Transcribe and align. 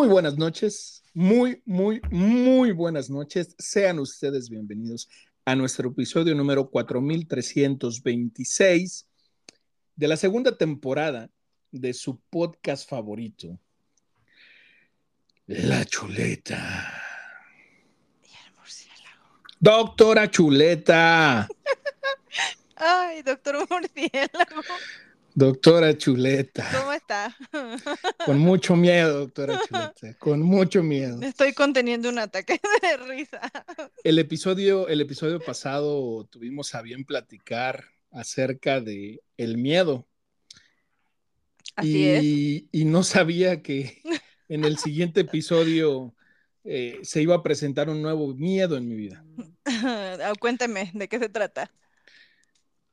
Muy 0.00 0.08
buenas 0.08 0.38
noches, 0.38 1.04
muy, 1.12 1.60
muy, 1.66 2.00
muy 2.10 2.72
buenas 2.72 3.10
noches. 3.10 3.54
Sean 3.58 3.98
ustedes 3.98 4.48
bienvenidos 4.48 5.10
a 5.44 5.54
nuestro 5.54 5.90
episodio 5.90 6.34
número 6.34 6.70
4326 6.70 9.06
de 9.96 10.08
la 10.08 10.16
segunda 10.16 10.56
temporada 10.56 11.28
de 11.70 11.92
su 11.92 12.18
podcast 12.30 12.88
favorito, 12.88 13.60
La 15.46 15.84
Chuleta. 15.84 16.94
Doctora 19.58 20.30
Chuleta. 20.30 21.46
Ay, 22.76 23.20
doctor 23.20 23.68
murciélago. 23.68 24.62
Doctora 25.40 25.96
Chuleta. 25.96 26.68
¿Cómo 26.78 26.92
está? 26.92 27.34
Con 28.26 28.38
mucho 28.38 28.76
miedo, 28.76 29.20
doctora 29.20 29.58
Chuleta. 29.66 30.18
Con 30.18 30.42
mucho 30.42 30.82
miedo. 30.82 31.18
Estoy 31.22 31.54
conteniendo 31.54 32.10
un 32.10 32.18
ataque 32.18 32.60
de 32.82 32.96
risa. 33.08 33.40
El 34.04 34.18
episodio, 34.18 34.86
el 34.88 35.00
episodio 35.00 35.40
pasado 35.40 36.26
tuvimos 36.26 36.74
a 36.74 36.82
bien 36.82 37.06
platicar 37.06 37.86
acerca 38.10 38.82
de 38.82 39.22
el 39.38 39.56
miedo. 39.56 40.06
Así 41.74 42.68
y, 42.72 42.82
y 42.82 42.84
no 42.84 43.02
sabía 43.02 43.62
que 43.62 44.02
en 44.50 44.66
el 44.66 44.76
siguiente 44.76 45.22
episodio 45.22 46.14
eh, 46.64 46.98
se 47.02 47.22
iba 47.22 47.36
a 47.36 47.42
presentar 47.42 47.88
un 47.88 48.02
nuevo 48.02 48.34
miedo 48.34 48.76
en 48.76 48.86
mi 48.86 48.94
vida. 48.94 49.24
Ah, 49.64 50.34
Cuénteme, 50.38 50.90
¿de 50.92 51.08
qué 51.08 51.18
se 51.18 51.30
trata? 51.30 51.72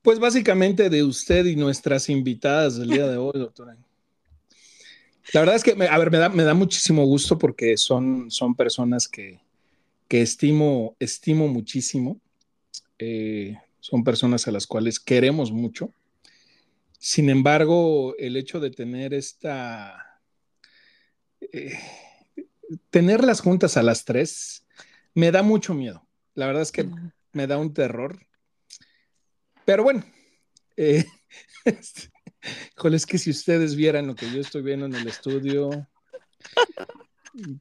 Pues 0.07 0.19
básicamente 0.19 0.89
de 0.89 1.03
usted 1.03 1.45
y 1.47 1.57
nuestras 1.57 2.07
invitadas 2.07 2.77
del 2.77 2.91
día 2.91 3.07
de 3.07 3.17
hoy, 3.17 3.33
doctora. 3.35 3.75
La 5.33 5.41
verdad 5.41 5.57
es 5.57 5.65
que, 5.65 5.75
me- 5.75 5.89
a 5.89 5.97
ver, 5.97 6.09
me 6.11 6.17
da, 6.17 6.29
me 6.29 6.43
da 6.43 6.53
muchísimo 6.53 7.03
gusto 7.05 7.37
porque 7.37 7.75
son, 7.75 8.31
son 8.31 8.55
personas 8.55 9.09
que, 9.09 9.41
que 10.07 10.21
estimo, 10.21 10.95
estimo 11.01 11.49
muchísimo. 11.49 12.21
Eh, 12.97 13.57
son 13.81 14.05
personas 14.05 14.47
a 14.47 14.53
las 14.53 14.65
cuales 14.65 15.01
queremos 15.01 15.51
mucho. 15.51 15.91
Sin 16.99 17.29
embargo, 17.29 18.15
el 18.17 18.37
hecho 18.37 18.61
de 18.61 18.71
tener 18.71 19.13
esta... 19.13 20.21
eh, 21.51 21.77
tenerlas 22.91 23.41
juntas 23.41 23.75
a 23.75 23.83
las 23.83 24.05
tres 24.05 24.65
me 25.13 25.33
da 25.33 25.43
mucho 25.43 25.73
miedo. 25.73 26.07
La 26.33 26.47
verdad 26.47 26.61
es 26.61 26.71
que 26.71 26.87
me 27.33 27.45
da 27.45 27.57
un 27.57 27.73
terror. 27.73 28.25
Pero 29.67 29.83
bueno, 29.83 30.01
eh, 30.77 31.03
este, 31.65 32.09
es 32.93 33.05
que 33.05 33.17
si 33.17 33.31
ustedes 33.31 33.75
vieran 33.75 34.07
lo 34.07 34.15
que 34.15 34.31
yo 34.31 34.39
estoy 34.39 34.61
viendo 34.61 34.85
en 34.85 34.95
el 34.95 35.05
estudio, 35.05 35.85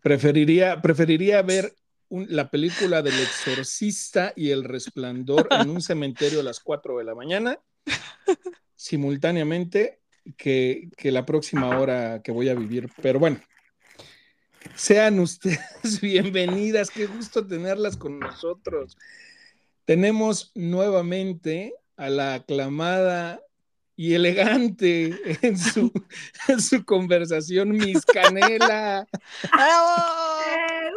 preferiría, 0.01 0.81
preferiría 0.81 1.43
ver 1.43 1.75
la 2.09 2.49
película 2.49 3.03
del 3.03 3.19
exorcista 3.19 4.33
y 4.37 4.51
el 4.51 4.63
resplandor 4.63 5.49
en 5.51 5.69
un 5.69 5.83
cementerio 5.83 6.39
a 6.39 6.43
las 6.45 6.61
4 6.61 6.99
de 6.99 7.05
la 7.05 7.17
mañana, 7.17 7.59
simultáneamente, 8.77 9.99
que, 10.37 10.89
que 10.97 11.11
la 11.11 11.27
próxima 11.27 11.77
hora 11.77 12.23
que 12.23 12.31
voy 12.31 12.49
a 12.49 12.55
vivir. 12.55 12.89
Pero 13.03 13.19
bueno, 13.19 13.41
sean 14.77 15.19
ustedes 15.19 15.59
bienvenidas, 16.01 16.89
qué 16.89 17.07
gusto 17.07 17.45
tenerlas 17.45 17.97
con 17.97 18.21
nosotros. 18.21 18.97
Tenemos 19.85 20.53
nuevamente 20.55 21.75
a 21.97 22.09
la 22.09 22.35
aclamada 22.35 23.41
y 23.97 24.15
elegante 24.15 25.19
en 25.43 25.57
su, 25.57 25.91
en 26.49 26.61
su 26.61 26.85
conversación, 26.85 27.71
Miss 27.71 28.05
Canela. 28.05 29.07
Eh, 29.45 30.91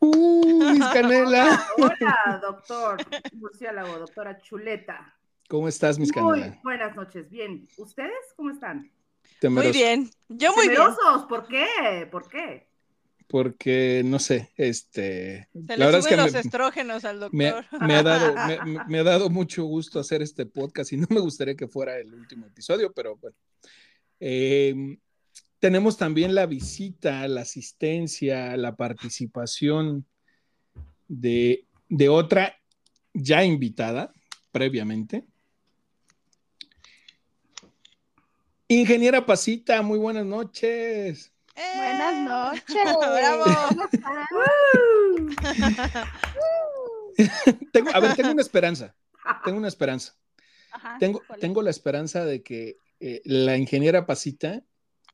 ¡Uh, 0.00 0.70
Miss 0.72 0.86
Canela! 0.92 1.66
¡uh! 1.78 1.82
Hola, 1.84 2.40
doctor 2.42 2.98
murciélago, 3.32 3.98
doctora 3.98 4.38
Chuleta. 4.38 5.14
¿Cómo 5.48 5.68
estás, 5.68 5.98
Miss 5.98 6.14
Muy 6.14 6.40
Canela? 6.40 6.60
buenas 6.62 6.94
noches. 6.94 7.30
Bien, 7.30 7.66
¿ustedes 7.78 8.34
cómo 8.36 8.50
están? 8.50 8.92
Muy 9.42 9.70
bien. 9.72 10.10
Yo 10.28 10.54
muy 10.54 10.68
bien. 10.68 10.80
Temerosos, 10.80 11.24
¿por 11.26 11.46
qué? 11.46 12.08
¿Por 12.10 12.28
qué? 12.28 12.67
Porque, 13.28 14.02
no 14.04 14.18
sé, 14.18 14.50
este... 14.56 15.48
Se 15.52 15.76
la 15.76 15.76
le 15.76 15.84
verdad 15.84 15.98
es 15.98 16.04
suben 16.06 16.16
que 16.18 16.22
los 16.24 16.32
me, 16.32 16.40
estrógenos 16.40 17.04
al 17.04 17.20
doctor. 17.20 17.64
me 17.86 17.94
ha 17.94 18.02
dado, 18.02 18.34
me- 18.46 18.64
me- 18.78 18.84
me 18.86 18.98
ha 18.98 19.04
dado 19.04 19.28
mucho 19.28 19.64
gusto 19.64 20.00
hacer 20.00 20.22
este 20.22 20.46
podcast 20.46 20.92
y 20.92 20.96
no 20.96 21.06
me 21.10 21.20
gustaría 21.20 21.54
que 21.54 21.68
fuera 21.68 21.98
el 21.98 22.14
último 22.14 22.46
episodio, 22.46 22.90
pero 22.92 23.16
bueno. 23.16 23.36
Eh, 24.18 24.96
tenemos 25.60 25.96
también 25.98 26.34
la 26.34 26.46
visita, 26.46 27.28
la 27.28 27.42
asistencia, 27.42 28.56
la 28.56 28.76
participación 28.76 30.06
de, 31.06 31.66
de 31.90 32.08
otra 32.08 32.56
ya 33.12 33.44
invitada 33.44 34.10
previamente. 34.52 35.24
Ingeniera 38.68 39.24
Pasita, 39.26 39.82
muy 39.82 39.98
buenas 39.98 40.26
noches. 40.26 41.32
¡Eh! 41.58 41.76
Buenas 41.76 42.16
noches. 42.22 42.84
¡Bravo! 43.12 43.44
Tengo, 47.72 47.90
a 47.92 47.98
ver, 47.98 48.14
tengo 48.14 48.30
una 48.30 48.42
esperanza, 48.42 48.94
tengo 49.44 49.58
una 49.58 49.66
esperanza. 49.66 50.14
Ajá, 50.70 50.98
Tengo, 51.00 51.20
tengo 51.40 51.62
la 51.62 51.70
esperanza 51.70 52.24
de 52.24 52.44
que 52.44 52.76
eh, 53.00 53.20
la 53.24 53.56
ingeniera 53.56 54.06
Pasita, 54.06 54.62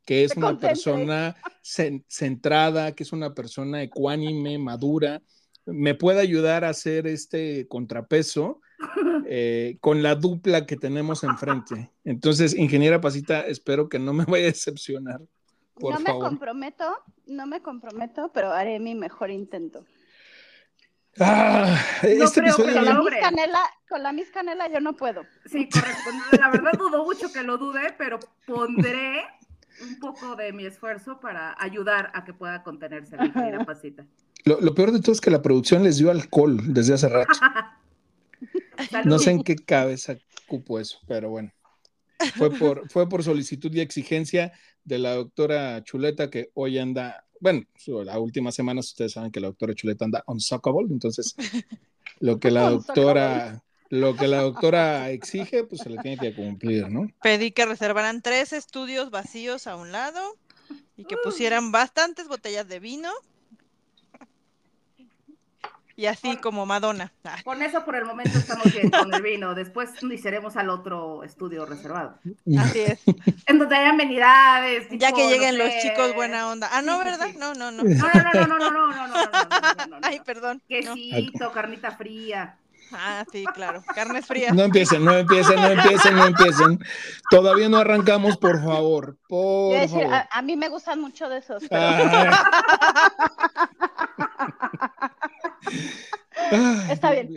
que 0.05 0.25
es 0.25 0.37
una 0.37 0.59
persona 0.59 1.35
cen- 1.63 2.05
centrada, 2.09 2.95
que 2.95 3.05
es 3.05 3.13
una 3.13 3.33
persona 3.35 3.83
ecuánime, 3.83 4.59
madura, 4.59 5.23
me 5.65 5.95
pueda 5.95 6.21
ayudar 6.21 6.65
a 6.65 6.69
hacer 6.71 7.07
este 7.07 7.67
contrapeso 7.69 8.61
eh, 9.27 9.79
con 9.81 10.03
la 10.03 10.15
dupla 10.15 10.67
que 10.67 10.77
tenemos 10.77 11.25
enfrente. 11.25 11.91
Entonces, 12.05 12.55
ingeniera 12.55 13.01
Pasita, 13.01 13.41
espero 13.47 13.89
que 13.89 13.99
no 13.99 14.13
me 14.13 14.27
vaya 14.27 14.45
a 14.45 14.49
decepcionar, 14.49 15.23
por 15.75 15.93
no 15.95 16.01
me 16.01 16.07
favor. 16.07 16.25
comprometo, 16.25 17.03
no 17.27 17.47
me 17.47 17.61
comprometo, 17.63 18.31
pero 18.33 18.53
haré 18.53 18.79
mi 18.79 18.95
mejor 18.95 19.31
intento. 19.31 19.85
Ah, 21.21 21.79
este 22.03 22.41
creo 22.41 22.57
que 22.57 22.63
Con 22.65 22.75
la, 22.75 23.21
canela, 23.21 23.61
con 23.89 24.03
la 24.03 24.13
mis 24.13 24.31
canela 24.31 24.69
yo 24.69 24.81
no 24.81 24.97
puedo. 24.97 25.23
Sí, 25.47 25.69
correcto. 25.69 26.11
No, 26.13 26.39
La 26.39 26.51
verdad 26.51 26.73
dudo 26.77 27.05
mucho 27.05 27.33
que 27.33 27.43
lo 27.45 27.57
dude, 27.57 27.95
pero 27.97 28.19
pondré 28.47 29.23
un 29.83 29.99
poco 30.01 30.35
de 30.35 30.53
mi 30.53 30.67
esfuerzo 30.67 31.21
para 31.21 31.55
ayudar 31.63 32.11
a 32.15 32.25
que 32.25 32.35
pueda 32.35 32.63
contenerse 32.65 33.17
la 33.17 33.27
ingeniera 33.27 33.65
Pasita. 33.65 34.05
lo, 34.45 34.61
lo 34.61 34.75
peor 34.75 34.91
de 34.91 35.01
todo 35.01 35.13
es 35.13 35.21
que 35.21 35.31
la 35.31 35.43
producción 35.43 35.85
les 35.85 35.99
dio 35.99 36.11
alcohol 36.11 36.59
desde 36.75 36.95
hace 36.95 37.09
rato. 37.09 37.29
No 39.05 39.19
sé 39.21 39.31
en 39.31 39.43
qué 39.45 39.55
cabeza 39.57 40.17
cupo 40.49 40.79
eso, 40.81 40.99
pero 41.07 41.31
bueno. 41.31 41.53
Fue 42.37 42.51
por, 42.51 42.89
fue 42.91 43.09
por 43.09 43.23
solicitud 43.23 43.73
y 43.75 43.81
exigencia 43.81 44.53
de 44.85 44.99
la 44.99 45.15
doctora 45.15 45.83
Chuleta, 45.83 46.31
que 46.31 46.51
hoy 46.55 46.79
anda, 46.79 47.27
bueno, 47.41 47.63
la 48.05 48.19
última 48.19 48.53
semana 48.53 48.81
ustedes 48.81 49.13
saben 49.13 49.31
que 49.31 49.41
la 49.41 49.49
doctora 49.49 49.75
Chuleta 49.75 50.05
anda 50.05 50.25
unsuckable, 50.27 50.89
entonces 50.91 51.35
lo 52.21 52.39
que 52.39 52.51
la 52.51 52.71
doctora, 52.71 53.63
lo 53.89 54.17
que 54.17 54.29
la 54.29 54.43
doctora 54.43 55.11
exige, 55.11 55.65
pues 55.65 55.83
se 55.83 55.91
le 55.91 55.99
tiene 55.99 56.19
que 56.19 56.35
cumplir, 56.35 56.91
¿no? 56.91 57.09
Pedí 57.23 57.51
que 57.51 57.67
reservaran 57.67 58.23
tres 58.23 58.53
estudios 58.53 59.11
vacíos 59.11 59.67
a 59.67 59.77
un 59.77 59.93
lado 59.93 60.21
y 60.97 61.05
que 61.05 61.17
pusieran 61.23 61.73
bastantes 61.73 62.29
botellas 62.29 62.69
de 62.69 62.81
vino. 62.81 63.11
Y 65.97 66.07
así 66.07 66.37
como 66.39 66.67
Madonna. 66.67 67.13
Ah, 67.25 67.37
Con 67.45 67.63
eso 67.63 67.85
por 67.85 67.95
el 67.95 68.05
momento 68.05 68.37
estamos 68.37 68.65
bien 68.73 68.91
con 68.91 69.15
el 69.15 69.23
vino. 69.23 69.55
Después 69.55 69.91
iniciaremos 70.03 70.57
al 70.57 70.69
otro 70.71 71.23
estudio 71.23 71.65
reservado. 71.67 72.19
Así 72.59 72.81
es. 72.81 73.01
En 73.47 73.59
donde 73.59 73.77
hay 73.77 73.87
amenidades. 73.89 74.89
Ya 74.91 75.09
tipo, 75.09 75.17
que 75.19 75.23
no 75.25 75.31
lleguen 75.31 75.59
los 75.59 75.69
sé. 75.69 75.79
chicos 75.83 76.15
buena 76.15 76.49
onda. 76.49 76.69
Ah, 76.73 76.83
no, 76.83 76.99
Sí, 76.99 77.05
¿verdad? 77.05 77.27
sí. 77.31 77.37
No, 77.39 77.55
no, 77.55 77.71
no. 77.71 77.85
No, 77.85 78.09
no, 78.13 78.33
no, 78.33 78.47
no, 78.47 78.59
no, 78.59 78.71
no, 78.71 78.71
no, 78.71 78.71
no, 78.71 79.07
no, 79.07 79.07
no, 79.07 79.07
no, 79.07 79.47
no, 79.47 79.87
no, 79.87 79.87
no. 79.87 79.99
Ay, 80.03 80.21
perdón. 80.25 80.61
no. 80.69 80.95
Quesito, 80.95 81.53
carnita 81.53 81.93
fría. 81.93 82.59
Ah, 82.93 83.25
sí, 83.33 83.45
claro. 83.55 83.83
Carnes 83.95 84.27
frías. 84.27 84.55
No 84.55 84.63
empiecen, 84.65 85.05
no 85.05 85.13
empiecen, 85.13 85.57
no 85.61 85.69
empiecen, 85.69 86.15
no 86.17 86.27
empiecen. 86.27 86.79
Todavía 87.31 87.69
no 87.69 87.79
arrancamos, 87.79 88.37
por 88.37 88.63
favor, 88.63 89.17
por 89.27 89.73
decir, 89.81 90.03
favor. 90.03 90.15
a, 90.15 90.29
a 90.31 90.43
mí 90.43 90.55
me 90.57 90.69
gustan 90.69 91.01
mucho 91.01 91.29
de 91.29 91.39
esos, 91.39 91.63
pero. 91.69 92.31
Está 96.91 97.13
bien. 97.13 97.29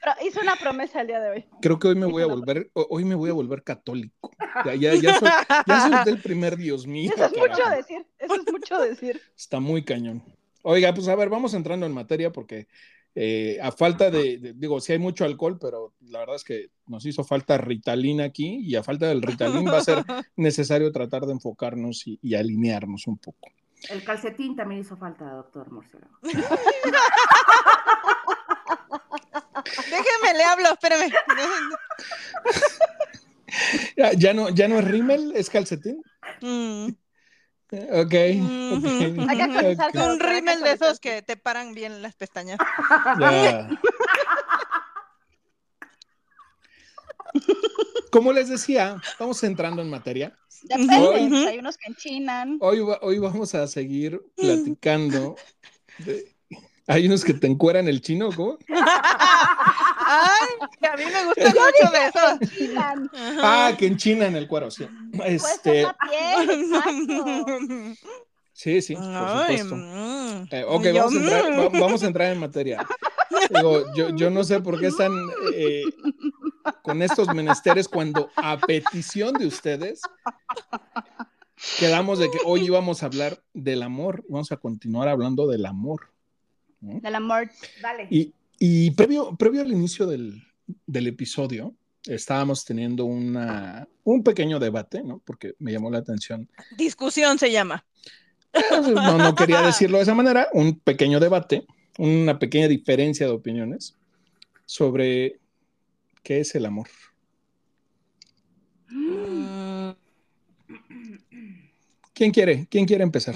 pero 0.00 0.12
hice 0.26 0.40
una 0.40 0.56
promesa 0.56 1.00
el 1.00 1.06
día 1.08 1.20
de 1.20 1.30
hoy. 1.30 1.44
Creo 1.60 1.78
que 1.78 1.88
hoy 1.88 1.94
me 1.96 2.06
voy 2.06 2.22
a 2.22 2.26
volver, 2.26 2.70
ho- 2.72 2.86
hoy 2.90 3.04
me 3.04 3.14
voy 3.14 3.30
a 3.30 3.32
volver 3.32 3.62
católico. 3.62 4.30
Ya, 4.64 4.74
ya, 4.74 4.94
ya 4.94 5.18
soy, 5.18 5.28
ya 5.66 5.80
soy 5.80 6.04
del 6.04 6.22
primer 6.22 6.56
Dios 6.56 6.86
mío. 6.86 7.10
Eso 7.14 7.24
es 7.26 7.32
mucho 7.32 7.48
carajo. 7.52 7.76
decir, 7.76 8.06
eso 8.18 8.34
es 8.34 8.52
mucho 8.52 8.80
decir. 8.80 9.20
Está 9.36 9.60
muy 9.60 9.84
cañón. 9.84 10.22
Oiga, 10.62 10.94
pues 10.94 11.08
a 11.08 11.14
ver, 11.16 11.28
vamos 11.28 11.52
entrando 11.54 11.84
en 11.84 11.92
materia 11.92 12.32
porque 12.32 12.68
eh, 13.16 13.58
a 13.62 13.70
falta 13.72 14.10
de, 14.10 14.38
de- 14.38 14.52
digo, 14.54 14.80
sí 14.80 14.92
hay 14.92 14.98
mucho 14.98 15.24
alcohol, 15.24 15.58
pero 15.60 15.92
la 16.00 16.20
verdad 16.20 16.36
es 16.36 16.44
que 16.44 16.70
nos 16.86 17.04
hizo 17.06 17.22
falta 17.24 17.58
Ritalin 17.58 18.20
aquí 18.20 18.56
y 18.62 18.76
a 18.76 18.82
falta 18.82 19.06
del 19.08 19.20
Ritalin 19.22 19.66
va 19.66 19.78
a 19.78 19.84
ser 19.84 20.04
necesario 20.36 20.90
tratar 20.92 21.26
de 21.26 21.32
enfocarnos 21.32 22.06
y, 22.06 22.18
y 22.22 22.34
alinearnos 22.34 23.06
un 23.06 23.18
poco. 23.18 23.50
El 23.90 24.02
calcetín 24.02 24.56
también 24.56 24.80
hizo 24.80 24.96
falta, 24.96 25.26
doctor 25.30 25.70
Murciélago. 25.70 26.14
Déjeme, 29.64 30.34
le 30.38 30.44
hablo, 30.44 30.68
espérame. 30.72 31.10
Ya, 33.96 34.12
ya 34.12 34.34
no, 34.34 34.48
ya 34.50 34.68
no 34.68 34.78
es 34.80 34.84
rímel, 34.84 35.32
es 35.36 35.48
calcetín. 35.50 36.02
Mm. 36.40 36.88
Eh, 37.70 37.88
Ok. 37.92 38.14
Mm. 38.40 38.72
ok, 38.74 39.28
Hay 39.30 39.36
que 39.36 39.42
actualizarse. 39.42 39.98
ok. 39.98 40.04
Un 40.06 40.20
rímel 40.20 40.60
de 40.60 40.72
esos 40.72 41.00
que 41.00 41.22
te 41.22 41.36
paran 41.36 41.74
bien 41.74 42.02
las 42.02 42.14
pestañas. 42.14 42.58
Como 48.10 48.32
les 48.32 48.48
decía, 48.48 49.00
vamos 49.18 49.42
entrando 49.42 49.82
en 49.82 49.90
materia. 49.90 50.36
Depende, 50.62 50.96
Hoy- 50.96 51.46
hay 51.48 51.58
unos 51.58 51.76
que 51.76 51.90
enchinan. 51.90 52.58
Hoy, 52.60 52.80
hoy 52.80 53.18
vamos 53.18 53.54
a 53.54 53.66
seguir 53.66 54.20
platicando. 54.36 55.36
de- 55.98 56.33
Hay 56.86 57.06
unos 57.06 57.24
que 57.24 57.32
te 57.34 57.46
encueran 57.46 57.88
el 57.88 58.00
chino, 58.02 58.30
¿cómo? 58.34 58.58
Ay, 60.06 60.48
que 60.80 60.86
a 60.86 60.96
mí 60.96 61.04
me 61.04 61.24
gusta 61.24 61.48
mucho 61.48 61.90
de 61.92 62.06
eso. 62.08 62.78
Ah, 63.42 63.72
que 63.78 63.86
enchinan 63.86 64.36
el 64.36 64.46
cuero, 64.46 64.70
sí. 64.70 64.86
Puede 65.16 65.38
ser 65.38 65.50
Este, 65.54 65.82
la 65.82 65.96
piel, 66.10 67.96
sí, 68.52 68.82
sí, 68.82 68.94
por 68.96 69.04
Ay, 69.04 69.58
supuesto. 69.58 69.76
mm. 69.76 70.46
Eh, 70.50 70.64
ok, 70.68 70.84
yo, 70.84 70.94
vamos 70.94 71.14
a, 71.14 71.16
entrar, 71.18 71.52
mm. 71.52 71.58
va- 71.58 71.80
vamos 71.80 72.02
a 72.02 72.06
entrar 72.06 72.32
en 72.32 72.40
materia. 72.40 72.86
Digo, 73.50 73.84
yo, 73.94 74.10
yo 74.14 74.30
no 74.30 74.44
sé 74.44 74.60
por 74.60 74.78
qué 74.78 74.88
están 74.88 75.12
eh, 75.54 75.82
con 76.82 77.00
estos 77.02 77.28
menesteres 77.34 77.88
cuando 77.88 78.28
a 78.36 78.58
petición 78.58 79.32
de 79.34 79.46
ustedes 79.46 80.02
quedamos 81.78 82.18
de 82.18 82.30
que 82.30 82.38
hoy 82.44 82.64
íbamos 82.66 83.02
a 83.02 83.06
hablar 83.06 83.42
del 83.54 83.82
amor, 83.82 84.22
vamos 84.28 84.52
a 84.52 84.56
continuar 84.58 85.08
hablando 85.08 85.46
del 85.46 85.64
amor. 85.66 86.10
¿No? 86.84 87.00
Del 87.00 87.14
amor. 87.14 87.50
Dale. 87.82 88.06
Y, 88.10 88.32
y 88.58 88.90
previo, 88.92 89.36
previo 89.36 89.62
al 89.62 89.72
inicio 89.72 90.06
del, 90.06 90.42
del 90.86 91.06
episodio, 91.06 91.74
estábamos 92.06 92.64
teniendo 92.64 93.04
una, 93.04 93.88
un 94.04 94.22
pequeño 94.22 94.58
debate, 94.58 95.02
¿no? 95.02 95.20
Porque 95.24 95.54
me 95.58 95.72
llamó 95.72 95.90
la 95.90 95.98
atención. 95.98 96.48
Discusión 96.76 97.38
se 97.38 97.50
llama. 97.50 97.84
No, 98.70 99.18
no 99.18 99.34
quería 99.34 99.62
decirlo 99.62 99.96
de 99.96 100.04
esa 100.04 100.14
manera, 100.14 100.48
un 100.52 100.78
pequeño 100.78 101.18
debate, 101.18 101.66
una 101.98 102.38
pequeña 102.38 102.68
diferencia 102.68 103.26
de 103.26 103.32
opiniones 103.32 103.96
sobre 104.64 105.40
qué 106.22 106.40
es 106.40 106.54
el 106.54 106.66
amor. 106.66 106.88
Mm, 108.88 109.90
¿Quién 112.12 112.30
quiere? 112.30 112.66
¿Quién 112.70 112.86
quiere 112.86 113.02
empezar? 113.02 113.34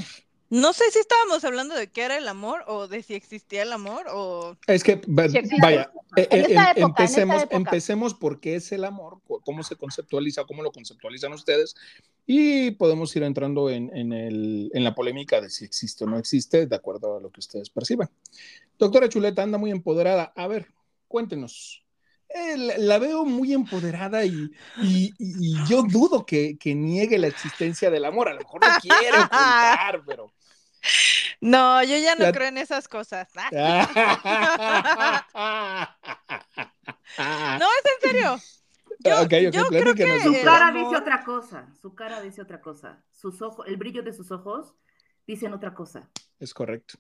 No 0.51 0.73
sé 0.73 0.91
si 0.91 0.99
estábamos 0.99 1.45
hablando 1.45 1.75
de 1.75 1.89
qué 1.91 2.03
era 2.05 2.17
el 2.17 2.27
amor 2.27 2.65
o 2.67 2.89
de 2.89 3.03
si 3.03 3.15
existía 3.15 3.63
el 3.63 3.73
amor 3.73 4.07
o... 4.11 4.57
Es 4.67 4.83
que, 4.83 5.01
vaya, 5.07 5.43
En 5.43 5.47
época, 5.47 5.91
en 6.77 6.83
empecemos, 6.83 7.47
empecemos 7.51 8.15
por 8.15 8.41
qué 8.41 8.57
es 8.57 8.73
el 8.73 8.85
amor, 8.85 9.21
cómo 9.45 9.63
se 9.63 9.77
conceptualiza, 9.77 10.45
cómo 10.47 10.63
lo 10.63 10.73
conceptualizan 10.73 11.35
ustedes, 11.35 11.75
y 12.27 12.71
podemos 12.73 13.15
ir 13.15 13.25
entrando 13.25 13.69
en, 13.69 13.95
en 13.95 14.13
el- 14.15 14.71
en 14.73 14.85
la 14.85 14.95
polémica 14.95 15.41
de 15.43 15.51
si 15.51 15.67
existe 15.67 16.05
o 16.05 16.07
no 16.07 16.19
existe, 16.19 16.67
de 16.67 16.77
acuerdo 16.77 17.19
a 17.19 17.21
lo 17.21 17.31
que 17.31 17.41
ustedes 17.41 17.69
perciban. 17.69 18.09
Doctora 18.79 19.09
Chuleta 19.11 19.43
anda 19.43 19.59
muy 19.59 19.71
empoderada. 19.71 20.33
A 20.35 20.47
ver, 20.47 20.69
cuéntenos. 21.09 21.85
Eh, 22.31 22.57
la, 22.57 22.79
la 22.79 22.99
veo 22.99 23.25
muy 23.27 23.53
empoderada 23.53 24.25
y, 24.25 24.51
y- 24.83 25.13
y 25.19 25.65
yo 25.67 25.83
dudo 25.83 26.25
que, 26.27 26.57
que 26.59 26.75
niegue 26.75 27.19
la 27.19 27.27
existencia 27.27 27.91
del 27.91 28.05
amor. 28.07 28.29
A 28.29 28.33
lo 28.35 28.41
mejor 28.41 28.63
lo 28.67 28.71
quiere 28.81 29.19
ocultar, 29.19 30.03
pero... 30.07 30.33
No, 31.41 31.83
yo 31.83 31.97
ya 31.97 32.15
no 32.15 32.25
La- 32.25 32.33
creo 32.33 32.49
en 32.49 32.59
esas 32.59 32.89
cosas. 32.89 33.29
Ah, 33.37 33.57
no, 37.61 37.67
es 37.67 37.85
en 37.85 38.11
serio. 38.11 38.41
Yo, 39.01 39.29
creo 39.29 39.95
que 39.95 40.21
Su 40.21 40.33
cara 40.45 40.73
dice 40.73 40.97
otra 40.97 41.25
cosa. 41.25 41.69
Su 41.81 41.95
cara 41.95 42.21
dice 42.21 42.43
otra 42.43 42.61
cosa. 42.61 43.03
Sus 43.13 43.41
ojos, 43.43 43.67
el 43.69 43.77
brillo 43.77 44.03
de 44.03 44.13
sus 44.13 44.31
ojos 44.33 44.75
dicen 45.27 45.53
otra 45.53 45.75
cosa. 45.75 46.09
Es 46.41 46.53
correcto. 46.55 46.99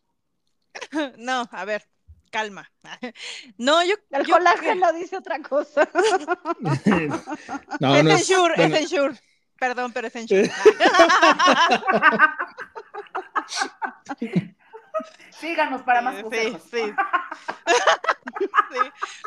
No, 1.19 1.49
a 1.51 1.65
ver, 1.65 1.89
calma. 2.31 2.71
No, 3.59 3.83
yo... 3.85 3.95
El 4.11 4.27
yo 4.27 4.35
colágeno 4.37 4.93
dice 4.93 5.17
otra 5.17 5.41
cosa. 5.41 5.89
No, 7.81 7.97
es 7.97 8.05
no 8.05 8.11
en 8.11 8.19
Shure, 8.19 8.55
bueno, 8.57 8.77
es 8.77 8.83
en 8.83 8.87
Shure. 8.87 9.21
Perdón, 9.59 9.93
pero 9.93 10.07
es 10.07 10.15
en 10.17 10.27
Shure. 10.27 10.53
Síganos 15.39 15.83
para 15.83 16.03
más 16.03 16.17
Sí, 16.17 16.23
consejos. 16.23 16.63
sí. 16.71 16.93
Sí, 18.71 18.79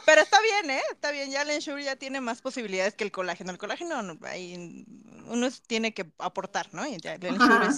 Pero 0.05 0.21
está 0.21 0.39
bien, 0.41 0.69
¿eh? 0.69 0.81
Está 0.91 1.11
bien, 1.11 1.31
ya 1.31 1.41
el 1.41 1.49
Ensure 1.49 1.83
ya 1.83 1.95
tiene 1.95 2.21
más 2.21 2.41
posibilidades 2.41 2.93
que 2.93 3.03
el 3.03 3.11
colágeno. 3.11 3.51
El 3.51 3.57
colágeno, 3.57 4.01
no, 4.03 4.17
ahí 4.27 4.85
uno 5.25 5.47
tiene 5.67 5.93
que 5.93 6.05
aportar, 6.19 6.69
¿no? 6.71 6.85
Y 6.85 6.97
ya 6.97 7.15
el 7.15 7.25
Ensure 7.25 7.65
es, 7.65 7.77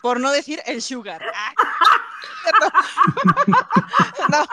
por 0.00 0.18
no 0.20 0.30
decir 0.32 0.62
el 0.66 0.80
sugar. 0.80 1.22
Ah. 1.34 1.52
No, 4.28 4.46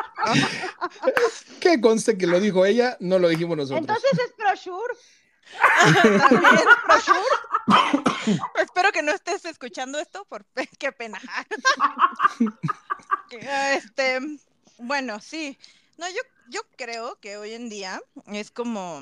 que 1.59 1.80
conste 1.81 2.18
que 2.18 2.27
lo 2.27 2.39
dijo 2.39 2.65
ella, 2.65 2.97
no 3.00 3.19
lo 3.19 3.27
dijimos 3.30 3.56
nosotros. 3.57 3.80
Entonces 3.80 4.12
es 4.13 4.35
brochure. 4.38 4.94
Espero 8.55 8.91
que 8.91 9.01
no 9.01 9.11
estés 9.11 9.45
escuchando 9.45 10.00
esto, 10.00 10.25
por 10.25 10.45
qué 10.79 10.91
pena. 10.91 11.19
Este, 13.29 14.19
bueno, 14.77 15.19
sí. 15.19 15.57
No, 15.97 16.07
yo, 16.07 16.21
yo 16.50 16.61
creo 16.77 17.19
que 17.19 17.38
hoy 17.38 17.53
en 17.53 17.67
día 17.67 18.00
es 18.27 18.51
como, 18.51 19.01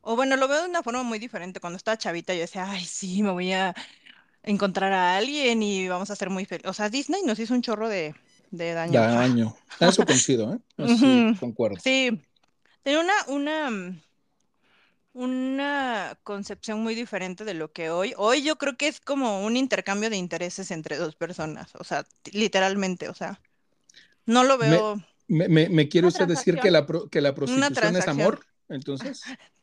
o 0.00 0.16
bueno, 0.16 0.36
lo 0.36 0.48
veo 0.48 0.62
de 0.62 0.68
una 0.68 0.82
forma 0.82 1.04
muy 1.04 1.20
diferente. 1.20 1.60
Cuando 1.60 1.76
estaba 1.76 1.96
chavita 1.96 2.34
yo 2.34 2.40
decía, 2.40 2.68
ay, 2.68 2.84
sí, 2.84 3.22
me 3.22 3.30
voy 3.30 3.52
a 3.52 3.74
encontrar 4.42 4.92
a 4.92 5.16
alguien 5.16 5.62
y 5.62 5.88
vamos 5.88 6.10
a 6.10 6.16
ser 6.16 6.30
muy 6.30 6.44
felices. 6.44 6.70
O 6.70 6.74
sea, 6.74 6.88
Disney 6.88 7.22
nos 7.22 7.38
hizo 7.38 7.54
un 7.54 7.62
chorro 7.62 7.88
de, 7.88 8.14
de 8.50 8.72
daño. 8.72 9.00
Daño. 9.00 9.56
A 9.80 9.86
Eso 9.86 10.04
coincido, 10.04 10.54
¿eh? 10.54 10.58
Sí, 10.88 11.26
Ujú. 11.26 11.38
concuerdo. 11.38 11.76
Sí, 11.82 12.20
tenía 12.82 13.00
una, 13.00 13.14
una, 13.28 13.70
una 15.14 16.18
concepción 16.24 16.80
muy 16.82 16.94
diferente 16.94 17.44
de 17.44 17.54
lo 17.54 17.72
que 17.72 17.88
hoy. 17.90 18.12
Hoy 18.18 18.42
yo 18.42 18.56
creo 18.56 18.76
que 18.76 18.88
es 18.88 19.00
como 19.00 19.44
un 19.44 19.56
intercambio 19.56 20.10
de 20.10 20.16
intereses 20.16 20.70
entre 20.70 20.96
dos 20.98 21.16
personas, 21.16 21.74
o 21.76 21.84
sea, 21.84 22.04
literalmente, 22.32 23.08
o 23.08 23.14
sea, 23.14 23.40
no 24.26 24.44
lo 24.44 24.58
veo. 24.58 25.00
¿Me, 25.28 25.48
me, 25.48 25.68
me 25.70 25.88
quiere 25.88 26.08
usted 26.08 26.26
decir 26.28 26.58
que 26.58 26.70
la, 26.70 26.84
pro- 26.86 27.08
que 27.08 27.20
la 27.20 27.34
prostitución 27.34 27.96
es 27.96 28.08
amor? 28.08 28.44
Entonces, 28.68 29.22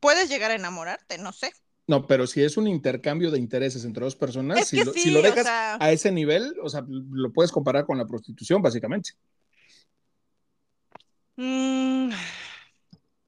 Puedes 0.00 0.28
llegar 0.28 0.50
a 0.50 0.54
enamorarte, 0.54 1.18
no 1.18 1.32
sé. 1.32 1.52
no, 1.88 2.06
pero 2.06 2.26
si 2.26 2.42
es 2.42 2.56
un 2.56 2.68
intercambio 2.68 3.30
de 3.30 3.38
intereses 3.38 3.84
entre 3.84 4.04
dos 4.04 4.16
personas, 4.16 4.60
Es 4.60 4.68
si, 4.68 4.84
lo, 4.84 4.92
si 4.92 5.14
o 5.14 5.22
dejas 5.22 5.46
sea- 5.46 5.76
a 5.80 5.92
ese 5.92 6.12
nivel, 6.12 6.54
o 6.62 6.68
sea, 6.68 6.84
lo 6.88 7.32
puedes 7.32 7.52
comparar 7.52 7.84
con 7.86 7.98
la 7.98 8.06
prostitución, 8.06 8.62
básicamente. 8.62 9.10
Mm, 11.38 12.10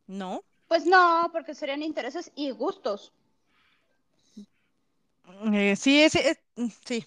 no. 0.08 0.42
Pues 0.68 0.86
no, 0.86 1.30
porque 1.32 1.52
serían 1.54 1.82
intereses 1.82 2.30
y 2.36 2.52
gustos. 2.52 3.12
Eh, 5.52 5.76
sí, 5.76 6.00
es, 6.02 6.14
es- 6.16 6.38
sí. 6.86 7.06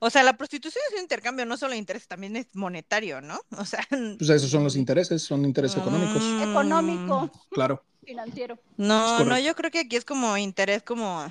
O 0.00 0.10
sea, 0.10 0.22
la 0.22 0.36
prostitución 0.36 0.82
es 0.88 0.94
un 0.96 1.02
intercambio, 1.02 1.46
no 1.46 1.56
solo 1.56 1.72
de 1.72 1.78
interés, 1.78 2.08
también 2.08 2.36
es 2.36 2.48
monetario, 2.54 3.20
¿no? 3.20 3.40
O 3.58 3.64
sea, 3.66 3.86
Pues 4.16 4.30
esos 4.30 4.50
son 4.50 4.64
los 4.64 4.76
intereses, 4.76 5.22
son 5.22 5.44
intereses 5.44 5.76
económicos. 5.78 6.34
mm, 6.38 6.38
Económico, 6.38 7.30
Claro. 7.52 7.84
financiero. 8.04 8.58
No, 8.76 9.24
no, 9.24 9.38
yo 9.38 9.54
creo 9.54 9.70
que 9.70 9.80
aquí 9.80 9.96
es 9.96 10.04
como 10.04 10.36
interés, 10.36 10.82
como 10.82 11.26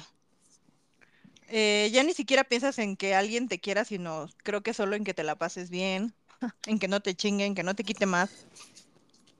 eh, 1.47 1.89
ya 1.93 2.03
ni 2.03 2.13
siquiera 2.13 2.43
piensas 2.43 2.79
en 2.79 2.95
que 2.97 3.15
alguien 3.15 3.47
te 3.47 3.59
quiera, 3.59 3.85
sino 3.85 4.27
creo 4.43 4.61
que 4.63 4.73
solo 4.73 4.95
en 4.95 5.03
que 5.03 5.13
te 5.13 5.23
la 5.23 5.37
pases 5.37 5.69
bien, 5.69 6.15
en 6.65 6.79
que 6.79 6.87
no 6.87 7.01
te 7.01 7.15
chinguen, 7.15 7.55
que 7.55 7.63
no 7.63 7.75
te 7.75 7.83
quite 7.83 8.05
más. 8.05 8.47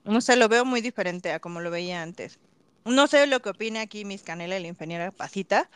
No 0.04 0.22
sé, 0.22 0.36
lo 0.36 0.50
veo 0.50 0.66
muy 0.66 0.82
diferente 0.82 1.32
a 1.32 1.40
como 1.40 1.62
lo 1.62 1.72
veía 1.72 2.02
antes. 2.02 2.40
No 2.86 3.08
sé 3.08 3.28
lo 3.28 3.42
que 3.42 3.50
opina 3.50 3.82
aquí 3.82 4.04
Miss 4.04 4.24
Canela 4.24 4.58
y 4.58 4.62
la 4.62 4.68
ingeniera 4.68 5.12
Pasita. 5.12 5.70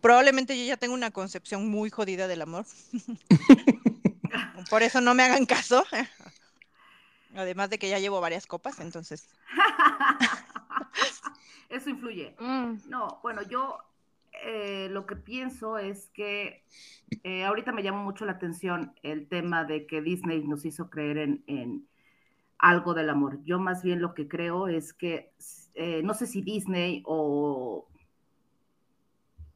Probablemente 0.00 0.58
yo 0.58 0.64
ya 0.64 0.76
tengo 0.76 0.94
una 0.94 1.10
concepción 1.10 1.68
muy 1.68 1.90
jodida 1.90 2.28
del 2.28 2.42
amor. 2.42 2.64
Por 4.70 4.82
eso 4.82 5.00
no 5.00 5.14
me 5.14 5.24
hagan 5.24 5.46
caso. 5.46 5.84
Además 7.34 7.70
de 7.70 7.78
que 7.78 7.88
ya 7.88 7.98
llevo 7.98 8.20
varias 8.20 8.46
copas, 8.46 8.80
entonces. 8.80 9.28
Eso 11.68 11.90
influye. 11.90 12.34
Mm. 12.38 12.88
No, 12.88 13.18
bueno, 13.22 13.42
yo 13.42 13.78
eh, 14.44 14.88
lo 14.90 15.06
que 15.06 15.16
pienso 15.16 15.78
es 15.78 16.08
que 16.14 16.62
eh, 17.24 17.44
ahorita 17.44 17.72
me 17.72 17.82
llama 17.82 18.02
mucho 18.02 18.24
la 18.24 18.32
atención 18.32 18.94
el 19.02 19.28
tema 19.28 19.64
de 19.64 19.86
que 19.86 20.00
Disney 20.00 20.44
nos 20.44 20.64
hizo 20.64 20.88
creer 20.88 21.18
en, 21.18 21.44
en 21.46 21.86
algo 22.58 22.94
del 22.94 23.10
amor. 23.10 23.40
Yo 23.44 23.58
más 23.58 23.82
bien 23.82 24.00
lo 24.00 24.14
que 24.14 24.28
creo 24.28 24.68
es 24.68 24.92
que, 24.92 25.32
eh, 25.74 26.02
no 26.02 26.14
sé 26.14 26.26
si 26.26 26.42
Disney 26.42 27.02
o 27.06 27.88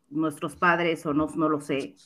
nuestros 0.09 0.57
padres 0.57 1.07
o 1.07 1.15
no, 1.15 1.29
no 1.35 1.49
lo 1.49 1.61
sé, 1.61 1.97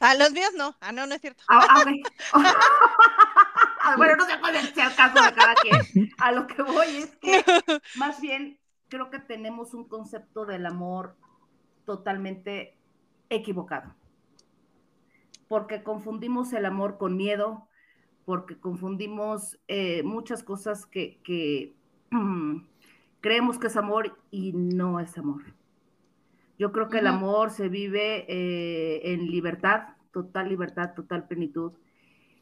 Ah, 0.00 0.14
los 0.14 0.32
míos 0.32 0.50
no. 0.56 0.74
Ah, 0.80 0.92
no, 0.92 1.06
no 1.06 1.14
es 1.14 1.20
cierto. 1.20 1.44
Ah. 1.48 1.84
Ah, 2.32 3.94
bueno, 3.98 4.16
no 4.16 4.24
sé 4.24 4.40
cuál 4.40 4.56
es 4.56 4.64
el 4.64 4.94
caso 4.94 5.22
de 5.22 5.34
cada 5.34 5.54
quien. 5.56 6.10
A 6.18 6.32
lo 6.32 6.46
que 6.46 6.62
voy 6.62 6.86
es 6.96 7.16
que 7.16 7.44
más 7.96 8.20
bien 8.20 8.58
creo 8.88 9.10
que 9.10 9.18
tenemos 9.18 9.74
un 9.74 9.86
concepto 9.86 10.46
del 10.46 10.64
amor 10.64 11.16
totalmente 11.84 12.78
equivocado. 13.28 13.94
Porque 15.48 15.82
confundimos 15.82 16.52
el 16.54 16.64
amor 16.64 16.96
con 16.96 17.16
miedo, 17.16 17.68
porque 18.24 18.56
confundimos 18.58 19.58
eh, 19.68 20.02
muchas 20.02 20.42
cosas 20.42 20.86
que, 20.86 21.18
que 21.24 21.74
creemos 23.20 23.58
que 23.58 23.66
es 23.68 23.76
amor 23.76 24.16
y 24.30 24.52
no 24.52 25.00
es 25.00 25.16
amor. 25.18 25.42
Yo 26.58 26.72
creo 26.72 26.88
que 26.90 26.98
el 26.98 27.06
amor 27.06 27.50
se 27.50 27.68
vive 27.68 28.26
eh, 28.28 29.12
en 29.12 29.30
libertad, 29.30 29.94
total 30.12 30.48
libertad, 30.48 30.92
total 30.94 31.26
plenitud. 31.26 31.72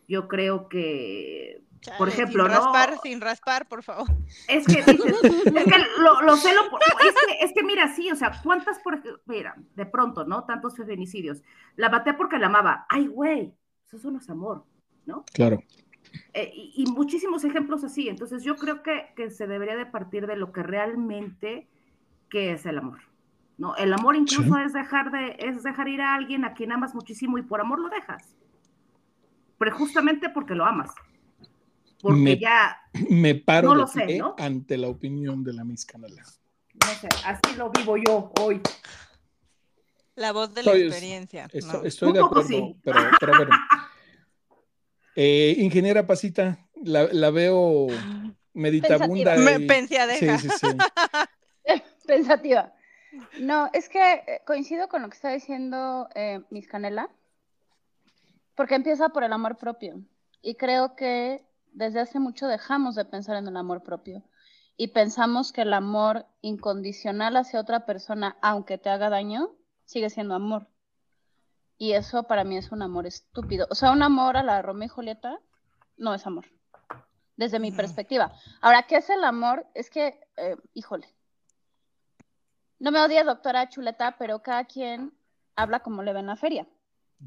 Yo 0.08 0.26
creo 0.26 0.68
que, 0.68 1.62
por 1.98 2.08
ejemplo, 2.08 2.44
sin 2.44 2.52
¿no? 2.52 2.58
raspar, 2.58 2.98
sin 3.02 3.20
raspar, 3.20 3.68
por 3.68 3.84
favor. 3.84 4.08
Es 4.48 4.66
que 4.66 4.82
dices, 4.82 5.22
es 5.22 5.64
que 5.64 5.78
lo, 6.00 6.22
lo 6.22 6.36
sé, 6.36 6.52
lo- 6.52 6.62
es 6.62 7.14
que, 7.26 7.44
es 7.44 7.52
que 7.52 7.62
mira, 7.62 7.94
sí, 7.94 8.10
o 8.10 8.16
sea, 8.16 8.32
¿cuántas, 8.42 8.80
por 8.80 9.00
mira, 9.26 9.54
de 9.76 9.86
pronto, 9.86 10.24
¿no? 10.24 10.44
Tantos 10.44 10.76
feminicidios. 10.76 11.42
La 11.76 11.88
maté 11.88 12.14
porque 12.14 12.38
la 12.38 12.46
amaba. 12.46 12.86
Ay, 12.88 13.06
güey, 13.06 13.54
eso 13.92 14.10
no 14.10 14.18
es 14.18 14.28
amor, 14.30 14.64
¿no? 15.08 15.24
Claro. 15.32 15.60
Eh, 16.34 16.52
y, 16.54 16.84
y 16.84 16.86
muchísimos 16.92 17.42
ejemplos 17.44 17.82
así. 17.82 18.08
Entonces 18.08 18.44
yo 18.44 18.54
creo 18.56 18.82
que, 18.82 19.06
que 19.16 19.30
se 19.30 19.46
debería 19.48 19.74
de 19.76 19.86
partir 19.86 20.26
de 20.28 20.36
lo 20.36 20.52
que 20.52 20.62
realmente 20.62 21.66
que 22.30 22.52
es 22.52 22.64
el 22.66 22.78
amor. 22.78 23.00
¿no? 23.56 23.74
El 23.76 23.92
amor 23.92 24.14
incluso 24.14 24.54
Sí. 24.54 24.62
es 24.66 24.72
dejar 24.72 25.10
de, 25.10 25.36
es 25.40 25.62
dejar 25.64 25.88
ir 25.88 26.00
a 26.02 26.14
alguien 26.14 26.44
a 26.44 26.52
quien 26.54 26.70
amas 26.72 26.94
muchísimo 26.94 27.38
y 27.38 27.42
por 27.42 27.60
amor 27.60 27.80
lo 27.80 27.88
dejas. 27.88 28.22
Pero 29.58 29.74
justamente 29.76 30.28
porque 30.28 30.54
lo 30.54 30.64
amas. 30.64 30.90
Porque 32.00 32.20
Me- 32.20 32.38
ya, 32.38 32.76
Me 33.10 33.34
paro 33.34 33.68
No 33.70 33.74
lo 33.74 33.86
sé, 33.88 34.18
¿no? 34.18 34.36
ante 34.38 34.76
la 34.78 34.86
opinión 34.88 35.42
de 35.42 35.52
la 35.54 35.64
Miss 35.64 35.84
Canela. 35.84 36.22
no 36.22 36.88
sé, 37.00 37.08
así 37.24 37.56
lo 37.56 37.70
vivo 37.70 37.96
yo 37.96 38.32
hoy. 38.40 38.60
La 40.14 40.32
voz 40.32 40.52
de 40.54 40.62
la 40.62 40.76
experiencia. 40.76 41.48
No. 41.66 41.82
Estoy 41.84 42.12
de 42.12 42.20
Un 42.22 42.28
poco 42.28 42.40
acuerdo, 42.40 42.48
sí. 42.48 42.76
pero, 42.84 43.00
pero 43.20 43.36
bueno. 43.36 43.50
Eh, 45.20 45.56
ingeniera 45.58 46.06
Pasita, 46.06 46.58
la, 46.76 47.08
la 47.10 47.30
veo 47.30 47.88
meditabunda. 48.54 49.34
Me 49.36 49.58
y- 49.58 49.66
pensé 49.66 49.98
a 49.98 50.06
Sí, 50.06 50.26
dejar. 50.26 50.38
sí, 50.40 50.48
sí. 50.50 50.66
Pensativa. 52.06 52.72
No, 53.40 53.68
es 53.72 53.88
que 53.88 54.12
eh, 54.12 54.42
coincido 54.46 54.88
con 54.88 55.02
lo 55.02 55.08
que 55.08 55.16
está 55.16 55.30
diciendo 55.32 56.08
eh, 56.14 56.40
Miss 56.50 56.68
Canela, 56.68 57.10
porque 58.54 58.76
empieza 58.76 59.08
por 59.08 59.24
el 59.24 59.32
amor 59.32 59.56
propio. 59.56 60.00
Y 60.40 60.54
creo 60.54 60.94
que 60.94 61.44
desde 61.72 61.98
hace 61.98 62.20
mucho 62.20 62.46
dejamos 62.46 62.94
de 62.94 63.04
pensar 63.04 63.36
en 63.36 63.48
el 63.48 63.56
amor 63.56 63.82
propio 63.82 64.22
y 64.76 64.88
pensamos 64.88 65.52
que 65.52 65.62
el 65.62 65.72
amor 65.74 66.26
incondicional 66.42 67.36
hacia 67.36 67.60
otra 67.60 67.86
persona, 67.86 68.36
aunque 68.40 68.78
te 68.78 68.88
haga 68.88 69.10
daño, 69.10 69.50
sigue 69.84 70.10
siendo 70.10 70.34
amor. 70.36 70.68
Y 71.78 71.92
eso 71.92 72.24
para 72.24 72.42
mí 72.44 72.56
es 72.56 72.72
un 72.72 72.82
amor 72.82 73.06
estúpido. 73.06 73.66
O 73.70 73.74
sea, 73.74 73.92
un 73.92 74.02
amor 74.02 74.36
a 74.36 74.42
la 74.42 74.60
Romeo 74.62 74.86
y 74.86 74.88
Julieta 74.88 75.38
no 75.96 76.12
es 76.12 76.26
amor, 76.26 76.46
desde 77.36 77.60
mi 77.60 77.70
perspectiva. 77.70 78.32
Ahora, 78.60 78.82
¿qué 78.82 78.96
es 78.96 79.08
el 79.10 79.22
amor? 79.24 79.66
Es 79.74 79.88
que, 79.88 80.20
eh, 80.36 80.56
híjole, 80.74 81.08
no 82.80 82.90
me 82.90 83.00
odia 83.00 83.24
doctora 83.24 83.68
Chuleta, 83.68 84.16
pero 84.18 84.42
cada 84.42 84.64
quien 84.64 85.12
habla 85.56 85.80
como 85.80 86.02
le 86.02 86.12
ve 86.12 86.20
en 86.20 86.26
la 86.26 86.36
feria. 86.36 86.66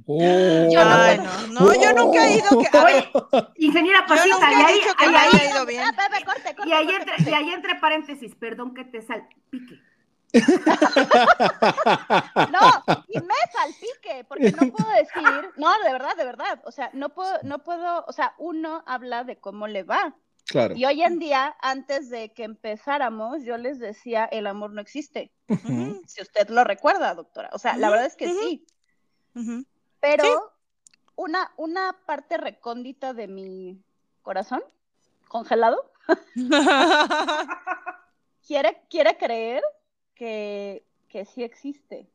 Oh. 0.06 0.70
Yo 0.72 0.86
no 0.86 0.92
Ay, 0.96 1.18
no, 1.18 1.60
no, 1.60 1.74
yo 1.74 1.94
nunca 1.94 2.26
he 2.26 2.38
ido. 2.38 2.48
Que, 2.60 2.78
a 2.78 2.84
ver, 2.86 3.10
Ingeniera 3.56 4.06
y 4.08 4.14
ahí, 4.14 4.80
y 4.80 5.04
ahí- 5.04 5.66
bien. 5.66 5.84
Ah, 5.86 5.92
Pepe, 5.92 6.26
corte, 6.26 6.56
corte, 6.56 6.70
y 6.70 6.72
ahí 6.72 6.90
entre, 6.90 7.30
y 7.30 7.34
ahí 7.34 7.50
entre 7.50 7.76
paréntesis, 7.76 8.34
perdón 8.36 8.74
que 8.74 8.86
te 8.86 9.02
salpique. 9.02 9.82
No, 12.52 12.60
y 13.08 13.20
me 13.20 13.36
salpique, 13.52 14.24
porque 14.28 14.52
no 14.52 14.72
puedo 14.72 14.90
decir, 14.98 15.52
no, 15.58 15.72
de 15.84 15.92
verdad, 15.92 16.16
de 16.16 16.26
verdad, 16.26 16.62
o 16.66 16.72
sea, 16.72 16.90
no 16.94 17.10
puedo, 17.10 17.38
no 17.44 17.60
puedo, 17.60 18.06
o 18.08 18.12
sea, 18.14 18.34
uno 18.38 18.84
habla 18.86 19.24
de 19.24 19.38
cómo 19.38 19.68
le 19.68 19.84
va. 19.84 20.16
Claro. 20.46 20.76
Y 20.76 20.86
hoy 20.86 21.02
en 21.04 21.20
día, 21.20 21.56
antes 21.62 22.10
de 22.10 22.34
que 22.34 22.44
empezáramos, 22.44 23.44
yo 23.44 23.58
les 23.58 23.80
decía, 23.80 24.26
el 24.26 24.48
amor 24.48 24.72
no 24.72 24.82
existe. 24.82 25.32
Si 26.08 26.22
usted 26.22 26.50
lo 26.50 26.64
recuerda, 26.64 27.14
doctora. 27.14 27.50
O 27.54 27.60
sea, 27.60 27.78
la 27.78 27.90
verdad 27.90 28.08
es 28.08 28.16
que 28.16 28.28
sí. 28.28 28.66
Pero 30.00 30.24
Sí. 30.24 30.30
una, 31.16 31.52
una 31.58 31.96
parte 32.06 32.38
recóndita 32.38 33.14
de 33.14 33.28
mi 33.28 33.82
corazón, 34.24 34.64
congelado, 35.28 35.92
quiere, 38.46 38.82
quiere 38.90 39.18
creer 39.18 39.64
que, 40.22 40.86
que 41.10 41.26
sí 41.26 41.44
existe. 41.44 42.08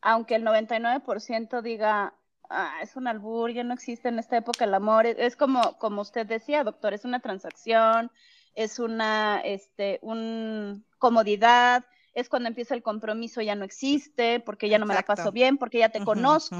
Aunque 0.00 0.34
el 0.36 0.44
99% 0.44 1.60
diga, 1.60 2.14
ah, 2.48 2.78
es 2.82 2.96
un 2.96 3.06
albur, 3.06 3.50
ya 3.52 3.64
no 3.64 3.74
existe 3.74 4.08
en 4.08 4.18
esta 4.18 4.38
época 4.38 4.64
el 4.64 4.72
amor. 4.72 5.04
Es, 5.04 5.16
es 5.18 5.36
como, 5.36 5.76
como 5.78 6.00
usted 6.00 6.24
decía, 6.26 6.64
doctor, 6.64 6.94
es 6.94 7.04
una 7.04 7.20
transacción, 7.20 8.10
es 8.54 8.78
una 8.78 9.42
este, 9.44 9.98
un 10.00 10.86
comodidad, 10.98 11.84
es 12.14 12.30
cuando 12.30 12.48
empieza 12.48 12.74
el 12.74 12.82
compromiso 12.82 13.42
ya 13.42 13.54
no 13.54 13.66
existe, 13.66 14.40
porque 14.40 14.70
ya 14.70 14.78
no 14.78 14.86
me 14.86 14.94
la 14.94 15.02
paso 15.02 15.30
bien, 15.30 15.58
porque 15.58 15.80
ya 15.80 15.90
te 15.90 15.98
conozco, 16.06 16.56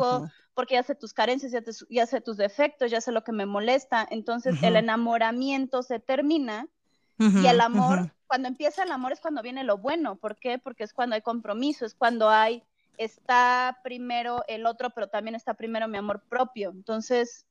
porque 0.52 0.74
ya 0.74 0.82
sé 0.82 0.94
tus 0.96 1.14
carencias, 1.14 1.50
ya, 1.50 1.62
te- 1.62 1.72
ya 1.88 2.04
sé 2.04 2.20
tus 2.20 2.36
defectos, 2.36 2.90
ya 2.90 3.00
sé 3.00 3.10
lo 3.10 3.24
que 3.24 3.32
me 3.32 3.46
molesta. 3.46 4.06
Entonces 4.10 4.54
el 4.62 4.76
enamoramiento 4.76 5.82
se 5.82 5.98
termina 5.98 6.68
y 7.18 7.46
el 7.46 7.60
amor, 7.60 8.12
cuando 8.26 8.48
empieza 8.48 8.84
el 8.84 8.92
amor 8.92 9.12
es 9.12 9.20
cuando 9.20 9.42
viene 9.42 9.64
lo 9.64 9.78
bueno. 9.78 10.16
¿Por 10.16 10.36
qué? 10.36 10.58
Porque 10.58 10.84
es 10.84 10.92
cuando 10.92 11.16
hay 11.16 11.22
compromiso, 11.22 11.84
es 11.84 11.94
cuando 11.94 12.30
hay, 12.30 12.62
está 12.96 13.78
primero 13.82 14.44
el 14.48 14.66
otro, 14.66 14.90
pero 14.90 15.08
también 15.08 15.34
está 15.34 15.54
primero 15.54 15.88
mi 15.88 15.98
amor 15.98 16.22
propio. 16.28 16.70
Entonces, 16.70 17.46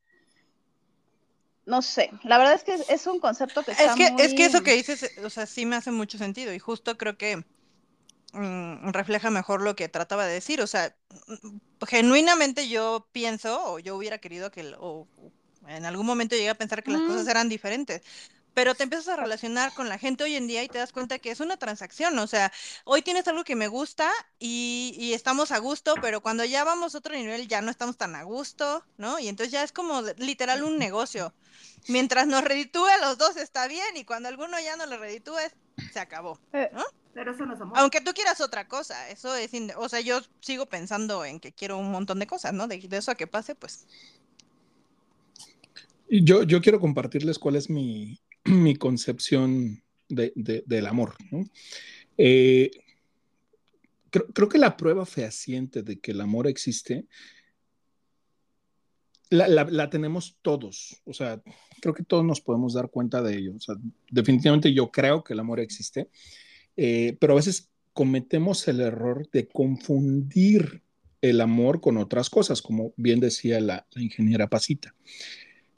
no 1.65 1.81
sé, 1.81 2.11
la 2.23 2.37
verdad 2.37 2.53
es 2.53 2.63
que 2.63 2.93
es, 2.93 3.07
un 3.07 3.19
concepto 3.19 3.61
que 3.63 3.71
está 3.71 3.83
Es 3.83 3.95
que, 3.95 4.11
muy... 4.11 4.21
es 4.21 4.33
que 4.33 4.45
eso 4.45 4.63
que 4.63 4.73
dices, 4.73 5.11
o 5.23 5.29
sea, 5.29 5.45
sí 5.45 5.65
me 5.65 5.75
hace 5.75 5.91
mucho 5.91 6.17
sentido 6.17 6.53
y 6.53 6.59
justo 6.59 6.97
creo 6.97 7.17
que 7.17 7.43
mm, 8.31 8.89
refleja 8.91 9.29
mejor 9.29 9.61
lo 9.61 9.75
que 9.75 9.89
trataba 9.89 10.25
de 10.25 10.33
decir. 10.33 10.61
O 10.61 10.67
sea, 10.67 10.95
mm, 11.27 11.57
genuinamente 11.85 12.69
yo 12.69 13.09
pienso 13.11 13.73
o 13.73 13.79
yo 13.79 13.97
hubiera 13.97 14.19
querido 14.19 14.49
que, 14.49 14.73
o 14.79 15.07
en 15.67 15.85
algún 15.85 16.05
momento 16.05 16.35
llegué 16.35 16.49
a 16.49 16.55
pensar 16.55 16.83
que 16.83 16.91
las 16.91 17.01
cosas 17.01 17.27
eran 17.27 17.49
diferentes. 17.49 18.01
Pero 18.57 18.73
te 18.73 18.81
empiezas 18.81 19.09
a 19.09 19.15
relacionar 19.17 19.71
con 19.75 19.87
la 19.87 19.99
gente 19.99 20.23
hoy 20.23 20.33
en 20.33 20.47
día 20.47 20.63
y 20.63 20.67
te 20.67 20.79
das 20.79 20.91
cuenta 20.91 21.19
que 21.19 21.29
es 21.29 21.41
una 21.41 21.57
transacción. 21.57 22.17
O 22.17 22.25
sea, 22.25 22.51
hoy 22.85 23.03
tienes 23.03 23.27
algo 23.27 23.43
que 23.43 23.55
me 23.55 23.67
gusta 23.67 24.09
y, 24.39 24.95
y 24.97 25.13
estamos 25.13 25.51
a 25.51 25.59
gusto, 25.59 25.93
pero 26.01 26.21
cuando 26.21 26.43
ya 26.43 26.63
vamos 26.63 26.95
a 26.95 26.97
otro 26.97 27.13
nivel 27.13 27.47
ya 27.47 27.61
no 27.61 27.69
estamos 27.69 27.97
tan 27.97 28.15
a 28.15 28.23
gusto, 28.23 28.83
¿no? 28.97 29.19
Y 29.19 29.27
entonces 29.27 29.51
ya 29.51 29.61
es 29.61 29.71
como 29.71 30.01
literal 30.17 30.63
un 30.63 30.79
negocio. 30.79 31.35
Mientras 31.87 32.25
nos 32.25 32.43
reditúe 32.43 32.87
a 32.87 32.97
los 32.97 33.19
dos 33.19 33.37
está 33.37 33.67
bien 33.67 33.95
y 33.95 34.05
cuando 34.05 34.27
alguno 34.27 34.59
ya 34.59 34.75
no 34.75 34.87
le 34.87 34.97
reditúe, 34.97 35.37
se 35.93 35.99
acabó. 35.99 36.39
Eh, 36.53 36.71
Pero 37.13 37.33
eso 37.33 37.45
no 37.45 37.53
es 37.53 37.61
amor. 37.61 37.77
Aunque 37.77 38.01
tú 38.01 38.11
quieras 38.15 38.41
otra 38.41 38.67
cosa, 38.67 39.07
eso 39.11 39.35
es, 39.35 39.51
o 39.75 39.87
sea, 39.87 39.99
yo 39.99 40.19
sigo 40.39 40.65
pensando 40.65 41.23
en 41.25 41.39
que 41.39 41.51
quiero 41.51 41.77
un 41.77 41.91
montón 41.91 42.17
de 42.17 42.25
cosas, 42.25 42.53
¿no? 42.53 42.67
De, 42.67 42.79
de 42.79 42.97
eso 42.97 43.11
a 43.11 43.15
que 43.15 43.27
pase, 43.27 43.53
pues. 43.53 43.85
Y 46.09 46.23
Yo, 46.23 46.41
yo 46.41 46.59
quiero 46.59 46.79
compartirles 46.79 47.37
cuál 47.37 47.57
es 47.57 47.69
mi, 47.69 48.19
mi 48.51 48.75
concepción 48.75 49.83
de- 50.09 50.33
de- 50.35 50.63
del 50.65 50.85
amor. 50.87 51.15
Eh, 52.17 52.71
creo, 54.09 54.49
que 54.49 54.57
la 54.57 54.77
prueba 54.77 55.05
fehaciente 55.05 55.83
de 55.83 55.99
que 55.99 56.11
el 56.11 56.21
amor 56.21 56.47
existe 56.47 57.05
la, 59.29 59.47
la- 59.47 59.89
tenemos 59.89 60.37
todos. 60.41 61.01
O 61.05 61.13
sea, 61.13 61.41
creo 61.81 61.93
que 61.93 62.03
todos 62.03 62.23
nos 62.23 62.39
podemos 62.41 62.73
dar 62.73 62.89
cuenta 62.89 63.21
de 63.21 63.37
ello. 63.37 63.53
Definitivamente 64.09 64.73
yo 64.73 64.89
creo 64.89 65.23
que 65.23 65.33
el 65.33 65.39
amor 65.39 65.59
existe, 65.59 66.09
eh, 66.77 67.17
pero 67.19 67.33
a 67.33 67.37
veces 67.37 67.69
cometemos 67.93 68.67
el 68.67 68.79
error 68.79 69.29
de 69.31 69.47
confundir 69.47 70.81
el 71.21 71.41
amor 71.41 71.81
con 71.81 71.97
otras 71.97 72.29
cosas, 72.29 72.61
como 72.61 72.93
bien 72.95 73.19
decía 73.19 73.59
la, 73.59 73.85
la 73.91 74.01
ingeniera 74.01 74.47
Pasita 74.47 74.93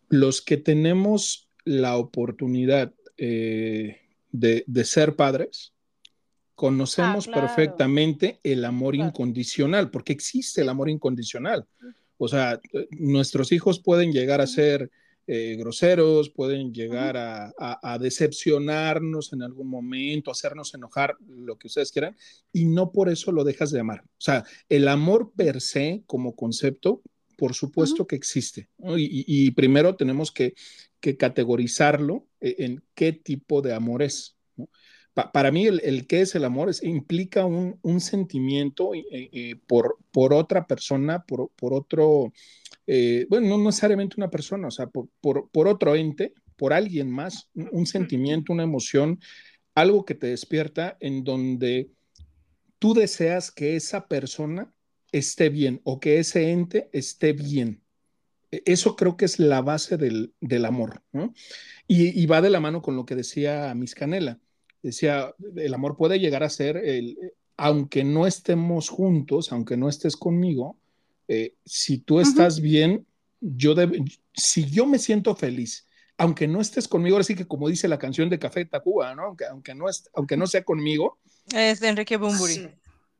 los 0.09 0.41
que 0.41 0.57
tenemos 0.57 1.48
la 1.69 1.97
oportunidad 1.97 2.93
eh, 3.17 3.97
de, 4.31 4.63
de 4.65 4.85
ser 4.85 5.15
padres, 5.15 5.73
conocemos 6.55 7.27
Ah, 7.27 7.31
claro. 7.31 7.47
perfectamente 7.47 8.39
el 8.43 8.65
amor 8.65 8.95
Claro. 8.95 9.09
incondicional, 9.09 9.91
porque 9.91 10.13
existe 10.13 10.61
el 10.61 10.69
amor 10.69 10.89
incondicional. 10.89 11.65
O 12.17 12.27
sea, 12.27 12.59
eh, 12.73 12.87
nuestros 12.91 13.51
hijos 13.51 13.79
pueden 13.79 14.11
llegar 14.11 14.41
a 14.41 14.47
ser 14.47 14.89
eh, 15.31 15.55
groseros, 15.59 16.31
pueden 16.31 16.73
llegar 16.73 17.15
a, 17.17 17.53
a- 17.59 17.93
a 17.93 17.99
decepcionarnos 17.99 19.31
en 19.31 19.43
algún 19.43 19.67
momento, 19.67 20.31
hacernos 20.31 20.73
enojar, 20.73 21.15
lo 21.27 21.55
que 21.55 21.67
ustedes 21.67 21.91
quieran, 21.91 22.15
y 22.51 22.65
no 22.65 22.91
por 22.91 23.09
eso 23.09 23.31
lo 23.31 23.43
dejas 23.43 23.69
de 23.69 23.79
amar. 23.79 24.01
O 24.03 24.21
sea, 24.21 24.43
el 24.69 24.87
amor 24.87 25.31
per 25.35 25.61
se 25.61 26.01
como 26.07 26.35
concepto 26.35 27.03
por 27.37 27.53
supuesto 27.53 28.05
que 28.05 28.17
existe. 28.17 28.67
Y, 28.97 29.49
primero 29.51 29.95
tenemos 29.95 30.29
que, 30.29 30.55
categorizarlo 30.99 32.27
e, 32.39 32.55
en 32.59 32.83
qué 32.93 33.13
tipo 33.13 33.61
de 33.61 33.73
amor 33.73 34.03
es. 34.03 34.37
para 35.33 35.51
mí, 35.51 35.65
el, 35.67 36.07
qué 36.07 36.21
es 36.21 36.35
el 36.35 36.45
amor 36.45 36.69
es, 36.69 36.83
implica 36.83 37.45
un, 37.45 37.99
sentimiento 37.99 38.93
eh, 38.93 39.03
eh, 39.11 39.55
por, 39.67 39.97
por 40.11 40.33
otra 40.33 40.65
persona, 40.67 41.23
por, 41.25 41.49
otro, 41.73 42.31
eh, 42.87 43.25
bueno, 43.29 43.47
no 43.47 43.65
necesariamente 43.65 44.15
una 44.17 44.29
persona, 44.29 44.67
o 44.67 44.71
sea, 44.71 44.87
por, 44.87 45.09
por, 45.21 45.67
otro 45.67 45.95
ente, 45.95 46.33
por 46.55 46.73
alguien 46.73 47.09
más, 47.11 47.49
un 47.53 47.85
sentimiento, 47.85 48.53
una 48.53 48.63
emoción, 48.63 49.19
algo 49.75 50.05
que 50.05 50.15
te 50.15 50.27
despierta 50.27 50.97
en 50.99 51.23
donde 51.23 51.89
tú 52.79 52.93
deseas 52.93 53.51
que 53.51 53.75
esa 53.75 54.07
persona 54.07 54.73
esté 55.11 55.49
bien 55.49 55.81
o 55.83 55.99
que 55.99 56.19
ese 56.19 56.51
ente 56.51 56.89
esté 56.93 57.33
bien. 57.33 57.81
E, 58.51 58.63
eso 58.65 58.95
creo 58.95 59.17
que 59.17 59.25
es 59.25 59.39
la 59.39 59.61
base 59.61 59.97
del, 59.97 60.33
amor, 60.65 61.01
¿no? 61.11 61.33
Y, 61.87 62.25
va 62.27 62.41
de 62.41 62.49
la 62.49 62.59
mano 62.59 62.81
con 62.81 62.95
lo 62.95 63.05
que 63.05 63.15
decía 63.15 63.73
Miss 63.73 63.95
Canela. 63.95 64.39
Decía, 64.83 65.33
el 65.55 65.73
amor 65.73 65.97
puede 65.97 66.19
llegar 66.19 66.43
a 66.43 66.49
ser, 66.49 66.77
el, 66.77 67.17
aunque 67.57 68.03
no 68.03 68.27
estemos 68.27 68.89
juntos, 68.89 69.51
aunque 69.51 69.75
no 69.75 69.89
estés 69.89 70.15
conmigo, 70.15 70.77
eh, 71.27 71.55
si 71.65 71.97
tú 71.97 72.19
estás 72.19 72.61
bien, 72.61 73.05
yo 73.41 73.75
si 74.33 74.65
yo 74.69 74.85
me 74.85 74.99
siento 74.99 75.35
feliz, 75.35 75.87
aunque 76.17 76.47
no 76.47 76.61
estés 76.61 76.87
conmigo, 76.87 77.15
ahora 77.15 77.23
sí 77.23 77.35
que 77.35 77.47
como 77.47 77.69
dice 77.69 77.87
la 77.87 77.97
canción 77.97 78.29
de 78.29 78.39
Café 78.39 78.65
Tacuba, 78.65 79.15
¿no? 79.15 79.23
Aunque, 79.23 79.45
aunque, 79.45 79.73
no, 79.73 79.85
aunque 80.13 80.37
no 80.37 80.47
sea 80.47 80.63
conmigo. 80.63 81.17
Es 81.53 81.79
de 81.79 81.87
Enrique 81.87 82.17
Bumburi. 82.17 82.69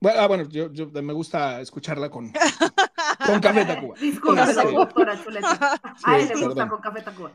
Bueno, 0.02 0.20
ah, 0.22 0.28
bueno, 0.28 0.48
yo, 0.48 0.72
yo, 0.72 0.88
me 1.02 1.12
gusta 1.14 1.60
escucharla 1.60 2.10
con, 2.10 2.32
con 3.26 3.40
Café 3.42 3.66
Tacuba. 3.66 3.98
Disculpa, 4.00 4.50
este. 4.50 4.62
A 6.04 6.20
él 6.20 6.28
le 6.30 6.46
gusta 6.46 6.70
con 6.70 6.80
Café 6.80 7.02
Tacuba. 7.02 7.34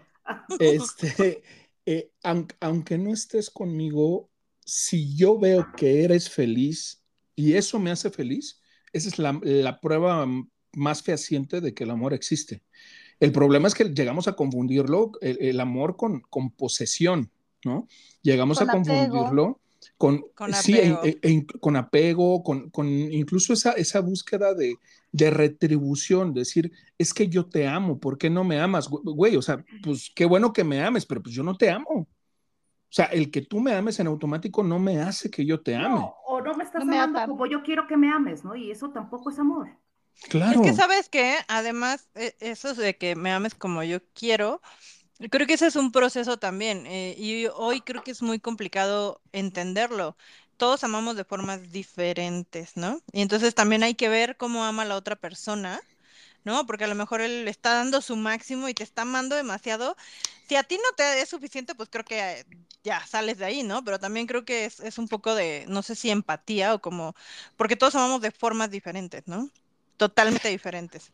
Este, 0.59 1.43
eh, 1.85 2.11
aunque, 2.23 2.97
no 2.97 3.13
estés 3.13 3.51
conmigo, 3.51 4.31
si 4.65 5.15
yo 5.15 5.39
veo 5.39 5.67
que 5.77 6.05
eres 6.05 6.31
feliz 6.31 7.03
y 7.37 7.53
eso 7.53 7.79
me 7.79 7.91
hace 7.91 8.09
feliz, 8.11 8.63
esa 8.93 9.09
es 9.09 9.19
la, 9.19 9.39
la 9.43 9.81
prueba 9.81 10.27
más 10.73 11.03
fehaciente 11.03 11.61
de 11.61 11.75
que 11.75 11.85
el 11.85 11.91
amor 11.91 12.15
existe. 12.15 12.63
El 13.21 13.31
problema 13.33 13.69
es 13.69 13.75
que 13.75 13.85
llegamos 13.85 14.27
a 14.27 14.37
confundirlo, 14.37 15.13
el, 15.21 15.61
amor 15.61 15.97
con, 15.97 16.21
con 16.31 16.51
posesión, 16.51 17.31
¿no? 17.65 17.87
Llegamos 18.23 18.61
a 18.63 18.67
confundirlo 18.67 19.61
con, 19.97 20.25
sí, 20.61 20.79
apego. 20.79 21.03
Con 21.61 21.77
apego, 21.77 22.43
con, 22.43 22.71
con 22.71 22.89
incluso 22.89 23.53
esa, 23.53 23.73
esa 23.73 24.01
búsqueda 24.01 24.55
de, 24.55 24.77
de, 25.13 25.31
retribución, 25.31 26.35
decir, 26.35 26.73
es 26.99 27.15
que 27.15 27.29
yo 27.29 27.47
te 27.47 27.67
amo, 27.67 27.99
¿por 27.99 28.19
qué 28.19 28.31
no 28.31 28.45
me 28.45 28.61
amas? 28.61 28.89
Güey, 28.89 29.37
o 29.37 29.43
sea, 29.43 29.65
pues 29.83 30.11
qué 30.15 30.25
bueno 30.25 30.53
que 30.53 30.65
me 30.65 30.83
ames, 30.83 31.07
pero 31.07 31.23
pues 31.23 31.35
yo 31.35 31.43
no 31.43 31.57
te 31.57 31.71
amo. 31.71 32.09
O 32.95 32.97
sea, 32.97 33.07
el 33.07 33.31
que 33.31 33.43
tú 33.43 33.61
me 33.61 33.73
ames 33.75 33.99
en 33.99 34.07
automático 34.07 34.63
no 34.63 34.79
me 34.79 35.01
hace 35.01 35.31
que 35.31 35.45
yo 35.45 35.61
te 35.61 35.75
ame. 35.75 36.01
o 36.27 36.41
no 36.41 36.55
me 36.55 36.63
estás 36.63 36.83
amando 36.83 37.27
como 37.27 37.47
yo 37.47 37.63
quiero 37.63 37.87
que 37.87 37.97
me 37.97 38.13
ames, 38.13 38.45
¿no? 38.45 38.55
Y 38.55 38.71
eso 38.71 38.91
tampoco 38.91 39.31
es 39.31 39.39
amor. 39.39 39.69
Claro. 40.29 40.63
Es 40.63 40.71
que 40.71 40.77
sabes 40.77 41.09
que 41.09 41.35
además 41.49 42.09
e, 42.15 42.37
eso 42.41 42.73
de 42.75 42.97
que 42.97 43.17
me 43.17 43.33
ames 43.33 43.55
como 43.55 43.83
yo 43.83 43.99
quiero, 44.15 44.61
Creo 45.31 45.47
que 45.47 45.55
ese 45.55 45.67
es 45.69 45.77
un 45.77 45.93
proceso 45.93 46.39
también 46.39 46.87
eh, 46.87 47.15
y 47.17 47.47
hoy 47.47 47.81
creo 47.83 48.03
que 48.03 48.11
es 48.11 48.23
muy 48.23 48.41
complicado 48.41 49.21
entenderlo. 49.33 50.17
Todos 50.57 50.85
amamos 50.85 51.17
de 51.17 51.25
formas 51.25 51.71
diferentes, 51.73 52.77
¿no? 52.77 53.01
Y 53.13 53.23
entonces 53.23 53.55
también 53.55 53.83
hay 53.85 53.95
que 53.95 54.09
ver 54.09 54.37
cómo 54.37 54.65
ama 54.65 54.85
la 54.85 54.97
otra 54.97 55.17
persona, 55.17 55.81
¿no? 56.45 56.67
Porque 56.67 56.85
a 56.85 56.89
lo 56.89 56.95
mejor 56.97 57.21
él 57.21 57.49
está 57.49 57.75
dando 57.75 58.01
su 58.03 58.17
máximo 58.17 58.69
y 58.69 58.75
te 58.75 58.83
está 58.85 59.03
amando 59.03 59.37
demasiado. 59.37 59.97
Si 60.49 60.57
a 60.57 60.65
ti 60.65 60.77
no 60.77 60.95
te 60.97 61.21
es 61.23 61.29
suficiente, 61.29 61.75
pues 61.75 61.89
creo 61.91 62.05
que 62.05 62.47
ya 62.85 63.07
sales 63.07 63.39
de 63.39 63.47
ahí, 63.47 63.63
¿no? 63.63 63.85
Pero 63.85 63.99
también 64.01 64.27
creo 64.27 64.45
que 64.45 64.65
es, 64.67 64.81
es 64.81 64.99
un 64.99 65.09
poco 65.09 65.35
de, 65.35 65.65
no 65.69 65.83
sé 65.83 65.95
si 65.97 66.11
empatía 66.11 66.75
o 66.75 66.81
como, 66.81 67.15
porque 67.57 67.77
todos 67.77 67.95
amamos 67.97 68.21
de 68.21 68.31
formas 68.33 68.71
diferentes, 68.71 69.25
¿no? 69.27 69.51
Totalmente 69.97 70.49
diferentes. 70.49 71.13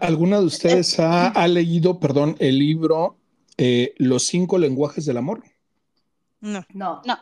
¿Alguna 0.00 0.40
de 0.40 0.46
ustedes 0.46 0.98
ha, 0.98 1.46
leído, 1.46 2.00
perdón, 2.00 2.36
el 2.38 2.58
libro 2.58 3.18
eh, 3.58 3.92
Los 3.98 4.24
cinco 4.24 4.56
lenguajes 4.56 5.04
del 5.04 5.18
amor? 5.18 5.44
No. 6.40 6.64
No. 6.72 7.02
No. 7.04 7.18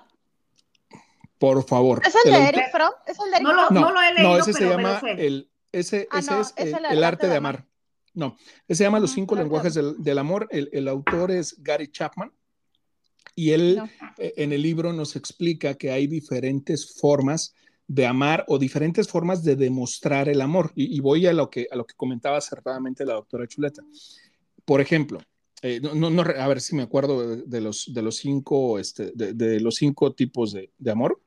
Por 1.38 1.64
favor. 1.66 2.02
¿Es 2.06 2.14
el, 2.24 2.32
de 2.32 2.38
Eric 2.38 2.70
Fromm? 2.70 2.92
¿Es 3.04 3.18
el 3.18 3.30
de 3.32 3.36
Eric 3.38 3.42
no, 3.42 3.52
lo, 3.52 3.70
no, 3.70 3.90
lo 3.90 4.00
he 4.00 4.14
leído. 4.14 4.28
No, 4.28 4.38
ese 4.38 4.52
se 4.52 4.68
llama 4.68 5.00
el, 5.04 5.50
ese, 5.72 6.06
ah, 6.12 6.20
ese 6.20 6.40
es 6.40 6.74
el, 6.88 7.02
arte 7.02 7.26
de 7.26 7.34
amar. 7.34 7.66
No, 8.14 8.36
ese 8.68 8.78
se 8.78 8.84
llama 8.84 9.00
Los 9.00 9.10
cinco 9.10 9.34
lenguajes 9.34 9.74
del, 9.74 10.18
amor. 10.18 10.46
El, 10.52 10.86
autor 10.86 11.32
es 11.32 11.60
Gary 11.62 11.90
Chapman. 11.90 12.32
Y 13.34 13.50
él 13.50 13.82
eh, 14.18 14.34
en 14.36 14.52
el 14.52 14.62
libro 14.62 14.92
nos 14.92 15.16
explica 15.16 15.74
que 15.74 15.90
hay 15.90 16.06
diferentes 16.06 16.94
formas 17.00 17.54
de 17.92 18.06
amar 18.06 18.46
o 18.48 18.58
diferentes 18.58 19.06
formas 19.06 19.44
de 19.44 19.54
demostrar 19.54 20.30
el 20.30 20.40
amor. 20.40 20.72
Y, 20.74 20.98
voy 21.00 21.26
a 21.26 21.34
lo, 21.34 21.50
que, 21.50 21.66
a 21.70 21.76
lo 21.76 21.84
que 21.84 21.94
comentaba 21.94 22.38
acertadamente 22.38 23.04
la 23.04 23.12
doctora 23.12 23.46
Chuleta. 23.46 23.82
Por 24.64 24.80
ejemplo, 24.80 25.20
eh, 25.60 25.78
no, 25.82 26.08
no, 26.08 26.22
a 26.22 26.48
ver 26.48 26.62
si 26.62 26.74
me 26.74 26.84
acuerdo 26.84 27.36
de, 27.36 27.60
los, 27.60 27.92
de, 27.92 28.00
los, 28.00 28.16
cinco, 28.16 28.78
este, 28.78 29.12
de, 29.14 29.60
los 29.60 29.74
cinco 29.74 30.14
tipos 30.14 30.54
de, 30.54 30.90
amor. 30.90 31.20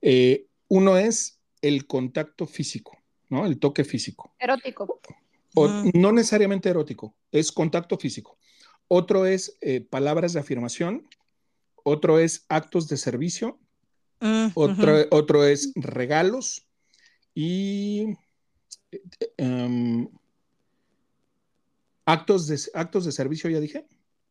Eh, 0.00 0.46
uno 0.68 0.96
es 0.96 1.38
el 1.60 1.86
contacto 1.86 2.46
físico, 2.46 2.96
¿no? 3.28 3.44
El 3.44 3.58
toque 3.58 3.84
físico. 3.84 4.34
Erótico. 4.38 4.98
O, 5.54 5.68
No 5.92 6.10
necesariamente 6.10 6.70
erótico, 6.70 7.14
es 7.30 7.52
contacto 7.52 7.98
físico. 7.98 8.38
Otro 8.88 9.26
es 9.26 9.58
eh, 9.60 9.82
palabras 9.82 10.32
de 10.32 10.40
afirmación. 10.40 11.06
Otro 11.84 12.18
es 12.18 12.46
actos 12.48 12.88
de 12.88 12.96
servicio 12.96 13.58
Mm, 14.22 14.52
otro, 14.54 15.44
es 15.44 15.72
regalos 15.74 16.64
y 17.34 18.06
em, 19.36 20.08
actos, 22.04 22.46
de, 22.46 22.60
actos 22.74 23.04
de 23.04 23.10
servicio, 23.10 23.50
¿ya 23.50 23.58
dije? 23.58 23.84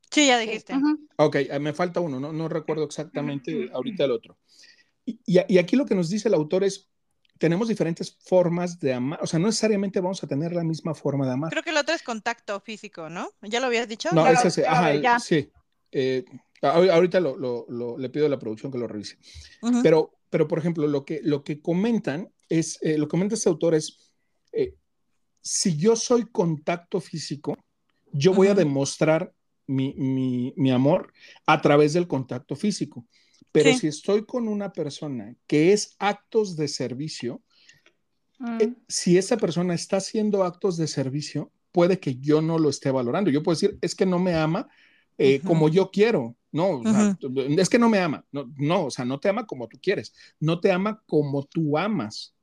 Sí, 0.10 0.27
ya 0.27 0.39
dijiste. 0.39 0.75
Ok, 1.17 1.36
eh, 1.36 1.60
me 1.60 1.73
falta 1.73 1.99
uno, 1.99 2.21
no, 2.21 2.32
no 2.32 2.47
recuerdo 2.47 2.86
exactamente 2.86 3.69
ahorita 3.73 4.06
el 4.06 4.12
otro. 4.12 4.38
Y, 5.06 5.19
y, 5.25 5.58
aquí 5.58 5.75
lo 5.75 5.86
que 5.86 5.95
nos 5.95 6.10
dice 6.10 6.30
el 6.30 6.36
autor 6.36 6.63
es, 6.63 6.89
tenemos 7.38 7.67
diferentes 7.67 8.15
formas 8.23 8.80
de 8.80 8.93
amar, 8.93 9.19
o 9.21 9.27
sea, 9.27 9.39
no 9.39 9.47
necesariamente 9.47 9.99
vamos 9.99 10.23
a 10.23 10.27
tener 10.27 10.54
la 10.54 10.63
misma 10.63 10.95
forma 10.95 11.25
de 11.25 11.34
amar. 11.34 11.51
Creo 11.51 11.63
que 11.63 11.71
el 11.71 11.77
otro 11.77 11.93
es 11.93 12.01
contacto 12.01 12.62
físico, 12.62 13.10
¿no? 13.10 13.30
¿Ya 13.41 13.60
lo 13.60 13.65
habías 13.65 13.89
dicho? 13.89 14.08
No, 14.13 14.25
ese, 14.25 14.65
ajá, 14.65 15.19
sí. 15.19 15.51
Eh, 15.91 16.23
Ahorita 16.62 17.19
le 17.19 18.10
pido 18.10 18.26
a 18.26 18.30
la 18.30 18.39
producción 18.39 18.71
que 18.71 18.78
lo 18.78 18.88
revise. 18.88 19.17
pero, 19.82 20.13
pero, 20.30 20.47
por 20.47 20.60
ejemplo, 20.60 20.88
lo 20.88 21.06
que, 21.06 21.21
lo 21.24 21.43
que 21.43 21.60
comentan 21.60 22.32
es, 22.50 22.78
eh, 22.82 22.97
lo 22.97 23.08
que 23.08 23.12
comenta 23.12 23.36
este 23.36 23.50
autor 23.50 23.74
es, 23.74 24.13
eh, 24.52 24.76
si 25.41 25.78
yo 25.78 25.95
soy 25.95 26.26
contacto 26.32 27.02
físico, 27.02 27.58
yo 28.12 28.34
voy 28.34 28.47
a 28.47 28.54
demostrar 28.54 29.34
mi, 29.67 30.71
amor 30.71 31.13
a 31.45 31.62
través 31.62 31.93
del 31.93 32.08
contacto 32.08 32.56
físico. 32.56 33.08
Pero 33.52 33.74
si 33.74 33.88
estoy 33.88 34.26
con 34.26 34.47
una 34.47 34.71
persona 34.71 35.36
que 35.47 35.74
es 35.74 35.95
actos 36.00 36.56
de 36.56 36.67
servicio, 36.67 37.41
eh, 38.60 38.67
mm. 38.67 38.76
si 38.88 39.17
esa 39.17 39.38
persona 39.38 39.74
está 39.74 39.97
haciendo 39.97 40.43
actos 40.43 40.78
de 40.78 40.88
servicio, 40.88 41.52
puede 41.71 42.00
que 42.00 42.15
yo 42.15 42.41
no 42.41 42.60
lo 42.60 42.69
esté 42.69 42.91
valorando. 42.91 43.30
Yo 43.32 43.43
puedo 43.43 43.56
decir, 43.56 43.78
es 43.82 43.95
que 43.95 44.06
no 44.06 44.19
me 44.19 44.36
ama 44.36 44.69
como 45.45 45.69
yo 45.69 45.91
quiero, 45.91 46.36
no, 46.51 46.81
es 47.57 47.69
que 47.69 47.79
no 47.79 47.89
me 47.89 47.99
ama. 47.99 48.25
No, 48.31 48.51
no, 48.57 48.86
o 48.86 48.91
sea, 48.91 49.05
no 49.05 49.19
te 49.19 49.29
ama 49.29 49.45
como 49.45 49.67
tú 49.67 49.79
quieres. 49.81 50.13
No 50.39 50.60
te 50.60 50.71
ama 50.71 51.01
como 51.07 51.43
tú 51.43 51.77
amas. 51.77 52.34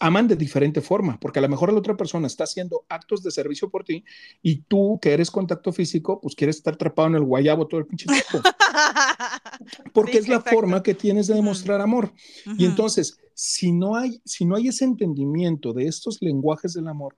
Aman 0.00 0.26
de 0.26 0.34
diferente 0.34 0.80
forma, 0.80 1.20
porque 1.20 1.38
a 1.38 1.42
lo 1.42 1.48
mejor 1.48 1.72
la 1.72 1.78
otra 1.78 1.96
persona 1.96 2.26
está 2.26 2.44
haciendo 2.44 2.84
actos 2.88 3.22
de 3.22 3.30
servicio 3.30 3.70
por 3.70 3.84
ti 3.84 4.04
y 4.42 4.62
tú, 4.62 4.98
que 5.00 5.12
eres 5.12 5.30
contacto 5.30 5.72
físico, 5.72 6.20
pues 6.20 6.34
quieres 6.34 6.56
estar 6.56 6.74
atrapado 6.74 7.08
en 7.08 7.14
el 7.14 7.22
guayabo 7.22 7.68
todo 7.68 7.80
el 7.80 7.86
pinche 7.86 8.06
tiempo. 8.06 8.48
Porque 9.94 10.18
es 10.18 10.28
la 10.28 10.40
forma 10.40 10.82
que 10.82 10.94
tienes 10.94 11.28
de 11.28 11.34
demostrar 11.34 11.80
amor. 11.80 12.12
Y 12.58 12.64
entonces, 12.64 13.18
si 13.34 13.70
no, 13.70 13.94
hay, 13.94 14.20
si 14.24 14.44
no 14.44 14.56
hay 14.56 14.66
ese 14.66 14.84
entendimiento 14.84 15.72
de 15.72 15.86
estos 15.86 16.20
lenguajes 16.20 16.72
del 16.72 16.88
amor, 16.88 17.16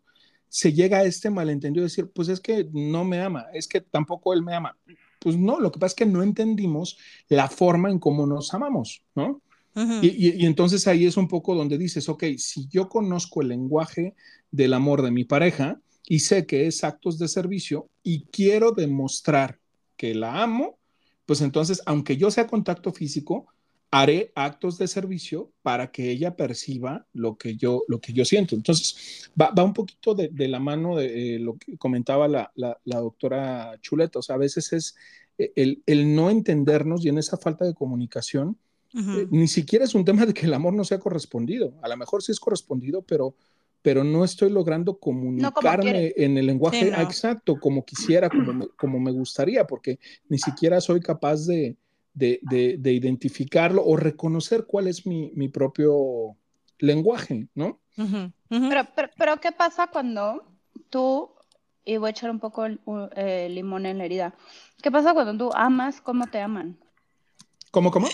se 0.51 0.73
llega 0.73 0.99
a 0.99 1.05
este 1.05 1.31
malentendido 1.31 1.83
de 1.83 1.89
decir, 1.89 2.11
pues 2.13 2.29
es 2.29 2.41
que 2.41 2.69
no 2.73 3.05
me 3.05 3.21
ama, 3.21 3.47
es 3.55 3.69
que 3.69 3.81
tampoco 3.81 4.35
él 4.35 4.43
me 4.43 4.55
ama. 4.55 4.77
Pues 5.21 5.37
no, 5.37 5.61
lo 5.61 5.71
que 5.71 5.79
pasa 5.79 5.93
es 5.93 5.95
que 5.95 6.07
no 6.07 6.23
entendimos 6.23 6.99
la 7.29 7.49
forma 7.49 7.89
en 7.89 8.01
cómo 8.01 8.27
nos 8.27 8.53
amamos, 8.53 9.03
¿no? 9.15 9.41
y, 10.03 10.45
entonces 10.45 10.89
ahí 10.89 11.07
es 11.07 11.17
un 11.17 11.29
poco 11.29 11.55
donde 11.55 11.79
dices, 11.79 12.09
ok, 12.09 12.25
si 12.37 12.67
yo 12.69 12.89
conozco 12.89 13.41
el 13.41 13.49
lenguaje 13.49 14.15
del 14.51 14.75
amor 14.75 15.01
de 15.03 15.13
mi 15.13 15.25
pareja 15.25 15.81
y 16.07 16.19
sé 16.21 16.45
que 16.45 16.67
es 16.67 16.83
actos 16.83 17.19
de 17.19 17.29
servicio 17.29 17.89
y 18.03 18.25
quiero 18.27 18.73
demostrar 18.73 19.61
que 19.97 20.13
la 20.15 20.43
amo, 20.43 20.79
pues 21.25 21.41
entonces, 21.41 21.81
aunque 21.87 22.17
yo 22.17 22.33
sea 22.33 22.49
contacto 22.49 22.93
físico, 22.93 23.47
haré 23.91 24.31
actos 24.37 24.79
de 24.79 24.87
servicio 24.87 25.51
para 25.63 25.91
que 25.91 26.11
ella 26.11 26.37
perciba 26.37 27.07
lo 27.13 27.37
que 27.37 27.57
yo, 27.57 27.83
lo 27.89 28.01
que 28.01 28.13
yo 28.13 28.25
siento. 28.25 28.55
Entonces, 28.55 29.31
va, 29.41 29.53
un 29.65 29.75
poquito 29.75 30.15
de, 30.15 30.31
la 30.49 30.61
mano 30.61 30.97
de 30.97 31.37
eh, 31.37 31.39
lo 31.39 31.57
que 31.57 31.77
comentaba 31.77 32.29
la, 32.29 32.53
doctora 32.85 33.77
Chuleta. 33.81 34.21
O 34.21 34.23
sea, 34.23 34.37
a 34.37 34.39
veces 34.39 34.73
es 34.73 34.97
eh, 35.39 35.53
el, 35.87 36.15
no 36.15 36.31
entendernos 36.31 37.05
y 37.05 37.09
en 37.09 37.19
esa 37.19 37.37
falta 37.37 37.65
de 37.65 37.75
comunicación, 37.75 38.57
eh, 38.95 39.27
ni 39.31 39.47
siquiera 39.47 39.85
es 39.85 39.95
un 39.95 40.05
tema 40.05 40.27
de 40.27 40.35
que 40.35 40.47
el 40.47 40.55
amor 40.55 40.75
no 40.75 40.85
sea 40.85 40.99
correspondido. 40.99 41.75
A 41.83 41.89
lo 41.89 41.97
mejor 41.97 42.23
sí 42.23 42.31
es 42.31 42.41
correspondido, 42.41 43.03
pero, 43.03 43.35
pero 43.83 44.05
no 44.05 44.25
estoy 44.25 44.51
logrando 44.51 44.99
comunicarme 44.99 46.13
en 46.17 46.39
el 46.39 46.47
lenguaje 46.47 46.89
exacto, 46.89 47.59
como 47.59 47.85
quisiera, 47.85 48.29
como 48.29 48.69
como 48.71 49.01
me 49.01 49.11
gustaría, 49.13 49.67
porque 49.67 49.99
ni 50.29 50.39
siquiera 50.39 50.81
soy 50.81 51.01
capaz 51.01 51.47
de 51.47 51.77
de, 52.15 52.81
identificarlo 52.93 53.85
o 53.85 53.97
reconocer 53.97 54.67
cuál 54.67 54.89
es 54.89 55.07
mi, 55.07 55.49
propio 55.49 56.37
lenguaje, 56.79 57.49
¿no? 57.55 57.81
Pero, 58.49 58.89
pero, 59.17 59.37
¿qué 59.39 59.53
pasa 59.53 59.89
cuando 59.89 60.45
tú, 60.89 61.31
y 61.85 61.97
voy 61.97 62.09
a 62.09 62.11
echar 62.11 62.31
un 62.31 62.41
poco 62.41 62.65
el, 62.65 62.81
limón 63.55 63.87
en 63.87 63.99
la 63.99 64.05
herida, 64.05 64.35
¿qué 64.83 64.91
pasa 64.91 65.15
cuando 65.15 65.37
tú 65.37 65.53
amas 65.55 66.01
como 66.01 66.27
te 66.27 66.41
aman? 66.41 66.79
¿Cómo, 67.71 67.91
cómo? 67.91 68.09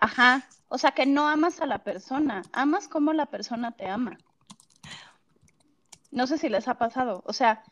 ajá, 0.00 0.48
o 0.68 0.78
sea, 0.78 0.92
que 0.92 1.06
no 1.06 1.28
amas 1.28 1.60
a 1.60 1.66
la 1.66 1.84
persona, 1.84 2.42
amas 2.52 2.88
como 2.88 3.12
la 3.12 3.26
persona 3.26 3.72
te 3.72 3.86
ama. 3.88 4.18
No 6.10 6.26
sé 6.26 6.38
si 6.38 6.48
les 6.48 6.68
ha 6.68 6.74
pasado, 6.74 7.22
o 7.26 7.32
sea, 7.32 7.62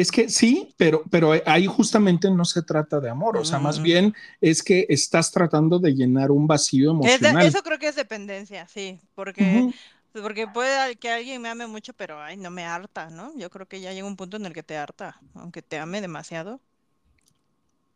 es 0.00 0.12
que 0.12 0.28
sí, 0.28 0.74
pero, 0.76 1.02
pero 1.10 1.32
ahí 1.44 1.66
justamente 1.66 2.30
no 2.30 2.44
se 2.44 2.62
trata 2.62 3.00
de 3.00 3.10
amor, 3.10 3.36
o 3.36 3.44
sea, 3.44 3.58
más 3.58 3.82
bien 3.82 4.14
es 4.40 4.62
que 4.62 4.86
estás 4.88 5.32
tratando 5.32 5.78
de 5.78 5.94
llenar 5.94 6.30
un 6.30 6.46
vacío 6.46 6.92
emocional. 6.92 7.44
eso 7.44 7.62
creo 7.62 7.78
que 7.78 7.88
es 7.88 7.96
dependencia, 7.96 8.68
sí, 8.68 9.00
porque, 9.14 9.72
porque 10.12 10.46
puede 10.46 10.96
que 10.96 11.10
alguien 11.10 11.42
me 11.42 11.48
ame 11.48 11.66
mucho, 11.66 11.92
pero 11.94 12.22
ay, 12.22 12.36
no 12.36 12.50
me 12.50 12.64
harta, 12.64 13.10
¿no? 13.10 13.36
Yo 13.36 13.50
creo 13.50 13.66
que 13.66 13.80
ya 13.80 13.92
llega 13.92 14.06
un 14.06 14.16
punto 14.16 14.36
en 14.36 14.46
el 14.46 14.52
que 14.52 14.62
te 14.62 14.76
harta, 14.76 15.20
aunque 15.34 15.62
te 15.62 15.78
ame 15.78 16.00
demasiado. 16.00 16.60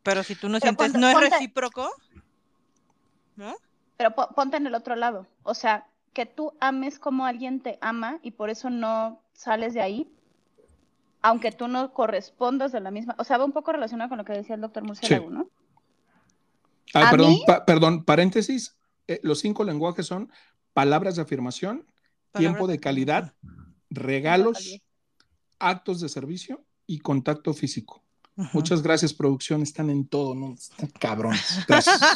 Pero 0.03 0.25
si 0.25 0.35
tú 0.35 0.49
no 0.49 0.59
sientes, 0.59 0.95
no 0.95 1.09
es 1.09 1.31
recíproco, 1.31 1.89
¿no? 3.37 3.55
Pero 3.97 4.13
ponte 4.15 4.57
en 4.57 4.67
el 4.67 4.75
otro 4.75 4.97
lado, 4.97 5.29
o 5.45 5.55
sea, 5.55 5.87
que 6.13 6.27
tú 6.27 6.53
ames 6.61 6.99
como 6.99 7.25
alguien 7.25 7.61
te 7.61 7.79
ama 7.81 8.19
y 8.23 8.33
por 8.33 8.51
eso 8.51 8.69
no 8.69 9.21
sales 9.33 9.75
de 9.75 9.81
ahí, 9.81 10.13
aunque 11.23 11.53
tú 11.53 11.69
no 11.69 11.93
correspondas 11.93 12.73
de 12.73 12.81
la 12.81 12.91
misma, 12.91 13.15
o 13.19 13.25
sea, 13.25 13.39
va 13.39 13.45
un 13.45 13.53
poco 13.53 13.73
relacionado 13.73 14.09
con 14.09 14.19
lo 14.19 14.25
que 14.25 14.33
decía 14.33 14.57
el 14.57 14.61
doctor 14.61 14.83
Murciélago, 14.83 15.31
¿no? 15.31 15.49
Ah, 16.95 17.09
perdón, 17.11 17.37
perdón, 17.67 18.05
paréntesis, 18.05 18.77
eh, 19.07 19.21
los 19.23 19.39
cinco 19.41 19.65
lenguajes 19.65 20.05
son 20.07 20.31
palabras 20.73 21.17
de 21.17 21.23
afirmación, 21.23 21.87
tiempo 22.33 22.67
de 22.67 22.79
calidad, 22.79 23.35
regalos, 23.89 24.81
actos 25.59 26.01
de 26.01 26.09
servicio 26.09 26.65
y 26.87 26.99
contacto 26.99 27.55
físico. 27.55 28.03
Muchas 28.53 28.83
gracias, 28.83 29.13
producción, 29.13 29.63
están 29.63 29.91
en 29.91 30.07
todo, 30.07 30.35
¿no? 30.35 30.55
Están 30.55 30.89
cabrones. 30.99 31.65
Gracias. 31.69 32.01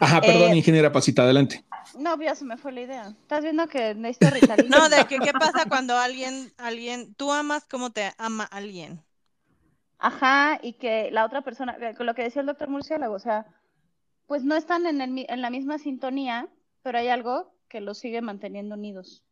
Ajá, 0.00 0.20
perdón, 0.20 0.52
eh, 0.52 0.56
ingeniera 0.56 0.90
Pasita, 0.90 1.22
adelante. 1.22 1.64
No, 1.98 2.20
ya 2.20 2.34
se 2.34 2.44
me 2.44 2.56
fue 2.56 2.72
la 2.72 2.80
idea. 2.80 3.08
Estás 3.08 3.42
viendo 3.42 3.66
que 3.68 3.94
necesito 3.94 4.30
Ritalin. 4.30 4.70
No, 4.70 4.88
de 4.88 5.06
que 5.06 5.18
qué 5.18 5.32
pasa 5.32 5.68
cuando 5.68 5.96
alguien, 5.96 6.52
alguien, 6.58 7.14
tú 7.14 7.32
amas 7.32 7.64
como 7.64 7.90
te 7.90 8.12
ama 8.18 8.44
alguien. 8.44 9.02
Ajá, 9.98 10.58
y 10.62 10.74
que 10.74 11.10
la 11.12 11.24
otra 11.24 11.42
persona, 11.42 11.76
eh, 11.80 11.94
con 11.96 12.06
lo 12.06 12.14
que 12.14 12.22
decía 12.22 12.40
el 12.40 12.46
doctor 12.46 12.68
Murciélago, 12.68 13.14
o 13.14 13.20
sea, 13.20 13.46
pues 14.26 14.42
no 14.44 14.56
están 14.56 14.86
en, 14.86 15.00
el, 15.00 15.26
en 15.28 15.42
la 15.42 15.50
misma 15.50 15.78
sintonía, 15.78 16.48
pero 16.82 16.98
hay 16.98 17.08
algo 17.08 17.54
que 17.68 17.80
los 17.80 17.98
sigue 17.98 18.20
manteniendo 18.20 18.74
unidos. 18.74 19.22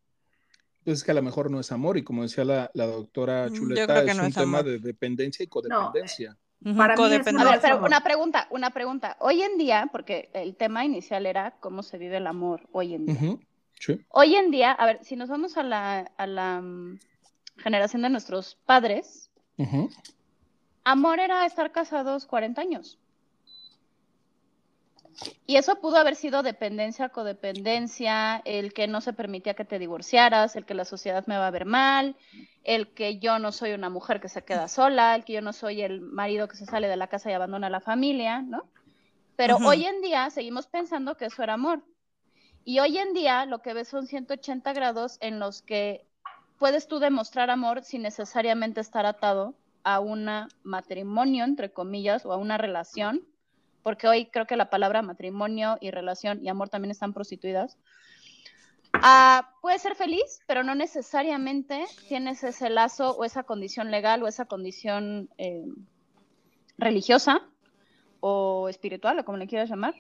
Pues 0.85 0.99
es 0.99 1.05
que 1.05 1.11
a 1.11 1.15
lo 1.15 1.23
mejor 1.23 1.51
no 1.51 1.61
es 1.61 1.73
amor, 1.73 1.99
y 1.99 2.05
como 2.05 2.23
decía 2.23 2.45
la, 2.45 2.71
doctora 2.73 3.49
mm, 3.49 3.53
Chuleta, 3.53 4.03
es 4.05 4.19
un 4.19 4.33
tema 4.33 4.63
de 4.63 4.79
dependencia 4.79 5.43
y 5.43 5.49
codependencia. 5.49 6.39
Para 6.77 6.95
mí 6.95 7.05
es 7.05 7.27
a 7.27 7.45
ver, 7.45 7.61
pero 7.63 7.85
una 7.85 8.03
pregunta, 8.03 8.47
una 8.51 8.71
pregunta. 8.71 9.17
Hoy 9.21 9.43
en 9.43 9.57
día, 9.57 9.89
porque 9.91 10.29
el 10.35 10.57
tema 10.57 10.85
inicial 10.85 11.25
era 11.25 11.53
cómo 11.61 11.83
se 11.83 11.97
vive 11.97 12.19
el 12.19 12.27
amor 12.27 12.69
hoy 12.73 12.95
en 12.95 13.07
día. 13.07 13.37
Hoy 14.11 14.35
en 14.35 14.51
día, 14.51 14.73
a 14.73 14.85
ver, 14.85 15.03
si 15.03 15.17
nos 15.17 15.31
vamos 15.31 15.57
a 15.57 15.63
la, 15.63 16.01
a 16.19 16.27
la 16.27 16.61
mm, 16.61 16.99
generación 17.57 18.03
de 18.03 18.11
nuestros 18.11 18.59
padres, 18.67 19.31
amor 20.85 21.19
era 21.19 21.47
estar 21.47 21.73
casados 21.73 22.27
40 22.27 22.61
años. 22.61 22.99
Y 25.47 25.57
eso 25.57 25.81
pudo 25.81 25.97
haber 25.97 26.17
sido 26.17 26.43
dependencia, 26.43 27.09
codependencia, 27.09 28.41
el 28.45 28.73
que 28.73 28.87
no 28.87 29.01
se 29.01 29.13
permitía 29.13 29.55
que 29.55 29.65
te 29.65 29.79
divorciaras, 29.79 30.57
el 30.57 30.65
que 30.65 30.75
la 30.75 30.85
sociedad 30.85 31.27
me 31.27 31.37
va 31.37 31.49
a 31.49 31.51
ver 31.51 31.67
mal, 31.67 32.17
el 32.65 32.95
que 32.95 33.19
yo 33.19 33.39
no 33.39 33.53
soy 33.53 33.73
una 33.73 33.91
mujer 33.91 34.21
que 34.21 34.29
se 34.29 34.43
queda 34.43 34.69
sola, 34.69 35.15
el 35.15 35.25
que 35.25 35.35
yo 35.35 35.43
no 35.43 35.53
soy 35.53 35.83
el 35.83 36.01
marido 36.01 36.49
que 36.49 36.57
se 36.57 36.67
sale 36.67 36.89
de 36.89 36.97
la 36.97 37.09
casa 37.09 37.31
y 37.31 37.35
abandona 37.35 37.67
a 37.67 37.71
la 37.71 37.81
familia, 37.81 38.43
¿no? 38.43 38.71
Pero 39.37 39.57
hoy 39.57 39.87
en 39.87 40.03
día 40.03 40.29
seguimos 40.31 40.67
pensando 40.67 41.17
que 41.17 41.27
eso 41.27 41.43
era 41.43 41.55
amor. 41.55 41.83
Y 42.65 42.79
hoy 42.79 42.99
en 42.99 43.15
día 43.15 43.47
lo 43.47 43.63
que 43.63 43.73
ves 43.73 43.89
son 43.89 44.07
180 44.07 44.73
grados 44.75 45.17
en 45.21 45.39
los 45.39 45.63
que 45.63 46.07
puedes 46.59 46.87
tú 46.87 46.99
demostrar 46.99 47.51
amor 47.51 47.83
sin 47.83 48.03
necesariamente 48.03 48.81
estar 48.83 49.07
atado 49.07 49.55
a 49.83 49.99
un 49.99 50.29
matrimonio, 50.63 51.45
entre 51.45 51.73
comillas, 51.73 52.27
o 52.27 52.33
a 52.33 52.37
una 52.37 52.59
relación 52.59 53.27
porque 53.83 54.09
hoy 54.09 54.27
creo 54.27 54.47
que 54.47 54.57
la 54.57 54.71
palabra 54.71 55.03
matrimonio 55.03 55.79
y 55.81 55.91
relación 55.91 56.45
y 56.45 56.49
amor 56.49 56.69
también 56.69 56.91
están 56.91 57.13
prostituidas. 57.13 57.79
Ah, 58.93 59.55
puede 59.61 59.79
ser 59.79 59.95
feliz, 59.95 60.41
pero 60.47 60.63
no 60.65 60.75
necesariamente 60.75 61.85
tienes 62.09 62.43
ese 62.43 62.71
lazo 62.71 63.17
o 63.17 63.25
esa 63.25 63.45
condición 63.45 63.91
legal 63.91 64.23
o 64.23 64.29
esa 64.29 64.47
condición 64.47 65.31
eh, 65.39 65.65
religiosa 66.77 67.41
o 68.21 68.69
espiritual, 68.69 69.19
o 69.19 69.25
como 69.25 69.39
le 69.39 69.47
quieras 69.47 69.71
llamar, 69.71 69.95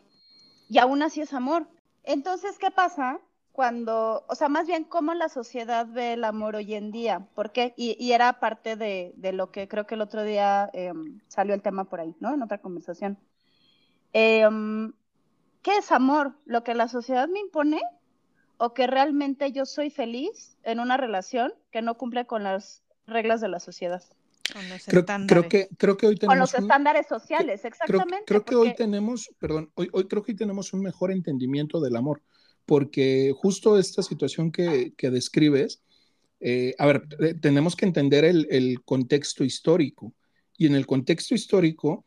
y 0.68 0.78
aún 0.78 1.02
así 1.02 1.20
es 1.20 1.32
amor. 1.32 1.66
Entonces, 2.04 2.58
¿qué 2.58 2.70
pasa 2.70 3.20
cuando, 3.52 4.24
o 4.28 4.34
sea, 4.34 4.48
más 4.48 4.66
bien 4.66 4.84
cómo 4.84 5.14
la 5.14 5.28
sociedad 5.28 5.86
ve 5.86 6.14
el 6.14 6.24
amor 6.24 6.56
hoy 6.56 6.74
en 6.74 6.90
día? 6.90 7.26
¿Por 7.34 7.52
qué? 7.52 7.74
Y, 7.76 8.12
era 8.12 8.40
parte 8.40 8.76
de, 8.76 9.14
lo 9.32 9.50
que 9.50 9.68
creo 9.68 9.86
que 9.86 9.94
el 9.94 10.02
otro 10.02 10.22
día 10.22 10.68
em, 10.72 11.20
salió 11.28 11.54
el 11.54 11.62
tema 11.62 11.84
por 11.84 12.00
ahí, 12.00 12.14
¿no? 12.20 12.34
En 12.34 12.42
otra 12.42 12.58
conversación. 12.58 13.18
Em, 14.12 14.92
¿qué 15.62 15.76
es 15.78 15.92
amor? 15.92 16.34
¿Lo 16.46 16.64
que 16.64 16.74
la 16.74 16.88
sociedad 16.88 17.28
me 17.28 17.40
impone? 17.40 17.80
¿O 18.58 18.74
que 18.74 18.86
realmente 18.86 19.52
yo 19.52 19.64
soy 19.66 19.90
feliz 19.90 20.56
en 20.64 20.80
una 20.80 20.96
relación 20.96 21.52
que 21.70 21.82
no 21.82 21.96
cumple 21.96 22.26
con 22.26 22.42
las 22.42 22.82
reglas 23.06 23.40
de 23.40 23.48
la 23.48 23.60
sociedad? 23.60 24.02
Creo, 24.86 25.04
creo, 25.26 25.48
que, 25.48 25.68
creo 25.78 25.96
que 25.96 26.06
hoy 26.06 26.16
tenemos. 26.16 26.32
Con 26.32 26.38
los 26.40 26.54
estándares 26.54 27.06
sociales, 27.06 27.64
exactamente. 27.64 28.24
Creo, 28.26 28.44
que 28.44 28.56
hoy 28.56 28.74
tenemos, 28.74 29.30
perdón, 29.38 29.70
hoy, 29.74 29.88
hoy 29.92 30.08
creo 30.08 30.22
que 30.22 30.32
hoy 30.32 30.36
tenemos 30.36 30.72
un 30.72 30.82
mejor 30.82 31.12
entendimiento 31.12 31.80
del 31.80 31.94
amor, 31.96 32.22
porque 32.66 33.32
justo 33.36 33.78
esta 33.78 34.02
situación 34.02 34.50
que, 34.50 34.92
que 34.96 35.10
describes, 35.10 35.82
eh, 36.40 36.74
a 36.78 36.86
ver, 36.86 37.06
eh, 37.20 37.34
tenemos 37.34 37.76
que 37.76 37.86
entender 37.86 38.24
el, 38.24 38.48
el, 38.50 38.82
contexto 38.82 39.44
histórico. 39.44 40.12
Y 40.56 40.66
en 40.66 40.74
el 40.74 40.86
contexto 40.86 41.34
histórico, 41.34 42.04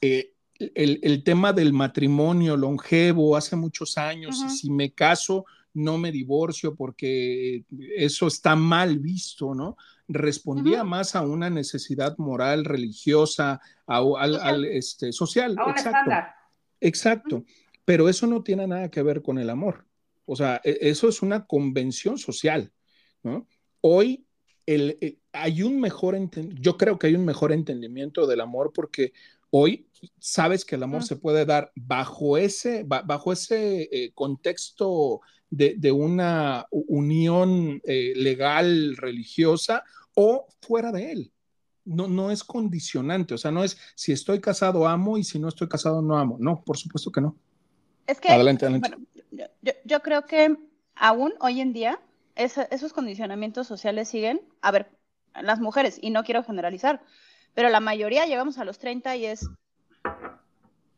eh, 0.00 0.34
el, 0.74 1.22
tema 1.24 1.52
del 1.52 1.72
matrimonio 1.72 2.56
longevo 2.56 3.36
hace 3.36 3.56
muchos 3.56 3.96
años, 3.96 4.42
y 4.44 4.50
si 4.50 4.70
me 4.70 4.92
caso, 4.92 5.46
no 5.72 5.98
me 5.98 6.12
divorcio 6.12 6.74
porque 6.74 7.64
eso 7.96 8.26
está 8.26 8.56
mal 8.56 8.98
visto, 8.98 9.54
¿no? 9.54 9.76
Respondía 10.08 10.84
más 10.84 11.14
a 11.14 11.22
una 11.22 11.48
necesidad 11.48 12.16
moral, 12.18 12.64
religiosa, 12.64 13.60
al, 13.86 14.64
este, 14.64 15.12
social. 15.12 15.56
exacto. 15.68 16.10
Exacto. 16.80 17.44
Pero 17.84 18.08
eso 18.08 18.26
no 18.26 18.42
tiene 18.42 18.66
nada 18.66 18.90
que 18.90 19.02
ver 19.02 19.22
con 19.22 19.38
el 19.38 19.50
amor. 19.50 19.84
O 20.26 20.36
sea, 20.36 20.60
e, 20.64 20.78
eso 20.82 21.08
es 21.08 21.22
una 21.22 21.46
convención 21.46 22.18
social, 22.18 22.72
¿no? 23.22 23.46
Hoy 23.80 24.24
el, 24.66 24.96
eh, 25.00 25.18
hay 25.32 25.62
un 25.62 25.80
mejor, 25.80 26.16
yo 26.60 26.76
creo 26.76 26.98
que 26.98 27.08
hay 27.08 27.14
un 27.14 27.24
mejor 27.24 27.52
entendimiento 27.52 28.26
del 28.26 28.40
amor 28.40 28.72
porque 28.72 29.12
Hoy 29.50 29.88
sabes 30.18 30.64
que 30.64 30.76
el 30.76 30.82
amor 30.82 31.02
se 31.02 31.16
puede 31.16 31.44
dar 31.44 31.72
bajo 31.74 32.36
ese, 32.36 32.84
bajo 32.84 33.32
ese 33.32 33.88
eh, 33.92 34.12
contexto 34.14 35.20
de, 35.50 35.92
una 35.92 36.66
unión 36.70 37.80
eh, 37.84 38.12
legal, 38.16 38.96
religiosa 38.96 39.84
o 40.14 40.46
fuera 40.60 40.92
de 40.92 41.12
él. 41.12 41.32
No, 41.84 42.08
no 42.08 42.30
es 42.30 42.44
condicionante, 42.44 43.34
o 43.34 43.38
sea, 43.38 43.50
no 43.50 43.64
es 43.64 43.78
si 43.94 44.12
estoy 44.12 44.40
casado 44.40 44.86
amo 44.86 45.18
y 45.18 45.24
si 45.24 45.38
no 45.38 45.48
estoy 45.48 45.68
casado 45.68 46.02
no 46.02 46.18
amo. 46.18 46.36
No, 46.38 46.62
por 46.62 46.76
supuesto 46.76 47.10
que 47.10 47.20
no. 47.20 47.36
Es 48.06 48.20
que, 48.20 48.28
adelante, 48.28 48.66
adelante. 48.66 48.98
yo, 49.84 50.00
creo 50.00 50.26
que 50.26 50.56
aún 50.94 51.34
hoy 51.40 51.60
en 51.60 51.72
día 51.72 52.00
esos 52.36 52.92
condicionamientos 52.92 53.66
sociales 53.66 54.08
siguen. 54.08 54.40
A 54.62 54.70
ver, 54.70 54.90
las 55.40 55.60
mujeres, 55.60 55.98
y 56.00 56.10
no 56.10 56.22
quiero 56.22 56.44
generalizar, 56.44 57.02
pero 57.54 57.68
la 57.68 57.80
mayoría 57.80 58.26
llegamos 58.26 58.58
a 58.58 58.64
los 58.64 58.78
30 58.78 59.16
y 59.16 59.26
es, 59.26 59.48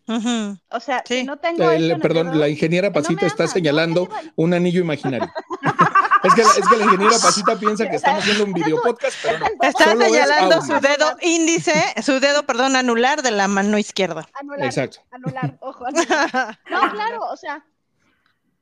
O 0.06 0.80
sea, 0.80 1.02
si 1.06 1.24
no 1.24 1.38
tengo. 1.38 1.64
perdón, 2.00 2.38
la 2.38 2.48
ingeniera 2.48 2.92
Pasita 2.92 3.26
está 3.26 3.46
señalando 3.46 4.08
un 4.36 4.54
anillo 4.54 4.80
imaginario. 4.80 5.30
es, 6.24 6.34
que, 6.34 6.42
es 6.42 6.68
que 6.68 6.76
la 6.76 6.84
ingeniera 6.84 7.16
Pasita 7.22 7.56
piensa 7.56 7.88
que 7.88 7.96
estamos 7.96 8.22
haciendo 8.22 8.44
un 8.44 8.52
video 8.52 8.80
podcast, 8.82 9.16
pero 9.22 9.38
no. 9.38 9.46
Está 9.60 9.96
señalando 9.96 10.60
su 10.62 10.80
dedo 10.80 11.16
índice, 11.20 11.94
su 12.02 12.20
dedo, 12.20 12.44
perdón, 12.44 12.76
anular 12.76 13.22
de 13.22 13.30
la 13.30 13.48
mano 13.48 13.78
izquierda. 13.78 14.26
Anular. 14.34 14.66
Exacto. 14.66 14.98
Anular, 15.10 15.56
ojo. 15.60 15.86
Anular. 15.86 16.58
No, 16.68 16.80
claro, 16.92 17.20
o 17.30 17.36
sea, 17.36 17.64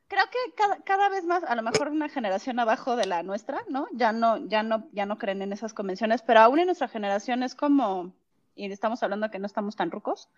creo 0.09 0.25
que 0.31 0.55
cada, 0.57 0.77
cada, 0.83 1.09
vez 1.09 1.25
más, 1.25 1.45
a 1.45 1.55
lo 1.55 1.63
mejor 1.63 1.89
una 1.89 2.09
generación 2.09 2.59
abajo 2.59 2.97
de 2.97 3.07
la 3.07 3.23
nuestra, 3.23 3.63
¿no? 3.69 3.87
Ya 3.93 4.13
no, 4.13 4.47
ya 4.47 4.63
no, 4.63 4.89
ya 4.93 5.07
no 5.07 5.19
creen 5.19 5.43
en 5.43 5.53
esas 5.53 5.73
convenciones, 5.73 6.23
pero 6.23 6.41
aún 6.41 6.59
en 6.59 6.67
nuestra 6.67 6.89
generación 6.89 7.43
es 7.43 7.55
como, 7.55 8.13
y 8.55 8.71
estamos 8.71 9.03
hablando 9.03 9.27
de 9.27 9.31
que 9.31 9.39
no 9.39 9.47
estamos 9.47 9.77
tan 9.77 9.91
rucos, 9.91 10.29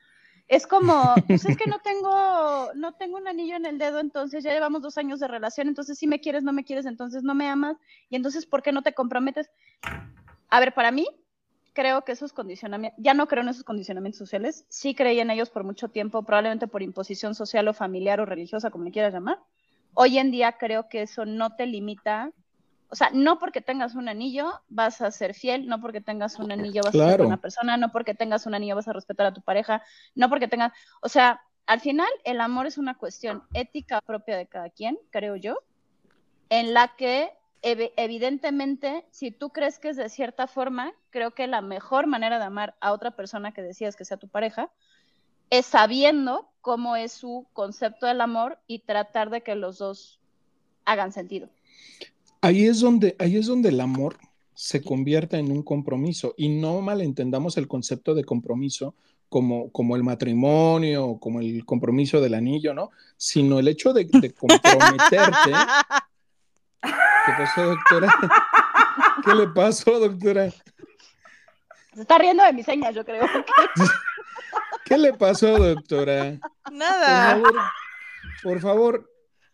es 0.52 0.66
como, 0.66 1.14
pues 1.26 1.46
es 1.46 1.56
que 1.56 1.66
no 1.66 1.78
tengo, 1.78 2.74
no 2.74 2.92
tengo 2.92 3.16
un 3.16 3.26
anillo 3.26 3.56
en 3.56 3.64
el 3.64 3.78
dedo, 3.78 4.00
entonces 4.00 4.44
ya 4.44 4.52
llevamos 4.52 4.82
dos 4.82 4.98
años 4.98 5.18
de 5.18 5.26
relación, 5.26 5.66
entonces 5.66 5.98
si 5.98 6.06
me 6.06 6.20
quieres, 6.20 6.42
no 6.42 6.52
me 6.52 6.62
quieres, 6.62 6.84
entonces 6.84 7.22
no 7.22 7.34
me 7.34 7.48
amas, 7.48 7.78
y 8.10 8.16
entonces 8.16 8.44
¿por 8.44 8.62
qué 8.62 8.70
no 8.70 8.82
te 8.82 8.92
comprometes? 8.92 9.50
A 10.50 10.60
ver, 10.60 10.74
para 10.74 10.90
mí, 10.90 11.06
creo 11.72 12.04
que 12.04 12.12
esos 12.12 12.34
condicionamientos, 12.34 13.02
ya 13.02 13.14
no 13.14 13.28
creo 13.28 13.42
en 13.42 13.48
esos 13.48 13.64
condicionamientos 13.64 14.18
sociales, 14.18 14.66
sí 14.68 14.94
creí 14.94 15.20
en 15.20 15.30
ellos 15.30 15.48
por 15.48 15.64
mucho 15.64 15.88
tiempo, 15.88 16.22
probablemente 16.22 16.68
por 16.68 16.82
imposición 16.82 17.34
social 17.34 17.66
o 17.68 17.72
familiar 17.72 18.20
o 18.20 18.26
religiosa, 18.26 18.70
como 18.70 18.84
le 18.84 18.92
quieras 18.92 19.14
llamar. 19.14 19.38
Hoy 19.94 20.18
en 20.18 20.30
día 20.30 20.52
creo 20.52 20.86
que 20.90 21.00
eso 21.00 21.24
no 21.24 21.56
te 21.56 21.64
limita 21.64 22.30
o 22.92 22.94
sea, 22.94 23.09
no 23.14 23.38
porque 23.38 23.62
tengas 23.62 23.94
un 23.94 24.11
anillo 24.11 24.52
vas 24.68 25.00
a 25.00 25.11
ser 25.11 25.33
fiel, 25.33 25.66
no 25.66 25.81
porque 25.81 26.02
tengas 26.02 26.38
un 26.38 26.52
anillo 26.52 26.83
vas 26.85 26.94
a 26.94 27.09
ser 27.09 27.22
una 27.22 27.38
persona, 27.38 27.78
no 27.78 27.90
porque 27.90 28.14
tengas 28.14 28.44
un 28.44 28.55
anillo 28.55 28.76
vas 28.76 28.87
a 28.87 28.92
respetar 28.92 29.24
a 29.24 29.33
tu 29.33 29.40
pareja, 29.40 29.83
no 30.14 30.28
porque 30.28 30.46
tengas, 30.46 30.74
o 31.00 31.09
sea, 31.09 31.40
al 31.64 31.81
final 31.81 32.09
el 32.24 32.38
amor 32.42 32.66
es 32.66 32.76
una 32.76 32.98
cuestión 32.98 33.44
ética 33.55 34.02
propia 34.02 34.37
de 34.37 34.46
cada 34.46 34.68
quien, 34.68 34.98
creo 35.09 35.37
yo, 35.37 35.57
en 36.50 36.74
la 36.74 36.94
que 36.94 37.31
evidentemente, 37.62 39.07
si 39.11 39.31
tú 39.31 39.48
crees 39.50 39.78
que 39.78 39.88
es 39.88 39.96
de 39.96 40.11
cierta 40.11 40.46
forma, 40.46 40.92
creo 41.09 41.31
que 41.31 41.46
la 41.46 41.62
mejor 41.62 42.07
manera 42.07 42.38
de 42.38 42.44
amar 42.44 42.76
a 42.81 42.92
otra 42.92 43.12
persona 43.12 43.52
que 43.52 43.62
decías 43.62 43.96
que 43.96 44.05
sea 44.05 44.18
tu 44.18 44.28
pareja 44.28 44.70
es 45.48 45.64
sabiendo 45.64 46.50
cómo 46.61 46.94
es 46.96 47.12
su 47.12 47.46
concepto 47.55 48.05
del 48.05 48.20
amor 48.20 48.59
y 48.66 48.81
tratar 48.81 49.31
de 49.31 49.40
que 49.40 49.55
los 49.55 49.78
dos 49.78 50.20
hagan 50.85 51.12
sentido. 51.12 51.48
Ahí 52.44 52.66
es 52.66 52.81
donde, 52.81 53.14
ahí 53.20 53.37
es 53.37 53.46
donde 53.46 53.68
el 53.68 53.81
amor 53.81 54.16
se 54.52 54.83
convierte 54.83 55.38
en 55.38 55.52
un 55.52 55.62
compromiso 55.62 56.35
y 56.37 56.48
no 56.48 56.81
malentendamos 56.81 57.57
el 57.57 57.68
concepto 57.68 58.14
de 58.14 58.24
compromiso 58.24 58.96
como, 59.28 59.70
como 59.70 59.94
el 59.94 60.02
matrimonio, 60.02 61.18
como 61.20 61.38
el 61.38 61.64
compromiso 61.64 62.20
del 62.20 62.35
anillo, 62.35 62.74
¿no? 62.74 62.90
Sino 63.16 63.61
el 63.61 63.68
hecho 63.68 63.92
de, 63.92 64.11
comprometerte. 64.11 65.52
¿Qué 66.83 67.33
pasó, 67.38 67.64
doctora? 67.64 68.12
¿Qué 69.24 69.35
le 69.37 69.46
pasó, 69.46 70.00
doctora? 70.00 70.50
Se 71.94 72.00
está 72.00 72.18
riendo 72.18 72.42
de 72.42 72.52
mis 72.52 72.66
señas, 72.66 72.92
yo 72.92 73.05
creo. 73.05 73.24
¿Qué 74.85 74.98
le 74.98 75.14
pasó, 75.14 75.57
doctora? 75.59 76.40
Nada. 76.72 77.40
Por 77.40 77.52
favor, 77.52 77.62
por 78.42 78.61
favor 78.61 79.12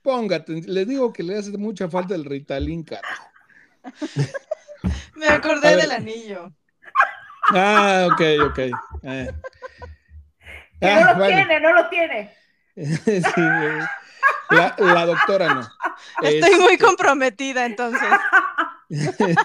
Póngate, 0.08 0.62
le 0.64 0.86
digo 0.86 1.12
que 1.12 1.22
le 1.22 1.36
hace 1.36 1.50
mucha 1.58 1.86
falta 1.86 2.14
el 2.14 2.24
Ritalin, 2.24 2.82
carajo. 2.82 3.30
Me 5.16 5.28
acordé 5.28 5.76
del 5.76 5.90
anillo. 5.90 6.50
Ah, 7.50 8.08
ok, 8.10 8.22
ok. 8.46 8.58
Eh. 9.02 9.30
Ah, 10.80 11.12
no 11.12 11.18
lo 11.18 11.26
tiene, 11.26 11.60
no 11.60 11.74
lo 11.74 11.88
tiene. 11.90 12.34
sí, 12.74 13.42
la, 14.48 14.74
la, 14.78 15.04
doctora 15.04 15.52
no. 15.52 15.68
Estoy 16.22 16.54
muy 16.54 16.72
este, 16.72 16.86
comprometida 16.86 17.66
entonces. 17.66 18.08
Desde 18.88 19.36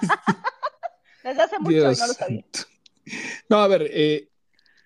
hace 1.41 1.60
mucho 1.60 1.78
no 1.78 1.88
lo 1.89 1.95
sabía. 1.95 2.45
No, 3.49 3.58
a 3.58 3.67
ver, 3.67 3.89
eh, 3.91 4.30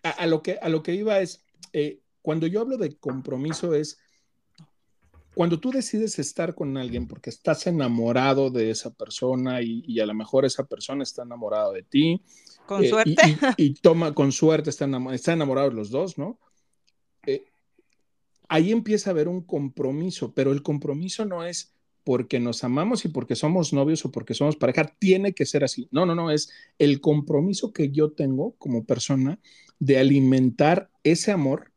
a, 0.02 0.26
lo 0.26 0.42
que, 0.42 0.58
a 0.60 0.70
lo 0.70 0.82
que 0.82 0.96
iba 0.96 1.20
es, 1.20 1.46
eh, 1.72 2.00
cuando 2.24 2.48
yo 2.48 2.62
hablo 2.62 2.78
de 2.78 2.98
compromiso 2.98 3.76
es 3.76 4.00
cuando 5.38 5.60
tú 5.60 5.70
decides 5.70 6.18
estar 6.18 6.56
con 6.56 6.78
alguien 6.78 7.08
porque 7.08 7.30
estás 7.30 7.68
enamorado 7.68 8.50
de 8.50 8.72
esa 8.72 8.92
persona 8.92 9.62
y, 9.62 10.00
a 10.00 10.06
lo 10.08 10.16
mejor 10.16 10.46
esa 10.46 10.66
persona 10.66 11.04
está 11.04 11.22
enamorada 11.22 11.72
de 11.74 11.84
ti. 11.84 12.24
Con 12.66 12.84
eh, 12.84 12.90
suerte. 12.90 13.38
Y, 13.56 13.76
toma, 13.76 14.16
con 14.16 14.32
suerte, 14.32 14.72
están, 14.72 14.96
enamorados 14.96 15.76
los 15.76 15.92
dos, 15.92 16.18
¿no? 16.18 16.40
Eh, 17.28 17.44
ahí 18.50 18.72
empieza 18.72 19.12
a 19.12 19.14
haber 19.14 19.28
un 19.28 19.42
compromiso, 19.44 20.34
pero 20.34 20.52
el 20.52 20.64
compromiso 20.64 21.24
no 21.24 21.46
es 21.46 21.72
porque 22.04 22.40
nos 22.40 22.64
amamos 22.64 23.06
y 23.06 23.10
porque 23.10 23.36
somos 23.36 23.74
novios 23.74 24.04
o 24.06 24.12
porque 24.12 24.34
somos 24.34 24.56
pareja, 24.56 24.92
tiene 24.98 25.34
que 25.34 25.46
ser 25.46 25.64
así. 25.64 25.88
No, 25.92 26.08
no, 26.08 26.16
no, 26.16 26.32
es 26.32 26.50
el 26.80 27.00
compromiso 27.00 27.72
que 27.72 27.92
yo 27.92 28.12
tengo 28.12 28.56
como 28.58 28.86
persona 28.86 29.40
de 29.78 30.00
alimentar 30.00 30.90
ese 31.04 31.32
amor 31.32 31.74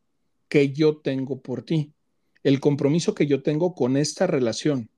que 0.47 0.73
yo 0.73 0.97
tengo 0.97 1.43
por 1.43 1.61
ti 1.61 1.93
el 2.43 2.59
compromiso 2.59 3.15
que 3.15 3.27
yo 3.27 3.43
tengo 3.43 3.75
con 3.75 3.97
esta 3.97 4.27
relación. 4.27 4.89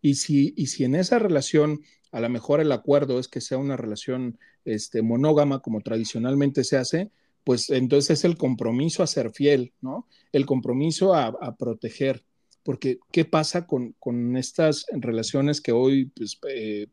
Y 0.00 0.14
si, 0.14 0.54
y 0.56 0.68
si 0.68 0.84
en 0.84 0.94
esa 0.94 1.18
relación 1.18 1.80
a 2.12 2.20
lo 2.20 2.28
mejor 2.28 2.60
el 2.60 2.72
acuerdo 2.72 3.18
es 3.18 3.28
que 3.28 3.40
sea 3.40 3.58
una 3.58 3.76
relación 3.76 4.38
este, 4.64 5.02
monógama 5.02 5.60
como 5.60 5.80
tradicionalmente 5.80 6.64
se 6.64 6.76
hace, 6.76 7.10
pues 7.44 7.70
entonces 7.70 8.18
es 8.18 8.24
el 8.24 8.36
compromiso 8.36 9.02
a 9.02 9.06
ser 9.06 9.30
fiel, 9.30 9.72
¿no? 9.80 10.06
El 10.32 10.46
compromiso 10.46 11.14
a, 11.14 11.56
proteger. 11.56 12.24
Porque, 12.62 12.98
¿qué 13.10 13.24
pasa 13.24 13.66
con, 13.66 13.94
estas 14.36 14.86
relaciones 14.90 15.60
que 15.60 15.72
hoy 15.72 16.06
pues, 16.06 16.38
eh, 16.50 16.88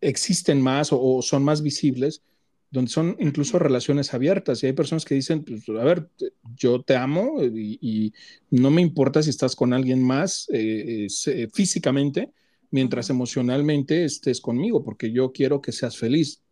existen 0.00 0.62
más 0.62 0.88
o, 0.92 1.20
son 1.20 1.44
más 1.44 1.62
visibles? 1.62 2.22
Donde 2.70 2.90
son 2.90 3.16
incluso 3.18 3.58
relaciones 3.58 4.12
abiertas 4.12 4.62
y 4.62 4.66
hay 4.66 4.72
personas 4.72 5.04
que 5.04 5.14
dicen, 5.14 5.44
pues, 5.44 5.68
a 5.68 5.84
ver, 5.84 6.08
yo 6.56 6.82
te 6.82 6.96
amo 6.96 7.42
y, 7.42 8.12
no 8.50 8.70
me 8.70 8.82
importa 8.82 9.22
si 9.22 9.30
estás 9.30 9.56
con 9.56 9.72
alguien 9.72 10.02
más 10.02 10.48
eh, 10.52 11.06
eh, 11.26 11.48
físicamente, 11.52 12.32
mientras 12.70 13.08
emocionalmente 13.10 14.04
estés 14.04 14.40
conmigo, 14.40 14.84
porque 14.84 15.10
yo 15.10 15.32
quiero 15.32 15.60
que 15.60 15.72
seas 15.72 15.96
feliz. 15.96 16.42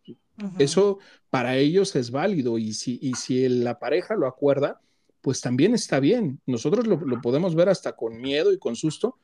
Eso 0.59 0.99
para 1.31 1.57
ellos 1.57 1.95
es 1.95 2.11
válido 2.11 2.59
y 2.59 2.73
si, 2.73 2.99
y 3.01 3.15
si 3.15 3.47
la 3.49 3.79
pareja 3.79 4.15
lo 4.15 4.27
acuerda, 4.27 4.79
pues 5.21 5.41
también 5.41 5.73
está 5.73 5.99
bien. 5.99 6.39
Nosotros 6.45 6.85
lo, 6.85 6.97
lo 6.97 7.21
podemos 7.21 7.55
ver 7.55 7.69
hasta 7.69 7.95
con 7.95 8.21
miedo 8.21 8.53
y 8.53 8.59
con 8.59 8.75
susto, 8.75 9.17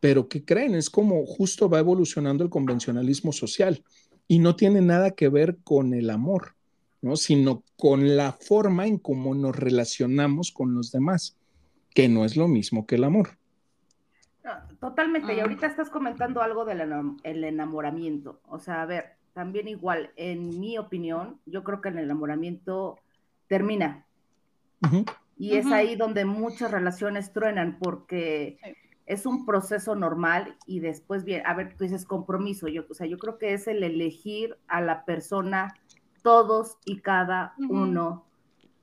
pero 0.00 0.28
¿qué 0.28 0.44
creen? 0.44 0.74
Es 0.74 0.90
como 0.90 1.24
justo 1.24 1.68
va 1.68 1.78
evolucionando 1.78 2.42
el 2.42 2.50
convencionalismo 2.50 3.32
social 3.32 3.82
y 4.28 4.38
no 4.38 4.56
tiene 4.56 4.80
nada 4.80 5.12
que 5.12 5.28
ver 5.28 5.58
con 5.62 5.94
el 5.94 6.10
amor, 6.10 6.54
¿no? 7.02 7.16
sino 7.16 7.62
con 7.76 8.16
la 8.16 8.32
forma 8.32 8.86
en 8.86 8.98
cómo 8.98 9.34
nos 9.34 9.54
relacionamos 9.54 10.52
con 10.52 10.74
los 10.74 10.92
demás, 10.92 11.36
que 11.94 12.08
no 12.08 12.24
es 12.24 12.36
lo 12.36 12.48
mismo 12.48 12.86
que 12.86 12.96
el 12.96 13.04
amor. 13.04 13.30
totalmente, 14.80 15.34
y 15.34 15.40
ah. 15.40 15.42
ahorita 15.42 15.66
estás 15.66 15.90
comentando 15.90 16.42
algo 16.42 16.64
del 16.64 17.44
enamoramiento, 17.44 18.40
o 18.48 18.58
sea, 18.58 18.82
a 18.82 18.86
ver, 18.86 19.16
también 19.32 19.68
igual, 19.68 20.10
en 20.16 20.58
mi 20.58 20.78
opinión, 20.78 21.38
yo 21.44 21.62
creo 21.62 21.80
que 21.80 21.90
el 21.90 21.98
enamoramiento 21.98 22.98
termina. 23.48 24.06
Y 25.36 25.56
es 25.56 25.66
ahí 25.66 25.96
donde 25.96 26.24
muchas 26.24 26.70
relaciones 26.70 27.32
truenan 27.32 27.78
porque 27.78 28.58
es 29.06 29.24
un 29.24 29.46
proceso 29.46 29.94
normal 29.94 30.56
y 30.66 30.80
después 30.80 31.24
bien, 31.24 31.42
a 31.46 31.54
ver, 31.54 31.74
tú 31.76 31.84
dices 31.84 32.04
compromiso, 32.04 32.66
yo, 32.66 32.84
o 32.90 32.94
sea, 32.94 33.06
yo 33.06 33.18
creo 33.18 33.38
que 33.38 33.54
es 33.54 33.68
el 33.68 33.82
elegir 33.82 34.58
a 34.66 34.80
la 34.80 35.04
persona 35.04 35.74
todos 36.22 36.78
y 36.84 37.00
cada 37.00 37.54
uno 37.68 38.24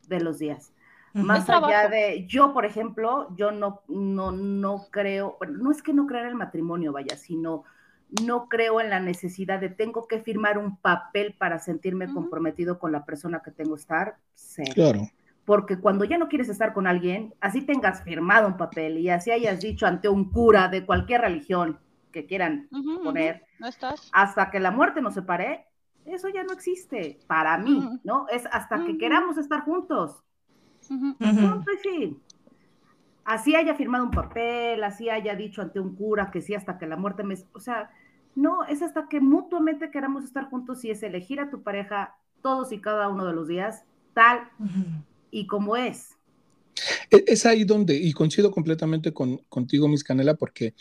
de 0.07 0.21
los 0.21 0.39
días. 0.39 0.71
Más 1.13 1.47
allá 1.47 1.89
de, 1.89 2.25
yo, 2.25 2.53
por 2.53 2.65
ejemplo, 2.65 3.27
yo 3.35 3.51
no, 3.51 3.81
no, 3.87 4.31
no 4.31 4.87
creo, 4.89 5.37
no 5.47 5.71
es 5.71 5.83
que 5.83 5.93
no 5.93 6.07
crea 6.07 6.21
en 6.21 6.29
el 6.29 6.35
matrimonio, 6.35 6.91
vaya, 6.91 7.17
sino 7.17 7.65
no 8.25 8.47
creo 8.47 8.79
en 8.79 8.89
la 8.89 8.99
necesidad 8.99 9.59
de 9.59 9.69
tengo 9.69 10.07
que 10.07 10.21
firmar 10.21 10.57
un 10.57 10.77
papel 10.77 11.35
para 11.37 11.59
sentirme 11.59 12.11
comprometido 12.11 12.79
con 12.79 12.91
la 12.91 13.05
persona 13.05 13.41
que 13.43 13.51
tengo 13.51 13.75
que 13.75 13.81
estar. 13.81 14.17
Claro 14.73 15.07
porque 15.45 15.79
cuando 15.79 16.05
ya 16.05 16.17
no 16.17 16.29
quieres 16.29 16.49
estar 16.49 16.73
con 16.73 16.87
alguien, 16.87 17.33
así 17.41 17.61
tengas 17.61 18.03
firmado 18.03 18.47
un 18.47 18.57
papel 18.57 18.97
y 18.97 19.09
así 19.09 19.31
hayas 19.31 19.59
dicho 19.59 19.85
ante 19.85 20.07
un 20.07 20.29
cura 20.31 20.69
de 20.69 20.85
cualquier 20.85 21.21
religión 21.21 21.79
que 22.11 22.25
quieran 22.25 22.69
poner, 23.03 23.45
hasta 24.11 24.51
que 24.51 24.59
la 24.59 24.71
muerte 24.71 25.01
nos 25.01 25.15
separe, 25.15 25.65
eso 26.05 26.29
ya 26.29 26.43
no 26.43 26.53
existe 26.53 27.19
para 27.27 27.57
mí, 27.57 27.99
¿no? 28.03 28.27
Es 28.29 28.45
hasta 28.51 28.85
que 28.85 28.97
queramos 28.97 29.37
estar 29.37 29.61
juntos. 29.61 30.23
Punto 30.87 31.71
y 31.71 31.77
fin. 31.77 32.21
Así 33.25 33.55
haya 33.55 33.73
firmado 33.73 34.03
un 34.03 34.11
papel, 34.11 34.83
así 34.83 35.09
haya 35.09 35.33
dicho 35.35 35.61
ante 35.61 35.79
un 35.79 35.95
cura 35.95 36.29
que 36.29 36.41
sí, 36.41 36.53
hasta 36.53 36.77
que 36.77 36.87
la 36.87 36.97
muerte 36.97 37.23
me... 37.23 37.35
O 37.53 37.59
sea, 37.59 37.89
no, 38.35 38.63
es 38.65 38.81
hasta 38.81 39.07
que 39.07 39.21
mutuamente 39.21 39.91
queramos 39.91 40.25
estar 40.25 40.49
juntos 40.49 40.83
y 40.83 40.91
es 40.91 41.01
elegir 41.03 41.39
a 41.39 41.49
tu 41.49 41.63
pareja 41.63 42.15
todos 42.41 42.73
y 42.73 42.81
cada 42.81 43.07
uno 43.07 43.25
de 43.25 43.33
los 43.33 43.47
días, 43.47 43.85
tal 44.13 44.49
y 45.33 45.47
como 45.47 45.75
es. 45.75 46.11
E, 47.09 47.23
es 47.27 47.45
ahí 47.45 47.63
donde, 47.63 47.95
y 47.95 48.13
coincido 48.13 48.51
completamente 48.51 49.11
con, 49.11 49.37
contigo, 49.49 49.87
Miss 49.87 50.03
Canela, 50.03 50.35
porque 50.35 50.73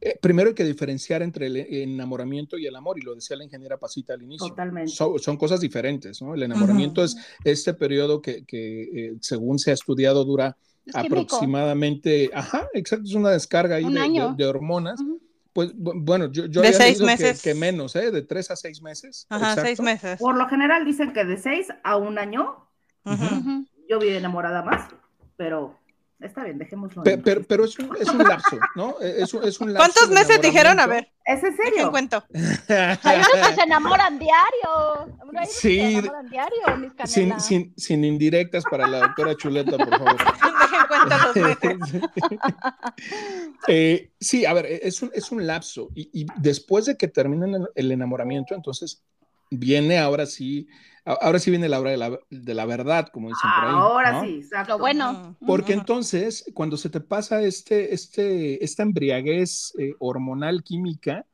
eh, 0.00 0.18
primero 0.20 0.48
hay 0.48 0.54
que 0.54 0.64
diferenciar 0.64 1.22
entre 1.22 1.46
el 1.46 1.56
enamoramiento 1.56 2.56
y 2.58 2.66
el 2.66 2.74
amor, 2.74 2.98
y 2.98 3.02
lo 3.02 3.14
decía 3.14 3.36
la 3.36 3.44
ingeniera 3.44 3.78
Pasita 3.78 4.14
al 4.14 4.22
inicio. 4.22 4.48
Totalmente. 4.48 4.92
son 4.92 5.36
cosas 5.36 5.60
diferentes, 5.60 6.22
¿no? 6.22 6.34
El 6.34 6.42
enamoramiento 6.42 7.04
es 7.04 7.16
este 7.44 7.74
periodo 7.74 8.22
que, 8.22 8.44
que 8.44 8.82
eh, 8.82 9.16
según 9.20 9.58
se 9.58 9.70
ha 9.70 9.74
estudiado, 9.74 10.24
dura 10.24 10.56
aproximadamente, 10.94 12.30
ajá, 12.32 12.66
exacto, 12.72 13.04
es 13.04 13.14
una 13.14 13.30
descarga 13.30 13.76
ahí 13.76 13.84
de, 13.84 14.34
de, 14.36 14.46
hormonas. 14.46 15.00
Pues 15.52 15.72
bueno, 15.74 16.30
yo, 16.30 16.46
yo 16.46 16.62
de 16.62 16.72
seis 16.72 17.00
meses. 17.00 17.42
Que, 17.42 17.54
menos, 17.54 17.96
¿eh? 17.96 18.10
De 18.10 18.22
tres 18.22 18.50
a 18.50 18.56
seis 18.56 18.80
meses. 18.80 19.26
Ajá, 19.28 19.60
seis 19.60 19.80
meses. 19.80 20.18
Por 20.18 20.36
lo 20.36 20.48
general 20.48 20.84
dicen 20.84 21.12
que 21.12 21.24
de 21.24 21.36
seis 21.36 21.66
a 21.82 21.96
un 21.96 22.18
año. 22.18 22.68
Yo 23.88 23.98
vi 23.98 24.10
enamorada 24.10 24.62
más, 24.62 24.88
pero 25.36 25.78
Está 26.20 26.42
bien, 26.42 26.58
dejémoslo. 26.58 27.04
Pero, 27.04 27.44
pero, 27.46 27.64
es, 27.64 27.78
un, 27.78 27.96
es, 27.96 28.08
un, 28.08 28.18
lapso, 28.18 28.58
¿no? 28.74 28.98
Es, 29.00 29.32
es 29.34 29.60
un 29.60 29.72
lapso 29.72 29.92
¿Cuántos 29.94 30.10
meses 30.10 30.42
dijeron? 30.42 30.80
A 30.80 30.86
ver. 30.88 31.12
¿Es 31.24 31.44
en 31.44 31.56
serio? 31.56 31.84
¿Qué 31.84 31.90
cuento? 31.90 32.24
Hay 33.04 33.18
unos 33.18 33.48
que 33.48 33.54
se 33.54 33.62
enamoran 33.62 34.18
diario. 34.18 35.16
Hay 35.36 35.46
sí. 35.46 35.76
se 35.78 35.98
enamoran 35.98 36.28
diario, 36.28 36.76
mis 36.78 36.92
sin, 37.04 37.38
sin, 37.40 37.72
sin, 37.76 38.04
indirectas 38.04 38.64
para 38.68 38.88
la 38.88 38.98
doctora 38.98 39.36
Chuleta, 39.36 39.76
por 39.76 39.90
favor. 39.90 40.16
Dejen 40.60 40.86
cuenta 40.88 41.26
los 41.26 41.36
meses. 41.36 42.02
eh, 43.68 44.10
sí, 44.18 44.44
a 44.44 44.54
ver, 44.54 44.66
es 44.66 45.00
un, 45.00 45.12
es 45.14 45.30
un 45.30 45.46
lapso. 45.46 45.90
Y, 45.94 46.22
y 46.22 46.26
después 46.36 46.86
de 46.86 46.96
que 46.96 47.06
termina 47.06 47.46
el 47.76 47.92
enamoramiento, 47.92 48.56
entonces 48.56 49.04
viene 49.50 49.98
ahora 50.00 50.26
sí 50.26 50.66
Ahora 51.04 51.38
sí 51.38 51.50
viene 51.50 51.68
la 51.68 51.80
hora 51.80 51.90
de 51.90 52.54
la, 52.54 52.66
verdad, 52.66 53.08
como 53.12 53.28
dicen 53.28 53.50
por 53.56 53.64
ahí. 53.64 53.74
Ahora 53.74 54.20
sí, 54.22 54.36
exacto. 54.36 54.78
Bueno. 54.78 55.36
Porque 55.46 55.72
entonces, 55.72 56.44
cuando 56.54 56.76
se 56.76 56.90
te 56.90 57.00
pasa 57.00 57.42
este, 57.42 57.94
este, 57.94 58.62
esta 58.62 58.82
embriaguez 58.82 59.72
eh, 59.78 59.94
hormonal 59.98 60.62
química 60.62 61.24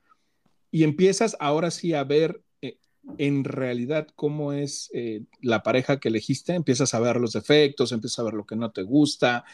y 0.71 0.85
empiezas 0.85 1.37
ahora 1.41 1.71
sí 1.71 1.93
a 1.95 2.05
ver 2.05 2.43
eh, 2.63 2.79
en 3.19 3.45
realidad 3.45 4.09
cómo 4.15 4.53
es 4.53 4.91
eh, 4.95 5.23
la 5.41 5.63
pareja 5.63 5.99
que 5.99 6.09
elegiste, 6.09 6.55
empiezas 6.55 6.95
a 6.95 7.01
ver 7.01 7.17
los 7.17 7.33
defectos, 7.33 7.93
empiezas 7.93 8.21
a 8.21 8.25
ver 8.25 8.35
lo 8.35 8.47
que 8.47 8.57
no 8.57 8.71
te 8.71 8.83
gusta, 8.83 9.45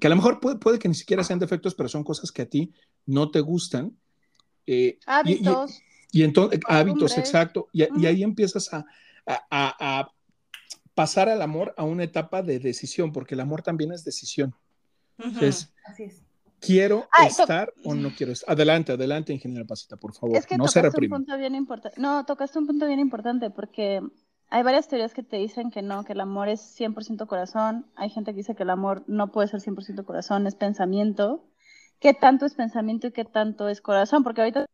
que 0.00 0.06
a 0.06 0.10
lo 0.10 0.16
mejor 0.16 0.40
puede, 0.40 0.56
puede 0.56 0.78
que 0.78 0.88
ni 0.88 0.94
siquiera 0.94 1.22
sean 1.22 1.38
defectos, 1.38 1.74
pero 1.74 1.88
son 1.88 2.04
cosas 2.04 2.32
que 2.32 2.42
a 2.42 2.46
ti 2.46 2.72
no 3.06 3.30
te 3.30 3.40
gustan. 3.40 3.96
hábitos. 5.06 5.80
Y, 6.10 6.22
entonces, 6.22 6.58
hábitos, 6.66 7.16
exacto. 7.18 7.68
Y, 7.72 7.84
y 8.00 8.06
ahí 8.06 8.22
empiezas 8.22 8.72
a 8.72 8.86
a, 9.28 10.10
pasar 10.94 11.28
al 11.28 11.42
amor 11.42 11.74
a 11.76 11.84
una 11.84 12.04
etapa 12.04 12.42
de 12.42 12.58
decisión, 12.58 13.12
porque 13.12 13.34
el 13.34 13.40
amor 13.40 13.62
también 13.62 13.92
es 13.92 14.04
decisión. 14.04 14.54
Entonces, 15.16 15.72
¿quiero 16.60 17.06
estar 17.24 17.72
o 17.84 17.94
no 17.94 18.10
quiero 18.16 18.32
estar? 18.32 18.52
Adelante, 18.52 18.92
adelante, 18.92 19.32
ingeniera 19.32 19.64
Pasita, 19.64 19.96
por 19.96 20.12
favor. 20.12 20.36
Es 20.36 20.46
que 20.46 20.58
no 20.58 20.66
se 20.66 20.82
reprime. 20.82 21.14
Un 21.14 21.24
punto 21.24 21.38
bien 21.38 21.54
importante. 21.54 22.00
No, 22.00 22.24
tocaste 22.24 22.58
un 22.58 22.66
punto 22.66 22.86
bien 22.86 22.98
importante 22.98 23.50
porque 23.50 24.02
hay 24.50 24.62
varias 24.62 24.88
teorías 24.88 25.12
que 25.12 25.22
te 25.22 25.36
dicen 25.36 25.70
que 25.70 25.82
no, 25.82 26.04
que 26.04 26.14
el 26.14 26.20
amor 26.20 26.48
es 26.48 26.60
100% 26.78 27.26
corazón. 27.26 27.86
Hay 27.96 28.10
gente 28.10 28.32
que 28.32 28.38
dice 28.38 28.54
que 28.54 28.62
el 28.62 28.70
amor 28.70 29.04
no 29.06 29.30
puede 29.30 29.48
ser 29.48 29.60
100% 29.60 30.04
corazón, 30.04 30.46
es 30.46 30.54
pensamiento. 30.54 31.44
¿Qué 32.00 32.14
tanto 32.14 32.46
es 32.46 32.54
pensamiento 32.54 33.08
y 33.08 33.12
qué 33.12 33.24
tanto 33.24 33.68
es 33.68 33.80
corazón? 33.80 34.22
Porque 34.22 34.40
ahorita, 34.40 34.60
al 34.60 34.66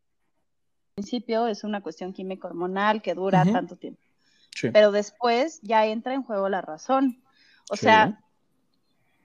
principio, 0.95 1.49
es 1.49 1.65
una 1.65 1.83
cuestión 1.83 2.13
químico 2.13 2.47
hormonal 2.47 3.03
que 3.03 3.15
dura 3.15 3.45
tanto 3.45 3.77
tiempo. 3.77 4.01
Pero 4.73 4.93
después 4.93 5.61
ya 5.63 5.87
entra 5.87 6.15
en 6.15 6.23
juego 6.23 6.49
la 6.49 6.61
razón. 6.61 7.23
O 7.71 7.77
sea, 7.77 8.21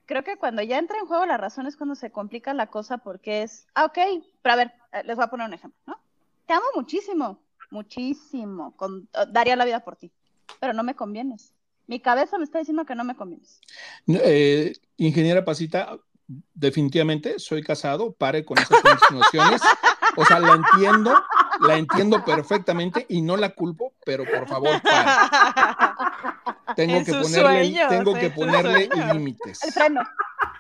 creo 0.06 0.24
que 0.24 0.38
cuando 0.38 0.64
ya 0.64 0.80
entra 0.80 0.98
en 0.98 1.06
juego 1.06 1.26
la 1.26 1.38
razón 1.38 1.68
es 1.68 1.78
cuando 1.78 1.96
se 1.96 2.12
complica 2.12 2.54
la 2.54 2.68
cosa 2.68 2.98
porque 2.98 3.44
es, 3.44 3.68
ah, 3.76 3.86
ok, 3.86 3.98
pero 4.42 4.54
a 4.54 4.56
ver, 4.56 4.72
eh, 4.92 5.04
les 5.06 5.16
voy 5.16 5.26
a 5.26 5.30
poner 5.30 5.48
un 5.48 5.54
ejemplo, 5.54 5.80
¿no? 5.86 6.00
Te 6.48 6.54
amo 6.54 6.66
muchísimo, 6.76 7.40
muchísimo, 7.70 8.76
con, 8.76 9.08
eh, 9.14 9.26
daría 9.30 9.56
la 9.56 9.66
vida 9.66 9.82
por 9.82 9.98
ti, 9.98 10.12
pero 10.60 10.74
no 10.74 10.84
me 10.84 10.96
convienes. 10.96 11.54
Mi 11.86 12.00
cabeza 12.00 12.38
me 12.38 12.44
está 12.44 12.58
diciendo 12.60 12.86
que 12.86 12.96
no 12.96 13.04
me 13.04 13.16
convienes. 13.16 13.62
Eh, 14.08 14.74
ingeniera 14.98 15.46
Pasita, 15.46 15.98
definitivamente 16.54 17.40
soy 17.40 17.62
casado, 17.64 18.12
pare 18.12 18.46
con 18.46 18.58
esas 18.58 18.80
insinuaciones. 19.02 19.62
O 20.16 20.26
sea, 20.26 20.40
la 20.40 20.54
entiendo, 20.54 21.14
la 21.62 21.78
entiendo 21.78 22.24
perfectamente 22.24 23.06
y 23.10 23.22
no 23.22 23.38
la 23.38 23.50
culpo, 23.50 23.94
pero 24.06 24.24
por 24.26 24.48
favor, 24.48 24.82
Tengo 26.76 27.04
que 27.04 27.12
ponerle, 27.12 27.88
tengo 27.90 28.14
que 28.14 28.30
ponerle 28.30 28.90
límites. 29.14 29.64
El 29.64 29.72
freno, 29.72 30.02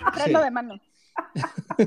el 0.05 0.13
freno 0.13 0.41
de 0.41 0.51
mano. 0.51 0.79
¿qué 1.77 1.85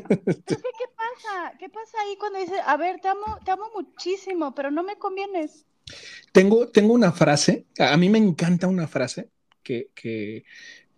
pasa? 0.96 1.56
¿Qué 1.58 1.68
pasa 1.68 1.98
ahí 2.02 2.16
cuando 2.18 2.38
dice, 2.38 2.60
a 2.64 2.76
ver, 2.76 3.00
te 3.00 3.08
amo, 3.08 3.38
te 3.44 3.50
amo 3.50 3.64
muchísimo, 3.74 4.54
pero 4.54 4.70
no 4.70 4.82
me 4.82 4.96
convienes? 4.96 5.66
Tengo, 6.32 6.68
tengo 6.68 6.94
una 6.94 7.12
frase, 7.12 7.66
a 7.78 7.96
mí 7.96 8.08
me 8.08 8.18
encanta 8.18 8.66
una 8.66 8.86
frase 8.86 9.30
que, 9.62 9.90
que 9.94 10.44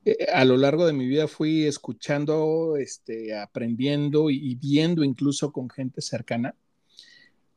eh, 0.05 0.27
a 0.33 0.45
lo 0.45 0.57
largo 0.57 0.87
de 0.87 0.93
mi 0.93 1.07
vida 1.07 1.29
fui 1.29 1.65
escuchando, 1.67 2.77
este, 2.77 3.37
aprendiendo 3.37 4.31
y 4.31 4.55
viendo 4.57 5.03
incluso 5.03 5.53
con 5.53 5.71
gente 5.71 6.03
cercana. 6.03 6.55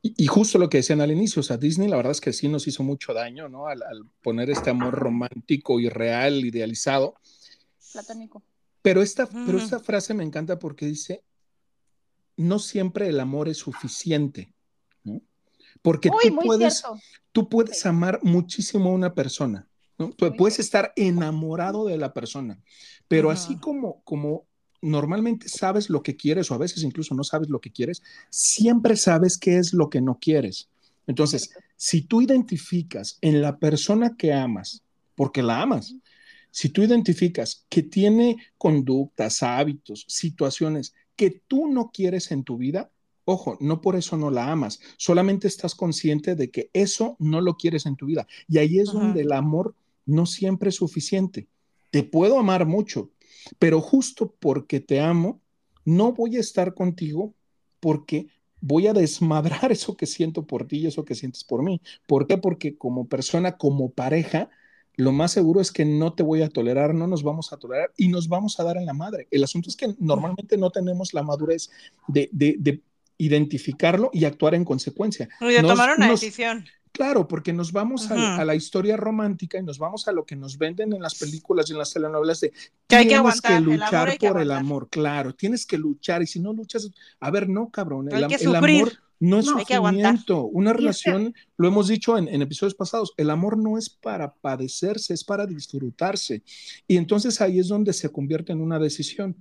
Y, 0.00 0.26
justo 0.26 0.58
lo 0.58 0.68
que 0.68 0.78
decían 0.78 1.00
al 1.00 1.10
inicio, 1.10 1.40
o 1.40 1.42
sea, 1.42 1.56
Disney 1.56 1.88
la 1.88 1.96
verdad 1.96 2.12
es 2.12 2.20
que 2.20 2.32
sí 2.32 2.48
nos 2.48 2.66
hizo 2.68 2.84
mucho 2.84 3.12
daño, 3.12 3.48
¿no? 3.48 3.66
Al, 3.66 3.82
poner 4.22 4.48
este 4.48 4.70
amor 4.70 4.94
romántico, 4.94 5.80
irreal, 5.80 6.44
idealizado. 6.44 7.14
Platónico. 7.92 8.42
Pero 8.80 9.02
esta, 9.02 9.26
pero 9.26 9.58
esta 9.58 9.80
frase 9.80 10.14
me 10.14 10.22
encanta 10.22 10.58
porque 10.58 10.86
dice, 10.86 11.24
no 12.36 12.60
siempre 12.60 13.08
el 13.08 13.18
amor 13.18 13.48
es 13.48 13.58
suficiente, 13.58 14.54
¿no? 15.02 15.20
Porque 15.82 16.10
tú, 16.10 16.36
puedes, 16.44 16.84
tú 17.32 17.48
puedes 17.48 17.84
amar 17.84 18.20
muchísimo 18.22 18.90
a 18.90 18.94
una 18.94 19.14
persona, 19.14 19.68
¿no? 19.98 20.10
puedes 20.12 20.60
estar 20.60 20.92
enamorado 20.96 21.86
de 21.86 21.98
la 21.98 22.14
persona, 22.14 22.60
pero 23.08 23.30
así 23.30 23.58
como, 23.58 24.00
como 24.04 24.46
normalmente 24.80 25.48
sabes 25.48 25.90
lo 25.90 26.02
que 26.02 26.16
quieres 26.16 26.50
o 26.50 26.54
a 26.54 26.58
veces 26.58 26.82
incluso 26.82 27.14
no 27.14 27.24
sabes 27.24 27.48
lo 27.48 27.60
que 27.60 27.70
quieres, 27.70 28.02
siempre 28.30 28.96
sabes 28.96 29.38
qué 29.38 29.58
es 29.58 29.72
lo 29.72 29.90
que 29.90 30.00
no 30.00 30.18
quieres. 30.20 30.68
Entonces, 31.06 31.50
si 31.76 32.02
tú 32.02 32.20
identificas 32.20 33.18
en 33.20 33.40
la 33.40 33.58
persona 33.58 34.16
que 34.16 34.32
amas, 34.32 34.82
porque 35.14 35.42
la 35.42 35.62
amas, 35.62 35.94
si 36.50 36.68
tú 36.68 36.82
identificas 36.82 37.66
que 37.68 37.82
tiene 37.82 38.36
conductas, 38.56 39.42
hábitos, 39.42 40.04
situaciones 40.08 40.94
que 41.16 41.42
tú 41.46 41.68
no 41.68 41.90
quieres 41.92 42.30
en 42.30 42.44
tu 42.44 42.56
vida, 42.56 42.90
ojo, 43.24 43.58
no 43.60 43.80
por 43.80 43.96
eso 43.96 44.16
no 44.16 44.30
la 44.30 44.50
amas, 44.50 44.80
solamente 44.96 45.48
estás 45.48 45.74
consciente 45.74 46.34
de 46.34 46.50
que 46.50 46.70
eso 46.72 47.16
no 47.18 47.40
lo 47.40 47.56
quieres 47.56 47.86
en 47.86 47.96
tu 47.96 48.06
vida. 48.06 48.26
Y 48.48 48.58
ahí 48.58 48.78
es 48.78 48.92
donde 48.92 49.22
el 49.22 49.32
amor 49.32 49.74
no 50.06 50.24
siempre 50.26 50.70
es 50.70 50.76
suficiente. 50.76 51.46
Te 51.90 52.02
puedo 52.02 52.38
amar 52.38 52.66
mucho, 52.66 53.10
pero 53.58 53.80
justo 53.80 54.34
porque 54.38 54.80
te 54.80 55.00
amo, 55.00 55.40
no 55.84 56.12
voy 56.12 56.36
a 56.36 56.40
estar 56.40 56.74
contigo 56.74 57.34
porque 57.80 58.28
voy 58.60 58.86
a 58.86 58.92
desmadrar 58.92 59.72
eso 59.72 59.96
que 59.96 60.06
siento 60.06 60.46
por 60.46 60.66
ti 60.66 60.78
y 60.78 60.86
eso 60.86 61.04
que 61.04 61.14
sientes 61.14 61.44
por 61.44 61.62
mí. 61.62 61.80
¿Por 62.06 62.26
qué? 62.26 62.38
Porque 62.38 62.76
como 62.76 63.08
persona, 63.08 63.56
como 63.56 63.90
pareja, 63.90 64.50
lo 64.98 65.12
más 65.12 65.32
seguro 65.32 65.60
es 65.60 65.70
que 65.70 65.84
no 65.84 66.12
te 66.14 66.24
voy 66.24 66.42
a 66.42 66.48
tolerar, 66.48 66.92
no 66.92 67.06
nos 67.06 67.22
vamos 67.22 67.52
a 67.52 67.56
tolerar 67.56 67.92
y 67.96 68.08
nos 68.08 68.28
vamos 68.28 68.58
a 68.58 68.64
dar 68.64 68.76
en 68.76 68.86
la 68.86 68.94
madre. 68.94 69.28
El 69.30 69.44
asunto 69.44 69.70
es 69.70 69.76
que 69.76 69.94
normalmente 70.00 70.56
no 70.58 70.70
tenemos 70.70 71.14
la 71.14 71.22
madurez 71.22 71.70
de, 72.08 72.82
identificarlo 73.20 74.10
y 74.12 74.24
actuar 74.24 74.54
en 74.54 74.64
consecuencia. 74.64 75.28
Y 75.40 75.46
de 75.46 75.62
tomar 75.62 75.96
una 75.96 76.10
decisión. 76.10 76.64
Claro, 76.98 77.28
porque 77.28 77.52
nos 77.52 77.70
vamos 77.70 78.10
a, 78.10 78.44
la 78.44 78.56
historia 78.56 78.96
romántica 78.96 79.56
y 79.56 79.62
nos 79.62 79.78
vamos 79.78 80.08
a 80.08 80.12
lo 80.12 80.26
que 80.26 80.34
nos 80.34 80.58
venden 80.58 80.92
en 80.92 81.00
las 81.00 81.14
películas 81.14 81.70
y 81.70 81.72
en 81.72 81.78
las 81.78 81.92
telenovelas 81.92 82.40
de 82.40 82.52
que 82.88 82.96
hay 82.96 83.06
tienes 83.06 83.40
que, 83.40 83.60
luchar 83.60 84.18
por 84.18 84.40
el 84.40 84.50
amor, 84.50 84.88
claro, 84.90 85.32
tienes 85.32 85.64
que 85.64 85.78
luchar 85.78 86.22
y 86.22 86.26
si 86.26 86.40
no 86.40 86.52
luchas, 86.52 86.90
a 87.20 87.30
ver, 87.30 87.48
no, 87.48 87.70
cabrón, 87.70 88.08
el, 88.10 88.24
amor 88.24 88.92
no 89.20 89.38
es 89.38 89.46
sufrimiento, 89.46 90.42
una 90.46 90.72
relación, 90.72 91.32
lo 91.56 91.68
hemos 91.68 91.86
dicho 91.86 92.18
en, 92.18 92.42
episodios 92.42 92.74
pasados, 92.74 93.14
el 93.16 93.30
amor 93.30 93.56
no 93.58 93.78
es 93.78 93.88
para 93.88 94.34
padecerse, 94.34 95.14
es 95.14 95.22
para 95.22 95.46
disfrutarse. 95.46 96.42
Y 96.88 96.96
entonces 96.96 97.40
ahí 97.40 97.60
es 97.60 97.68
donde 97.68 97.92
se 97.92 98.10
convierte 98.10 98.50
en 98.50 98.60
una 98.60 98.80
decisión. 98.80 99.36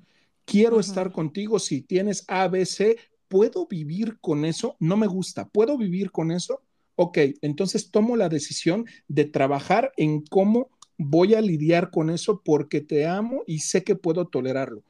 Quiero 0.46 0.80
estar 0.80 1.12
contigo 1.12 1.58
si 1.58 1.82
tienes 1.82 2.24
ABC, 2.28 3.00
puedo 3.28 3.66
vivir 3.66 4.20
con 4.22 4.46
eso, 4.46 4.76
no 4.80 4.96
me 4.96 5.08
gusta, 5.08 5.50
puedo 5.50 5.76
vivir 5.76 6.12
con 6.12 6.32
eso 6.32 6.62
ok, 6.98 7.18
entonces 7.42 7.92
tomo 7.92 8.18
la 8.18 8.28
decisión 8.28 8.86
de 9.08 9.26
trabajar 9.26 9.92
en 9.98 10.26
cómo 10.26 10.70
voy 10.98 11.36
a 11.36 11.42
lidiar 11.42 11.92
con 11.92 12.10
eso 12.10 12.42
porque 12.44 12.82
te 12.82 13.06
amo 13.08 13.44
y 13.46 13.60
sé 13.60 13.84
que 13.84 13.96
puedo 13.96 14.28
tolerarlo. 14.28 14.84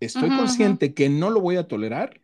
Estoy 0.00 0.28
consciente 0.28 0.92
que 0.92 1.08
no 1.08 1.30
lo 1.30 1.40
voy 1.40 1.56
a 1.56 1.68
tolerar, 1.68 2.20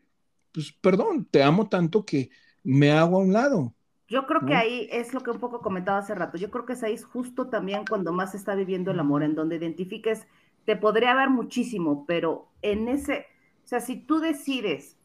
pues 0.52 0.72
perdón, 0.72 1.26
te 1.30 1.42
amo 1.42 1.68
tanto 1.68 2.04
que 2.04 2.30
me 2.64 2.90
hago 2.90 3.16
a 3.16 3.20
un 3.20 3.32
lado. 3.32 3.72
Yo 4.08 4.26
creo 4.26 4.44
que 4.44 4.54
ahí 4.54 4.88
es 4.90 5.14
lo 5.14 5.20
que 5.20 5.30
un 5.30 5.38
poco 5.38 5.60
comentaba 5.60 5.98
hace 5.98 6.16
rato. 6.16 6.36
Yo 6.36 6.50
creo 6.50 6.66
que 6.66 6.72
es 6.72 6.82
ahí 6.82 6.96
justo 6.98 7.46
también 7.46 7.84
cuando 7.88 8.12
más 8.12 8.32
se 8.32 8.36
está 8.36 8.56
viviendo 8.56 8.90
el 8.90 8.98
amor, 8.98 9.22
en 9.22 9.36
donde 9.36 9.56
identifiques 9.56 10.26
te 10.64 10.74
podría 10.74 11.12
haber 11.12 11.30
muchísimo, 11.30 12.04
pero 12.06 12.48
en 12.62 12.88
ese, 12.88 13.26
o 13.64 13.68
sea, 13.68 13.78
si 13.80 13.96
tú 13.96 14.18
decides 14.18 14.96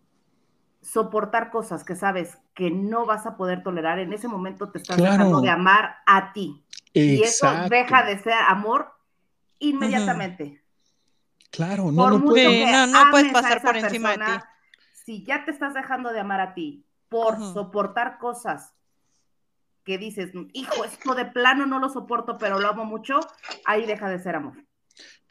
soportar 0.86 1.49
cosas 1.49 1.83
que 1.83 1.95
sabes 1.95 2.38
que 2.53 2.69
no 2.69 3.05
vas 3.05 3.25
a 3.25 3.36
poder 3.36 3.63
tolerar, 3.63 3.97
en 3.99 4.13
ese 4.13 4.27
momento 4.27 4.69
te 4.69 4.77
estás 4.77 4.97
dejando 4.97 5.41
de 5.41 5.49
amar 5.49 5.97
a 6.05 6.31
ti. 6.31 6.63
Y 6.93 7.23
eso 7.23 7.47
deja 7.69 8.03
de 8.03 8.19
ser 8.19 8.33
amor 8.33 8.93
inmediatamente. 9.59 10.63
Claro, 11.49 11.91
no, 11.91 12.09
no, 12.11 12.25
puedes 13.11 13.33
pasar 13.33 13.61
por 13.61 13.75
encima 13.75 14.11
de 14.11 14.17
ti. 14.17 14.31
Si 14.93 15.25
ya 15.25 15.43
te 15.43 15.51
estás 15.51 15.73
dejando 15.73 16.13
de 16.13 16.19
amar 16.19 16.39
a 16.39 16.53
ti 16.53 16.86
por 17.09 17.38
soportar 17.39 18.17
cosas 18.17 18.73
que 19.83 19.97
dices, 19.97 20.31
hijo, 20.53 20.83
esto 20.83 21.15
de 21.15 21.25
plano 21.25 21.65
no 21.65 21.79
lo 21.79 21.89
soporto, 21.89 22.38
pero 22.38 22.59
lo 22.59 22.67
amo 22.67 22.86
mucho, 22.86 23.19
ahí 23.65 23.86
deja 23.86 24.09
de 24.09 24.19
ser 24.19 24.36
amor. 24.36 24.64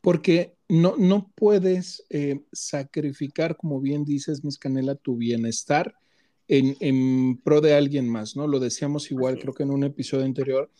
Porque 0.04 0.54
no, 0.68 0.96
no 0.98 1.32
puedes 1.34 2.04
eh, 2.10 2.42
sacrificar, 2.52 3.56
como 3.56 3.80
bien 3.80 4.04
dices, 4.04 4.44
Miss 4.44 4.58
Canela, 4.58 4.96
tu 4.96 5.16
bienestar 5.16 5.94
en, 6.46 6.76
en, 6.80 7.38
pro 7.38 7.62
de 7.62 7.72
alguien 7.72 8.06
más, 8.06 8.36
¿no? 8.36 8.46
Lo 8.46 8.60
decíamos 8.60 9.10
igual, 9.10 9.38
creo 9.38 9.54
que 9.54 9.62
en 9.62 9.70
un 9.70 9.82
episodio 9.82 10.26
anterior. 10.26 10.70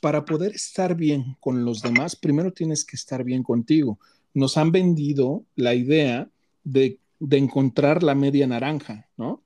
Para 0.00 0.24
poder 0.24 0.54
estar 0.54 0.94
bien 0.94 1.36
con 1.40 1.64
los 1.64 1.82
demás, 1.82 2.14
primero 2.14 2.52
tienes 2.52 2.84
que 2.84 2.94
estar 2.94 3.24
bien 3.24 3.42
contigo. 3.42 3.98
Nos 4.34 4.56
han 4.56 4.70
vendido 4.70 5.44
la 5.56 5.74
idea 5.74 6.30
de, 6.62 7.00
de 7.18 7.38
encontrar 7.38 8.04
la 8.04 8.14
media 8.14 8.46
naranja, 8.46 9.08
¿no? 9.16 9.42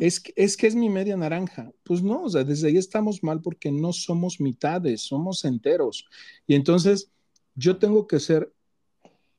es, 0.00 0.18
que, 0.18 0.32
es 0.34 0.56
que 0.56 0.66
es 0.66 0.74
mi 0.74 0.90
media 0.90 1.16
naranja. 1.16 1.70
Pues 1.84 2.02
no, 2.02 2.24
o 2.24 2.28
sea, 2.28 2.42
desde 2.42 2.66
ahí 2.66 2.76
estamos 2.76 3.22
mal 3.22 3.40
porque 3.40 3.70
no 3.70 3.92
somos 3.92 4.40
mitades, 4.40 5.02
somos 5.02 5.44
enteros. 5.44 6.06
Y 6.48 6.56
entonces 6.56 7.12
yo 7.54 7.76
tengo 7.78 8.06
que 8.06 8.20
ser 8.20 8.52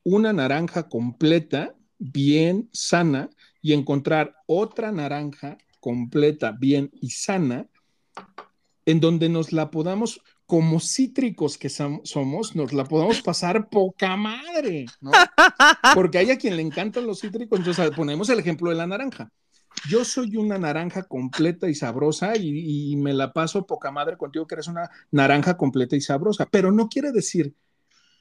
una 0.04 0.32
naranja 0.32 0.88
completa, 0.88 1.74
bien 1.98 2.68
sana, 2.72 3.30
y 3.62 3.72
encontrar 3.72 4.36
otra 4.46 4.92
naranja 4.92 5.56
completa, 5.80 6.52
bien 6.52 6.90
y 7.00 7.10
sana, 7.10 7.66
en 8.84 9.00
donde 9.00 9.30
nos 9.30 9.52
la 9.52 9.70
podamos, 9.70 10.20
como 10.46 10.78
cítricos 10.80 11.56
que 11.56 11.70
somos, 11.70 12.54
nos 12.54 12.72
la 12.74 12.84
podamos 12.84 13.22
pasar 13.22 13.68
poca 13.70 14.16
madre, 14.16 14.86
¿no? 15.00 15.10
Porque 15.94 16.18
hay 16.18 16.30
a 16.30 16.38
quien 16.38 16.56
le 16.56 16.62
encantan 16.62 17.06
los 17.06 17.20
cítricos, 17.20 17.58
entonces 17.58 17.90
ponemos 17.96 18.28
el 18.28 18.38
ejemplo 18.38 18.68
de 18.68 18.76
la 18.76 18.86
naranja. 18.86 19.30
Yo 19.88 20.04
soy 20.04 20.36
una 20.36 20.58
naranja 20.58 21.02
completa 21.02 21.68
y 21.68 21.74
sabrosa 21.74 22.36
y, 22.36 22.92
y, 22.92 22.96
me 22.96 23.12
la 23.12 23.32
paso 23.32 23.66
poca 23.66 23.90
madre 23.90 24.16
contigo 24.16 24.46
que 24.46 24.54
eres 24.54 24.68
una 24.68 24.88
naranja 25.10 25.56
completa 25.56 25.96
y 25.96 26.00
sabrosa, 26.00 26.46
pero 26.46 26.70
no 26.70 26.88
quiere 26.88 27.10
decir 27.10 27.54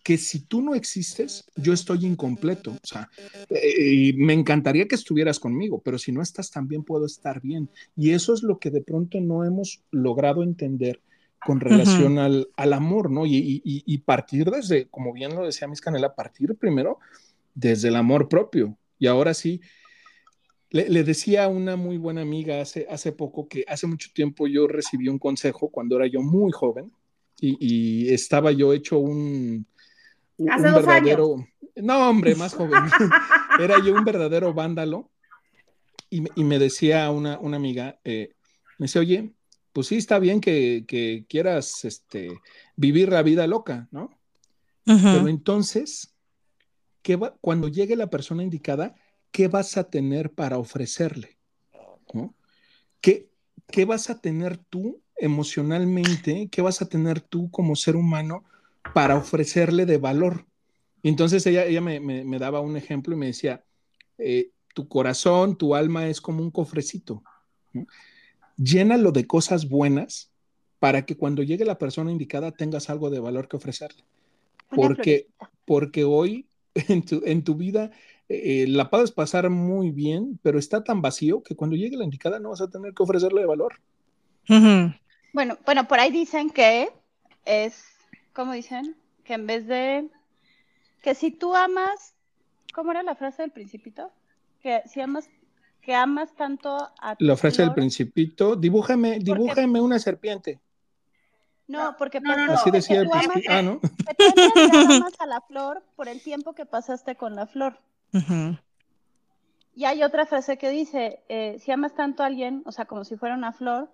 que 0.03 0.17
si 0.17 0.41
tú 0.41 0.61
no 0.61 0.75
existes, 0.75 1.45
yo 1.55 1.71
estoy 1.71 2.05
incompleto. 2.05 2.71
O 2.71 2.85
sea, 2.85 3.09
eh, 3.49 4.13
me 4.17 4.33
encantaría 4.33 4.87
que 4.87 4.95
estuvieras 4.95 5.39
conmigo, 5.39 5.81
pero 5.81 5.97
si 5.97 6.11
no 6.11 6.21
estás, 6.21 6.51
también 6.51 6.83
puedo 6.83 7.05
estar 7.05 7.41
bien. 7.41 7.69
Y 7.95 8.11
eso 8.11 8.33
es 8.33 8.43
lo 8.43 8.59
que 8.59 8.69
de 8.69 8.81
pronto 8.81 9.21
no 9.21 9.45
hemos 9.45 9.81
logrado 9.91 10.43
entender 10.43 11.01
con 11.45 11.61
relación 11.61 12.19
al, 12.19 12.47
amor, 12.57 13.09
¿no? 13.09 13.23
Y, 13.25 13.97
partir 14.05 14.49
desde, 14.51 14.87
como 14.87 15.13
bien 15.13 15.35
lo 15.35 15.45
decía 15.45 15.67
Miss 15.67 15.81
Canela, 15.81 16.15
partir 16.15 16.55
primero 16.55 16.99
desde 17.55 17.87
el 17.87 17.95
amor 17.95 18.27
propio. 18.27 18.77
Y 18.99 19.07
ahora 19.07 19.33
sí, 19.33 19.61
le, 20.69 21.03
decía 21.03 21.45
a 21.45 21.47
una 21.47 21.75
muy 21.75 21.97
buena 21.97 22.21
amiga 22.21 22.61
hace, 22.61 22.87
hace 22.89 23.11
poco 23.11 23.47
que 23.47 23.63
hace 23.67 23.87
mucho 23.87 24.09
tiempo 24.13 24.47
yo 24.47 24.67
recibí 24.67 25.07
un 25.07 25.19
consejo 25.19 25.69
cuando 25.69 25.97
era 25.97 26.07
yo 26.07 26.21
muy 26.21 26.51
joven 26.51 26.91
y 27.39 28.07
estaba 28.13 28.53
yo 28.53 28.71
hecho 28.71 28.99
un, 28.99 29.65
Hace 30.51 30.67
un 30.67 30.73
verdadero, 30.73 31.47
no 31.75 32.09
hombre, 32.09 32.35
más 32.35 32.53
joven, 32.53 32.83
era 33.59 33.83
yo 33.83 33.93
un 33.93 34.03
verdadero 34.03 34.53
vándalo 34.53 35.11
y, 36.09 36.43
me 36.43 36.59
decía 36.59 37.09
una, 37.09 37.39
una 37.39 37.57
amiga, 37.57 37.99
eh, 38.03 38.35
me 38.77 38.85
decía, 38.85 39.01
oye, 39.01 39.33
pues 39.71 39.87
sí, 39.87 39.97
está 39.97 40.19
bien 40.19 40.39
que, 40.39 41.25
quieras 41.27 41.83
este, 41.85 42.39
vivir 42.75 43.09
la 43.09 43.23
vida 43.23 43.47
loca, 43.47 43.87
¿no? 43.91 44.11
Pero 44.85 45.27
entonces, 45.27 46.13
¿qué 47.01 47.15
va, 47.15 47.35
cuando 47.41 47.69
llegue 47.69 47.95
la 47.95 48.09
persona 48.09 48.43
indicada, 48.43 48.93
¿qué 49.31 49.47
vas 49.47 49.77
a 49.77 49.89
tener 49.89 50.33
para 50.33 50.59
ofrecerle? 50.59 51.39
¿Qué, 53.01 53.29
¿Qué 53.67 53.85
vas 53.85 54.09
a 54.09 54.19
tener 54.19 54.57
tú 54.57 55.01
emocionalmente? 55.15 56.49
¿Qué 56.51 56.61
vas 56.61 56.81
a 56.81 56.89
tener 56.89 57.21
tú 57.21 57.49
como 57.49 57.75
ser 57.75 57.95
humano 57.95 58.43
para 58.93 59.15
ofrecerle 59.15 59.85
de 59.85 59.97
valor. 59.97 60.45
entonces 61.03 61.45
ella, 61.45 61.65
ella 61.65 61.81
me, 61.81 62.39
daba 62.39 62.61
un 62.61 62.77
ejemplo 62.77 63.13
y 63.13 63.17
me 63.17 63.27
decía, 63.27 63.63
eh, 64.17 64.51
tu 64.73 64.87
corazón, 64.87 65.57
tu 65.57 65.75
alma 65.75 66.07
es 66.07 66.21
como 66.21 66.41
un 66.41 66.51
cofrecito. 66.51 67.23
Llénalo 68.57 69.11
de 69.11 69.25
cosas 69.25 69.67
buenas 69.67 70.31
para 70.79 71.05
que 71.05 71.15
cuando 71.15 71.43
llegue 71.43 71.65
la 71.65 71.77
persona 71.77 72.11
indicada 72.11 72.51
tengas 72.51 72.89
algo 72.89 73.09
de 73.09 73.19
valor 73.19 73.47
que 73.47 73.57
ofrecerle. 73.57 74.03
Porque, 74.69 75.27
porque 75.65 76.03
hoy 76.03 76.47
en 76.75 77.03
tu, 77.03 77.21
en 77.25 77.43
tu 77.43 77.55
vida 77.55 77.91
eh, 78.29 78.65
la 78.67 78.89
puedes 78.89 79.11
pasar 79.11 79.49
muy 79.49 79.91
bien, 79.91 80.39
pero 80.41 80.57
está 80.57 80.83
tan 80.83 81.01
vacío 81.01 81.43
que 81.43 81.55
cuando 81.55 81.75
llegue 81.75 81.97
la 81.97 82.05
indicada 82.05 82.39
no 82.39 82.49
vas 82.49 82.61
a 82.61 82.69
tener 82.69 82.93
que 82.93 83.03
ofrecerle 83.03 83.41
de 83.41 83.47
valor. 83.47 83.75
Bueno, 85.33 85.57
bueno, 85.65 85.87
por 85.87 85.99
ahí 85.99 86.11
dicen 86.11 86.49
que 86.49 86.89
es 87.45 87.92
¿cómo 88.33 88.53
dicen? 88.53 88.95
Que 89.23 89.35
en 89.35 89.47
vez 89.47 89.67
de, 89.67 90.09
que 91.01 91.15
si 91.15 91.31
tú 91.31 91.55
amas, 91.55 92.15
¿cómo 92.73 92.91
era 92.91 93.03
la 93.03 93.15
frase 93.15 93.43
del 93.43 93.51
principito? 93.51 94.11
Que 94.61 94.83
si 94.85 95.01
amas, 95.01 95.29
que 95.81 95.95
amas 95.95 96.35
tanto 96.35 96.91
a 96.99 97.15
La 97.19 97.37
frase 97.37 97.61
del 97.61 97.73
principito, 97.73 98.55
dibújame, 98.55 99.19
dibújame 99.19 99.79
una 99.79 99.99
serpiente. 99.99 100.59
No, 101.67 101.95
porque 101.97 102.19
no, 102.19 102.33
así 102.53 102.71
decía 102.71 103.01
el 103.01 103.09
principito. 103.09 103.51
Ah, 103.51 103.61
¿no? 103.61 103.79
Amas 104.95 105.13
a 105.19 105.25
la 105.25 105.41
flor 105.41 105.83
por 105.95 106.09
el 106.09 106.21
tiempo 106.21 106.53
que 106.53 106.65
pasaste 106.65 107.15
con 107.15 107.35
la 107.35 107.47
flor. 107.47 107.79
Y 109.75 109.85
hay 109.85 110.03
otra 110.03 110.25
frase 110.25 110.57
que 110.57 110.69
dice, 110.69 111.23
eh, 111.29 111.57
si 111.59 111.71
amas 111.71 111.95
tanto 111.95 112.21
a 112.21 112.27
alguien, 112.27 112.61
o 112.65 112.71
sea, 112.71 112.85
como 112.85 113.05
si 113.05 113.15
fuera 113.15 113.35
una 113.35 113.53
flor, 113.53 113.89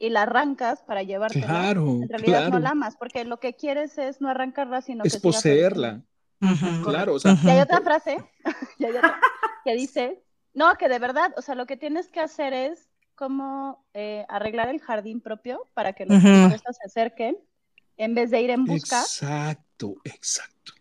y 0.00 0.08
la 0.08 0.22
arrancas 0.22 0.82
para 0.82 1.02
llevarte. 1.02 1.42
Claro, 1.42 1.86
en 2.02 2.08
realidad 2.08 2.48
no 2.48 2.58
la 2.58 2.70
amas, 2.70 2.96
porque 2.96 3.24
lo 3.24 3.38
que 3.38 3.54
quieres 3.54 3.98
es 3.98 4.20
no 4.20 4.28
arrancarla, 4.28 4.80
sino 4.80 5.04
es 5.04 5.18
poseerla. 5.18 6.02
Claro, 6.82 7.14
o 7.14 7.20
sea. 7.20 7.36
Y 7.44 7.48
hay 7.48 7.60
otra 7.60 7.82
frase 7.82 8.16
que 9.64 9.74
dice, 9.74 10.22
no, 10.54 10.74
que 10.76 10.88
de 10.88 10.98
verdad, 10.98 11.32
o 11.36 11.42
sea, 11.42 11.54
lo 11.54 11.66
que 11.66 11.76
tienes 11.76 12.08
que 12.08 12.20
hacer 12.20 12.54
es 12.54 12.88
como 13.14 13.84
eh, 13.92 14.24
arreglar 14.30 14.70
el 14.70 14.80
jardín 14.80 15.20
propio 15.20 15.68
para 15.74 15.92
que 15.92 16.06
los 16.06 16.22
turistas 16.22 16.78
se 16.78 16.86
acerquen 16.86 17.36
en 17.98 18.14
vez 18.14 18.30
de 18.30 18.40
ir 18.40 18.48
en 18.48 18.64
busca. 18.64 19.02
Exacto, 19.02 19.96
exacto. 20.04 20.72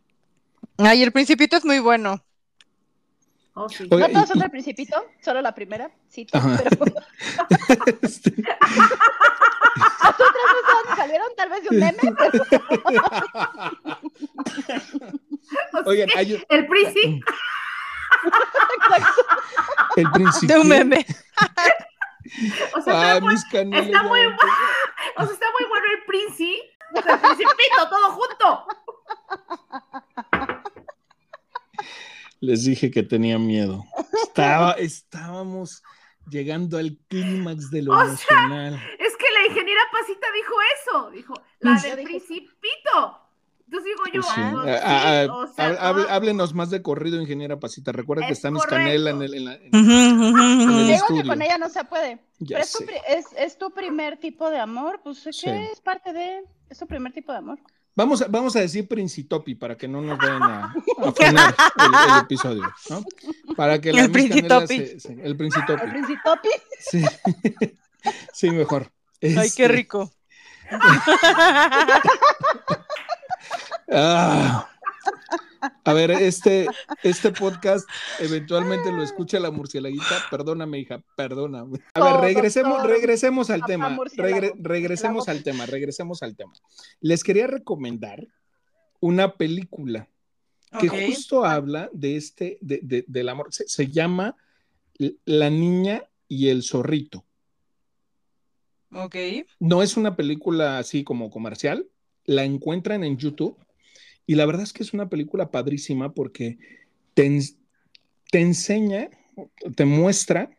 Ay, 0.78 1.04
el 1.04 1.12
principito 1.12 1.58
es 1.58 1.66
muy 1.66 1.80
bueno. 1.80 2.24
Oh, 3.62 3.68
no 3.90 4.08
todos 4.08 4.30
son 4.30 4.40
del 4.40 4.50
principito, 4.50 5.06
solo 5.20 5.42
la 5.42 5.54
primera, 5.54 5.92
sí, 6.08 6.26
pero... 6.32 6.46
este... 8.02 8.34
Las 8.38 10.14
otras 10.14 10.32
no 10.32 10.62
son, 10.72 10.96
salieron 10.96 11.28
tal 11.36 11.50
vez 11.50 11.64
de 11.64 11.70
un 11.70 11.80
meme, 11.80 12.00
Oigan, 15.86 16.08
hay 16.16 16.36
un... 16.36 16.42
El 16.48 16.68
príncipe. 16.68 17.20
El 19.98 20.10
príncipe. 20.12 20.54
De 20.54 20.60
un 20.60 20.70
meme. 20.70 21.06
O 22.78 22.82
sea, 22.82 22.94
ah, 22.94 23.18
está, 23.18 23.22
muy, 23.22 23.34
está, 23.34 23.66
muy, 24.04 24.26
o 24.26 24.38
sea, 25.26 25.34
está 25.34 25.48
muy 25.52 25.66
bueno 25.68 25.86
el 25.98 26.06
príncipe, 26.06 26.78
el 26.96 27.04
principito, 27.20 27.90
todo 27.90 28.12
junto. 28.12 28.68
Les 32.40 32.64
dije 32.64 32.92
que 32.92 33.04
tenía 33.04 33.38
miedo. 33.38 33.86
Estaba, 34.24 34.72
estábamos 34.78 35.84
llegando 36.30 36.78
al 36.78 36.98
clímax 37.08 37.70
de 37.72 37.82
lo 37.82 38.00
emocional. 38.00 38.76
es 39.00 39.18
que 39.18 39.26
la 39.34 39.48
ingeniera 39.48 39.82
Pasita 39.92 40.28
dijo 40.34 40.54
eso, 40.78 41.12
dijo, 41.12 41.34
la 41.60 41.80
del 41.82 42.04
principito. 42.04 43.30
Entonces 43.66 43.92
digo 43.92 44.04
yo, 44.08 44.22
pues 44.22 44.82
ah, 44.84 45.28
ah, 45.60 46.06
háblenos 46.10 46.56
más 46.56 46.72
de 46.72 46.82
corrido, 46.82 47.22
ingeniera 47.22 47.60
Pasita. 47.60 47.92
Recuerda 47.92 48.26
que 48.26 48.34
está 48.34 48.50
Miss 48.50 48.66
Canela 48.66 49.12
en 49.12 49.22
el, 49.22 49.34
en 49.36 49.48
estudio. 50.90 51.22
que 51.22 51.28
con 51.28 51.42
ella 51.44 51.60
no 51.60 51.70
se 51.70 51.84
puede. 51.84 52.20
Pero 52.48 52.60
es 52.62 52.72
tu, 52.72 52.84
es, 53.38 53.58
tu, 53.60 53.70
primer 53.72 54.18
tipo 54.18 54.50
de 54.50 54.58
amor, 54.58 55.02
pues 55.04 55.24
¿qué 55.44 55.70
es 55.72 55.82
parte 55.82 56.14
de, 56.14 56.42
es 56.68 56.80
tu 56.80 56.88
primer 56.88 57.14
tipo 57.14 57.32
de 57.32 57.38
amor. 57.38 57.60
Vamos 58.00 58.22
a, 58.22 58.28
vamos 58.30 58.56
a 58.56 58.62
decir 58.62 58.88
Princitopi 58.88 59.56
para 59.56 59.76
que 59.76 59.86
no 59.86 60.00
nos 60.00 60.18
vayan 60.18 60.42
a, 60.42 60.74
a 61.04 61.12
frenar 61.12 61.54
el, 61.76 62.24
episodio, 62.24 62.64
¿no? 62.90 63.04
Para 63.58 63.82
que 63.82 63.92
la 63.92 64.04
el 64.04 64.10
Princitopi. 64.10 64.94
el 65.22 65.36
Princitopi. 65.36 65.84
El 65.84 65.90
Princitopi. 65.90 66.48
Sí, 66.80 67.04
sí 68.34 68.52
mejor. 68.52 68.90
Ay, 69.22 69.34
qué 69.34 69.66
este, 69.66 69.68
rico. 69.68 70.14
ah. 73.92 74.69
A 75.90 75.94
ver, 75.94 76.12
este, 76.12 76.68
este 77.02 77.32
podcast 77.32 77.90
eventualmente 78.20 78.92
lo 78.92 79.02
escucha 79.02 79.40
la 79.40 79.50
murcielaguita. 79.50 80.28
Perdóname, 80.30 80.78
hija, 80.78 81.04
perdóname. 81.18 81.80
A 81.96 82.04
ver, 82.04 82.22
regresemos, 82.22 82.84
regresemos 82.84 83.50
al 83.50 83.64
tema. 83.66 83.98
regresemos 84.60 85.28
al 85.30 85.42
tema, 85.42 85.66
regresemos 85.66 86.22
al 86.22 86.36
tema. 86.36 86.54
Les 87.02 87.24
quería 87.24 87.48
recomendar 87.48 88.28
una 89.00 89.34
película 89.36 90.08
que 90.80 90.90
justo 90.90 91.44
habla 91.44 91.90
de 91.92 92.18
este, 92.18 92.60
de, 92.62 93.04
del 93.08 93.30
amor. 93.30 93.48
Se, 93.50 93.88
llama 93.88 94.36
La 95.26 95.50
niña 95.50 96.04
y 96.28 96.50
el 96.50 96.62
zorrito. 96.62 97.26
Ok. 98.92 99.16
No 99.60 99.82
es 99.82 99.98
una 99.98 100.16
película 100.16 100.78
así 100.78 101.04
como 101.04 101.32
comercial. 101.32 101.88
La 102.26 102.44
encuentran 102.44 103.04
en 103.04 103.18
YouTube 103.18 103.58
y 104.30 104.36
la 104.36 104.46
verdad 104.46 104.62
es 104.62 104.74
que 104.74 104.84
es 104.84 104.94
una 104.94 105.10
película 105.10 105.50
padrísima 105.50 106.14
porque 106.14 106.60
te, 107.16 107.40
te 108.30 108.40
enseña, 108.40 109.10
te 109.76 109.86
muestra 109.86 110.52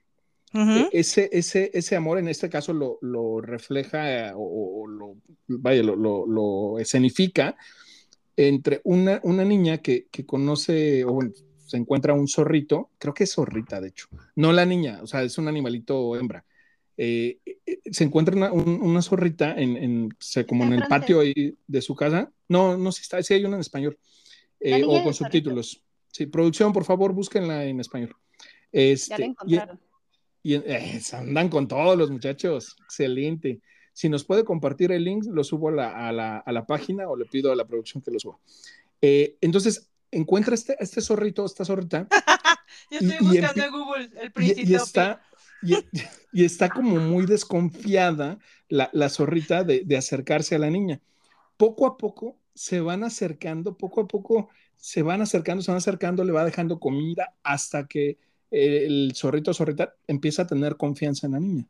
e, 0.53 0.89
ese, 0.91 1.31
ese, 1.31 1.71
ese 1.73 1.95
amor, 1.95 2.19
en 2.19 2.27
este 2.27 2.51
caso 2.51 2.73
lo, 2.73 2.99
lo 3.01 3.41
refleja 3.41 4.33
o, 4.35 4.89
lo, 4.89 5.19
vaya, 5.47 5.85
lo, 5.85 6.27
lo, 6.27 6.81
escenifica 6.81 7.57
entre 8.37 8.81
una, 8.83 9.21
una 9.23 9.45
niña 9.45 9.79
que, 9.79 10.09
que 10.11 10.27
conoce 10.27 11.05
o 11.05 11.21
se 11.65 11.77
encuentra 11.77 12.13
un 12.13 12.27
zorrito, 12.27 12.91
creo 12.99 13.15
que 13.15 13.23
es 13.23 13.35
zorrita 13.35 13.81
de 13.81 13.91
hecho, 13.91 14.09
no 14.35 14.53
la 14.53 14.67
niña, 14.67 14.99
o 15.01 15.07
sea, 15.07 15.23
es 15.23 15.39
un 15.39 15.47
animalito 15.47 16.17
hembra. 16.17 16.45
Eh, 17.03 17.39
eh, 17.47 17.81
se 17.91 18.05
encuentra 18.05 18.53
una, 18.53 19.01
zorrita 19.01 19.55
en, 19.59 20.15
como 20.47 20.65
en 20.65 20.75
el 20.75 20.87
patio 20.87 21.21
de 21.21 21.81
su 21.81 21.95
casa. 21.95 22.31
No, 22.47 22.77
no, 22.77 22.93
si 22.93 23.01
está, 23.01 23.23
si 23.23 23.33
hay 23.33 23.43
una 23.43 23.57
en 23.57 23.63
español. 23.63 23.99
Eh, 24.61 24.85
o 24.85 25.03
con 25.03 25.15
subtítulos. 25.15 25.83
Sí, 26.13 26.27
producción, 26.27 26.75
por 26.75 26.85
favor, 26.85 27.15
búsquenla 27.15 27.65
en 27.65 27.81
español. 27.81 28.15
Este, 28.71 29.15
ya 29.15 29.19
la 29.19 29.25
encontraron. 29.25 29.81
Y, 30.43 30.57
andan 31.15 31.49
con 31.49 31.67
todos 31.67 31.97
los 31.97 32.11
muchachos. 32.11 32.77
Excelente. 32.85 33.63
Si 33.95 34.11
nos 34.11 34.23
puede 34.23 34.45
compartir 34.45 34.93
el 34.93 35.03
link, 35.03 35.25
lo 35.25 35.43
subo 35.43 35.71
a 35.71 36.13
la, 36.13 36.65
página 36.69 37.09
o 37.09 37.17
le 37.17 37.25
pido 37.25 37.51
a 37.51 37.57
la 37.57 37.67
producción 37.67 38.03
que 38.03 38.11
lo 38.11 38.21
suba. 38.21 38.39
entonces, 39.01 39.91
encuentra 40.11 40.55
este, 40.55 40.77
este 40.79 41.01
zorrito, 41.01 41.47
esta 41.47 41.65
zorrita. 41.65 42.09
Yo 42.91 42.99
estoy 42.99 43.27
buscando 43.27 43.65
en 43.65 43.71
Google 43.71 44.11
el 44.21 44.33
príncipe. 44.33 44.71
Y, 44.71 44.75
está, 44.75 45.23
y, 46.33 46.45
está 46.45 46.69
como 46.69 46.97
muy 46.97 47.27
desconfiada 47.27 48.39
la, 48.69 49.09
zorrita 49.09 49.65
de, 49.65 49.97
acercarse 49.97 50.55
a 50.55 50.59
la 50.59 50.71
niña. 50.71 51.01
Poco 51.57 51.87
a 51.87 51.97
poco 51.97 52.37
se 52.55 52.81
van 52.81 53.05
acercando, 53.05 53.77
poco 53.77 54.03
a 54.03 54.09
poco 54.09 54.49
se 54.77 55.03
van 55.03 55.23
acercando, 55.23 55.63
se 55.63 55.71
van 55.71 55.79
acercando, 55.79 56.25
le 56.25 56.33
va 56.33 56.45
dejando 56.45 56.81
comida 56.81 57.35
hasta 57.43 57.87
que 57.87 58.19
el 58.51 59.13
zorrito 59.15 59.55
zorrita 59.55 59.95
empieza 60.07 60.43
a 60.43 60.47
tener 60.47 60.77
confianza 60.77 61.27
en 61.27 61.33
la 61.33 61.41
niña. 61.41 61.67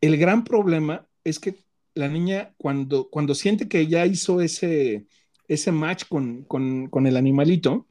El 0.00 0.16
gran 0.18 0.44
problema 0.44 1.06
es 1.24 1.40
que 1.40 1.56
la 1.94 2.08
niña 2.08 2.54
cuando, 2.58 3.08
cuando 3.08 3.34
siente 3.34 3.68
que 3.68 3.86
ya 3.86 4.04
hizo 4.06 4.40
ese, 4.40 5.06
ese 5.48 5.72
match 5.72 6.04
con, 6.06 6.46
el 7.06 7.16
animalito, 7.16 7.86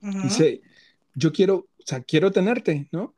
dice, 0.00 0.60
yo 1.14 1.32
quiero, 1.32 1.56
o 1.56 1.86
sea, 1.86 2.02
quiero 2.02 2.30
tenerte, 2.30 2.88
¿no? 2.92 3.14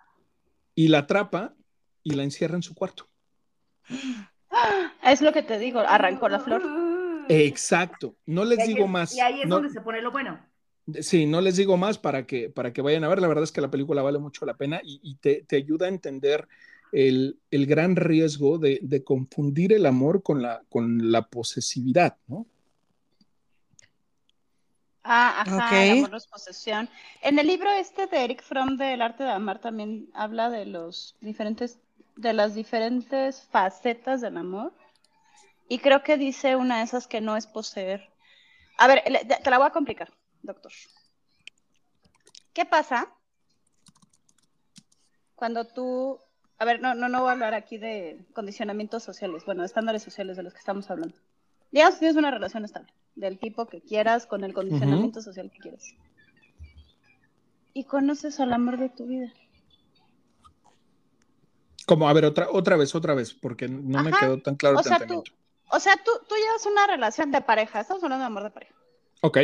Y 0.75 0.89
la 0.89 0.99
atrapa 1.01 1.55
y 2.03 2.15
la 2.15 2.23
encierra 2.23 2.57
en 2.57 2.63
su 2.63 2.75
cuarto. 2.75 3.09
Es 5.03 5.21
lo 5.21 5.33
que 5.33 5.43
te 5.43 5.59
digo, 5.59 5.81
arrancó 5.81 6.29
la 6.29 6.41
flor. 6.41 6.63
Exacto, 7.29 8.17
no 8.27 8.45
les 8.45 8.67
digo 8.67 8.87
más. 8.87 9.15
Y 9.15 9.21
ahí 9.21 9.43
es 9.43 9.49
donde 9.49 9.71
se 9.71 9.81
pone 9.81 10.01
lo 10.01 10.11
bueno. 10.11 10.39
Sí, 11.01 11.25
no 11.25 11.41
les 11.41 11.57
digo 11.57 11.77
más 11.77 11.97
para 11.99 12.27
que, 12.27 12.51
para 12.51 12.73
que 12.73 12.83
vayan 12.83 13.05
a 13.05 13.09
ver. 13.09 13.21
La 13.21 13.29
verdad 13.29 13.45
es 13.45 13.53
que 13.53 13.63
la 13.63 13.71
película 13.71 14.03
vale 14.03 14.19
mucho 14.19 14.45
la 14.45 14.55
pena 14.55 14.81
y, 14.85 15.17
te, 15.17 15.45
ayuda 15.53 15.87
a 15.87 15.89
entender 15.89 16.47
el, 16.93 17.39
gran 17.51 17.97
riesgo 17.97 18.59
de, 18.59 19.03
confundir 19.05 19.73
el 19.73 19.87
amor 19.87 20.23
con 20.23 20.43
la, 20.43 20.63
con 20.69 21.11
la 21.11 21.29
posesividad, 21.29 22.17
¿no? 22.27 22.47
Ah, 25.05 25.43
ajá, 25.43 25.85
el 25.85 26.05
amor 26.05 26.23
posesión. 26.31 26.89
En 27.21 27.39
el 27.39 27.47
libro 27.47 27.71
este 27.71 28.07
de 28.07 28.25
Eric 28.25 28.43
Fromm 28.43 28.79
del 28.79 29.03
arte 29.03 29.23
de 29.23 29.31
amar 29.31 29.61
también 29.61 30.09
habla 30.15 30.49
de 30.49 30.65
los 30.65 31.15
diferentes, 31.21 31.79
de 32.17 32.33
las 32.33 32.55
diferentes 32.55 33.43
facetas 33.43 34.23
del 34.23 34.39
amor. 34.39 34.73
Y 35.69 35.79
creo 35.79 36.03
que 36.03 36.17
dice 36.17 36.57
una 36.57 36.79
de 36.79 36.85
esas 36.85 37.07
que 37.07 37.21
no 37.21 37.37
es 37.37 37.47
poseer. 37.47 38.11
A 38.79 38.87
ver, 38.87 39.03
te 39.03 39.51
la 39.51 39.59
voy 39.59 39.67
a 39.67 39.71
complicar, 39.71 40.11
doctor. 40.43 40.73
¿Qué 42.55 42.65
pasa 42.65 43.13
cuando 45.35 45.67
tú, 45.67 46.19
a 46.59 46.65
ver, 46.65 46.81
no, 46.81 46.95
no, 46.95 47.11
no 47.11 47.21
voy 47.21 47.29
a 47.29 47.33
hablar 47.33 47.53
aquí 47.53 47.77
de 47.77 48.25
condicionamientos 48.33 49.03
sociales, 49.03 49.45
bueno, 49.45 49.65
estándares 49.65 50.03
sociales 50.03 50.39
de 50.39 50.45
los 50.45 50.55
que 50.55 50.61
estamos 50.61 50.91
hablando. 50.91 51.17
Digamos 51.75 51.97
que 51.97 51.99
tienes 51.99 52.17
una 52.17 52.31
relación 52.31 52.65
estable 52.65 52.95
del 53.17 53.37
tipo 53.37 53.67
que 53.67 53.81
quieras, 53.81 54.27
con 54.27 54.45
el 54.45 54.55
condicionamiento 54.55 55.21
social 55.21 55.51
que 55.51 55.59
quieras. 55.59 55.83
Y 57.73 57.83
conoces 57.83 58.39
al 58.39 58.53
amor 58.53 58.79
de 58.79 58.91
tu 58.91 59.07
vida. 59.07 59.35
Como, 61.85 62.09
a 62.09 62.13
ver, 62.13 62.27
otra, 62.27 62.47
otra 62.49 62.77
vez, 62.77 62.95
otra 62.95 63.15
vez, 63.15 63.35
porque 63.35 63.67
no 63.67 64.05
me 64.05 64.13
quedó 64.13 64.41
tan 64.41 64.55
claro 64.55 64.79
o 64.79 64.85
sea, 64.85 65.05
tú, 65.05 65.25
o 65.69 65.81
sea, 65.81 65.97
tú, 65.97 66.13
tú 66.29 66.37
llevas 66.37 66.65
una 66.65 66.87
relación 66.87 67.33
de 67.33 67.41
pareja, 67.41 67.81
estamos 67.81 68.05
hablando 68.05 68.23
de 68.23 68.27
amor 68.27 68.45
de 68.45 68.51
pareja. 68.51 68.75
Ok. 69.23 69.39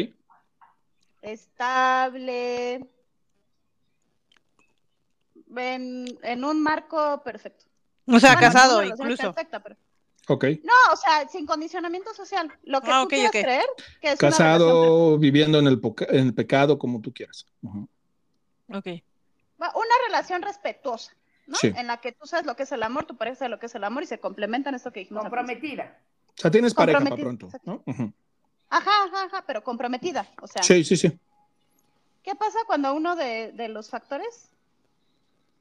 Estable. 1.22 2.86
En, 5.56 6.06
en 6.22 6.44
un 6.44 6.62
marco 6.62 7.24
perfecto. 7.24 7.64
O 8.06 8.20
sea, 8.20 8.36
casado 8.36 8.84
incluso. 8.84 9.34
Perfecta, 9.34 9.60
pero... 9.60 9.74
No, 10.38 10.92
o 10.92 10.96
sea, 10.96 11.28
sin 11.28 11.46
condicionamiento 11.46 12.14
social. 12.14 12.52
Lo 12.64 12.80
que 12.80 12.90
ah, 12.90 13.02
tú 13.02 13.08
quieras 13.08 13.32
creer 13.32 13.66
que 14.00 14.12
es 14.12 14.18
Casado, 14.18 15.18
viviendo 15.18 15.58
en 15.58 15.66
el, 15.66 15.80
en 16.08 16.26
el, 16.26 16.34
pecado, 16.34 16.78
como 16.78 17.00
tú 17.00 17.12
quieras. 17.12 17.46
Ok. 17.62 18.86
Una 19.58 19.94
relación 20.06 20.42
respetuosa, 20.42 21.12
¿no? 21.46 21.56
En 21.62 21.86
la 21.86 21.98
que 21.98 22.12
tú 22.12 22.26
sabes 22.26 22.46
lo 22.46 22.56
que 22.56 22.62
es 22.62 22.72
el 22.72 22.82
amor, 22.82 23.04
tu 23.04 23.16
pareja 23.16 23.36
sabe 23.40 23.50
lo 23.50 23.58
que 23.58 23.66
es 23.66 23.74
el 23.74 23.84
amor 23.84 24.02
y 24.02 24.06
se 24.06 24.20
complementan 24.20 24.74
esto 24.74 24.92
que 24.92 25.00
dijimos. 25.00 25.22
Comprometida. 25.22 25.98
O 26.36 26.40
sea, 26.40 26.50
tienes 26.50 26.74
pareja 26.74 27.00
para 27.00 27.16
pronto, 27.16 27.48
¿no? 27.64 27.82
Ajá, 28.70 29.04
ajá, 29.04 29.24
ajá, 29.24 29.44
pero 29.46 29.64
comprometida. 29.64 30.26
O 30.40 30.46
sea. 30.46 30.62
Sí, 30.62 30.84
sí, 30.84 30.96
sí. 30.96 31.18
¿Qué 32.22 32.34
pasa 32.34 32.58
cuando 32.66 32.94
uno 32.94 33.16
de, 33.16 33.52
de 33.52 33.68
los 33.68 33.90
factores 33.90 34.50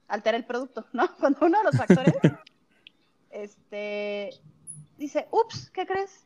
altera 0.09 0.38
el 0.38 0.45
producto, 0.45 0.86
¿no? 0.91 1.15
Cuando 1.20 1.45
uno 1.45 1.57
de 1.59 1.63
los 1.63 1.78
factores 1.78 2.13
este 3.30 4.32
dice, 4.99 5.27
ups, 5.31 5.71
¿qué 5.71 5.85
crees? 5.85 6.25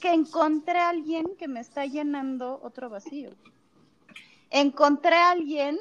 Que 0.00 0.12
encontré 0.12 0.78
a 0.78 0.90
alguien 0.90 1.24
que 1.38 1.48
me 1.48 1.60
está 1.60 1.86
llenando 1.86 2.60
otro 2.62 2.90
vacío. 2.90 3.30
Encontré 4.50 5.16
a 5.16 5.30
alguien 5.30 5.78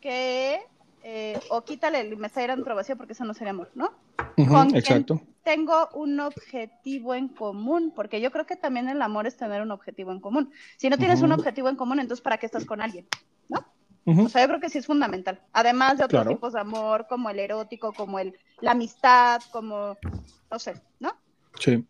que, 0.00 0.60
eh, 1.02 1.40
o 1.50 1.62
quítale, 1.62 2.16
me 2.16 2.26
está 2.26 2.40
llenando 2.40 2.62
otro 2.62 2.74
vacío 2.74 2.96
porque 2.96 3.12
eso 3.12 3.24
no 3.24 3.34
sería 3.34 3.52
amor, 3.52 3.70
¿no? 3.74 3.92
exacto. 4.74 5.20
tengo 5.42 5.88
un 5.94 6.20
objetivo 6.20 7.14
en 7.14 7.28
común, 7.28 7.92
porque 7.94 8.20
yo 8.20 8.30
creo 8.30 8.46
que 8.46 8.56
también 8.56 8.88
el 8.88 9.00
amor 9.02 9.26
es 9.26 9.36
tener 9.36 9.62
un 9.62 9.70
objetivo 9.70 10.12
en 10.12 10.20
común. 10.20 10.52
Si 10.76 10.88
no 10.90 10.98
tienes 10.98 11.22
un 11.22 11.32
objetivo 11.32 11.68
en 11.68 11.76
común, 11.76 12.00
entonces 12.00 12.22
¿para 12.22 12.38
qué 12.38 12.46
estás 12.46 12.64
con 12.64 12.80
alguien? 12.80 13.06
O 14.04 14.28
sea, 14.28 14.42
yo 14.42 14.48
creo 14.48 14.60
que 14.60 14.68
sí 14.68 14.78
es 14.78 14.86
fundamental. 14.86 15.40
Además 15.52 15.98
de 15.98 16.04
otros 16.04 16.26
tipos 16.26 16.52
de 16.54 16.60
amor, 16.60 17.06
como 17.08 17.30
el 17.30 17.38
erótico, 17.38 17.92
como 17.92 18.18
el, 18.18 18.36
la 18.60 18.72
amistad, 18.72 19.40
como, 19.52 19.96
no 20.50 20.58
sé, 20.58 20.80
¿no? 20.98 21.16
Sí. 21.58 21.86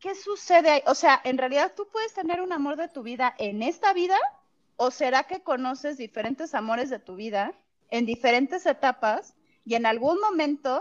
¿Qué 0.00 0.14
sucede 0.14 0.70
ahí? 0.70 0.82
O 0.86 0.94
sea, 0.94 1.20
en 1.24 1.38
realidad 1.38 1.72
tú 1.74 1.88
puedes 1.90 2.12
tener 2.12 2.40
un 2.42 2.52
amor 2.52 2.76
de 2.76 2.88
tu 2.88 3.02
vida 3.02 3.34
en 3.38 3.62
esta 3.62 3.92
vida, 3.94 4.16
o 4.76 4.90
será 4.90 5.24
que 5.24 5.42
conoces 5.42 5.96
diferentes 5.96 6.54
amores 6.54 6.90
de 6.90 6.98
tu 6.98 7.16
vida 7.16 7.54
en 7.90 8.04
diferentes 8.04 8.66
etapas 8.66 9.34
y 9.64 9.74
en 9.74 9.86
algún 9.86 10.20
momento 10.20 10.80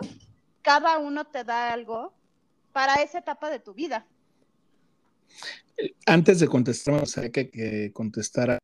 cada 0.61 0.97
uno 0.97 1.25
te 1.25 1.43
da 1.45 1.71
algo 1.71 2.13
para 2.73 2.95
esa 2.95 3.19
etapa 3.19 3.49
de 3.49 3.59
tu 3.59 3.73
vida. 3.73 4.05
Antes 6.05 6.39
de 6.39 6.47
contestar, 6.47 7.01
o 7.01 7.05
sea, 7.05 7.29
que, 7.29 7.49
que 7.49 7.91
contestara 7.93 8.59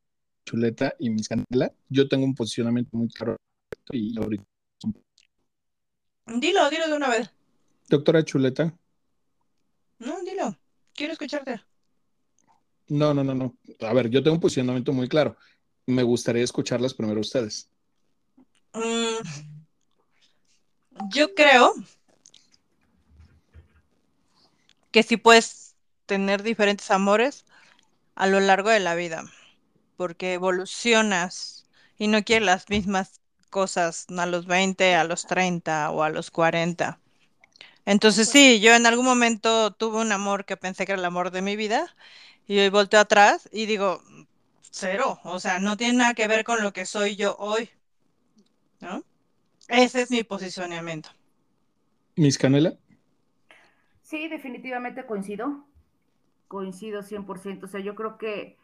Chuleta 0.54 0.94
y 1.00 1.10
mis 1.10 1.28
canela, 1.28 1.74
yo 1.90 2.08
tengo 2.08 2.26
un 2.26 2.36
posicionamiento 2.36 2.96
muy 2.96 3.10
claro 3.10 3.38
y 3.92 4.16
ahorita. 4.16 4.44
Dilo, 6.28 6.70
dilo 6.70 6.88
de 6.88 6.94
una 6.94 7.10
vez. 7.10 7.32
Doctora 7.90 8.24
Chuleta. 8.24 8.72
No, 9.98 10.22
dilo. 10.22 10.56
Quiero 10.94 11.14
escucharte. 11.14 11.60
No, 12.88 13.16
no, 13.16 13.24
no, 13.24 13.34
no. 13.34 13.58
A 13.80 13.94
ver, 13.94 14.12
yo 14.12 14.22
tengo 14.22 14.36
un 14.36 14.42
posicionamiento 14.42 14.94
muy 14.94 15.10
claro. 15.10 15.36
Me 15.88 16.04
gustaría 16.04 16.44
escucharlas 16.44 16.94
primero 16.94 17.20
ustedes. 17.20 17.68
Mm, 18.74 19.24
yo 21.10 21.34
creo 21.34 21.74
que 24.92 25.02
sí 25.02 25.18
puedes 25.18 25.76
tener 26.06 26.44
diferentes 26.44 26.92
amores 26.92 27.44
a 28.14 28.28
lo 28.28 28.40
largo 28.40 28.70
de 28.70 28.80
la 28.80 28.94
vida, 28.94 29.24
porque 29.96 30.34
evolucionas 30.34 31.68
y 31.98 32.08
no 32.08 32.24
quieres 32.24 32.46
las 32.46 32.70
mismas 32.70 33.22
cosas 33.50 34.08
a 34.18 34.26
los 34.26 34.46
20, 34.46 34.96
a 34.96 35.04
los 35.04 35.26
30 35.26 35.92
o 35.92 36.04
a 36.04 36.10
los 36.10 36.32
40. 36.32 37.00
Entonces 37.86 38.30
sí, 38.30 38.60
yo 38.60 38.74
en 38.74 38.86
algún 38.86 39.06
momento 39.06 39.72
tuve 39.72 40.02
un 40.02 40.12
amor 40.12 40.46
que 40.46 40.58
pensé 40.58 40.86
que 40.86 40.94
era 40.94 41.00
el 41.00 41.06
amor 41.06 41.32
de 41.32 41.42
mi 41.42 41.56
vida 41.56 41.96
y 42.48 42.60
hoy 42.60 42.70
volteo 42.70 43.00
atrás 43.00 43.50
y 43.52 43.66
digo, 43.66 44.02
cero, 44.72 45.20
o 45.24 45.40
sea, 45.40 45.60
no 45.60 45.78
tiene 45.78 46.00
nada 46.00 46.14
que 46.14 46.28
ver 46.28 46.44
con 46.44 46.62
lo 46.64 46.74
que 46.74 46.86
soy 46.86 47.16
yo 47.16 47.36
hoy. 47.38 47.70
¿No? 48.80 49.04
Ese 49.68 50.02
es 50.02 50.12
mi 50.12 50.24
posicionamiento. 50.24 51.10
Miss 52.16 52.38
Canela. 52.38 52.78
Sí, 54.02 54.28
definitivamente 54.28 55.06
coincido. 55.06 55.66
Coincido 56.48 57.02
100%. 57.02 57.66
O 57.66 57.68
sea, 57.68 57.80
yo 57.80 57.96
creo 57.96 58.18
que 58.18 58.58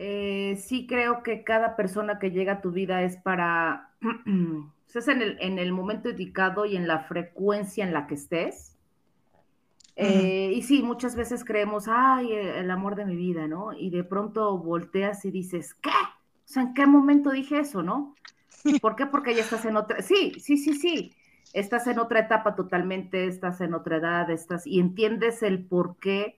eh, 0.00 0.56
sí 0.64 0.86
creo 0.86 1.24
que 1.24 1.42
cada 1.42 1.74
persona 1.74 2.20
que 2.20 2.30
llega 2.30 2.52
a 2.54 2.60
tu 2.60 2.70
vida 2.70 3.02
es 3.02 3.16
para, 3.16 3.90
es 4.94 5.08
en 5.08 5.22
el, 5.22 5.36
en 5.40 5.58
el 5.58 5.72
momento 5.72 6.08
indicado 6.08 6.64
y 6.66 6.76
en 6.76 6.86
la 6.86 7.00
frecuencia 7.00 7.84
en 7.84 7.92
la 7.92 8.06
que 8.06 8.14
estés. 8.14 8.76
Eh, 9.96 10.52
y 10.54 10.62
sí, 10.62 10.84
muchas 10.84 11.16
veces 11.16 11.44
creemos, 11.44 11.86
ay, 11.88 12.32
el 12.32 12.70
amor 12.70 12.94
de 12.94 13.06
mi 13.06 13.16
vida, 13.16 13.48
¿no? 13.48 13.72
Y 13.72 13.90
de 13.90 14.04
pronto 14.04 14.56
volteas 14.56 15.24
y 15.24 15.32
dices, 15.32 15.74
¿qué? 15.74 15.90
O 15.90 16.44
sea, 16.44 16.62
¿en 16.62 16.74
qué 16.74 16.86
momento 16.86 17.32
dije 17.32 17.58
eso, 17.58 17.82
no? 17.82 18.14
¿Por 18.80 18.94
qué? 18.94 19.06
Porque 19.06 19.34
ya 19.34 19.42
estás 19.42 19.64
en 19.64 19.76
otra, 19.76 20.00
sí, 20.00 20.34
sí, 20.38 20.56
sí, 20.56 20.74
sí, 20.74 21.12
estás 21.52 21.88
en 21.88 21.98
otra 21.98 22.20
etapa 22.20 22.54
totalmente, 22.54 23.26
estás 23.26 23.60
en 23.60 23.74
otra 23.74 23.96
edad, 23.96 24.30
estás, 24.30 24.64
y 24.64 24.78
entiendes 24.78 25.42
el 25.42 25.66
por 25.66 25.96
qué 25.96 26.37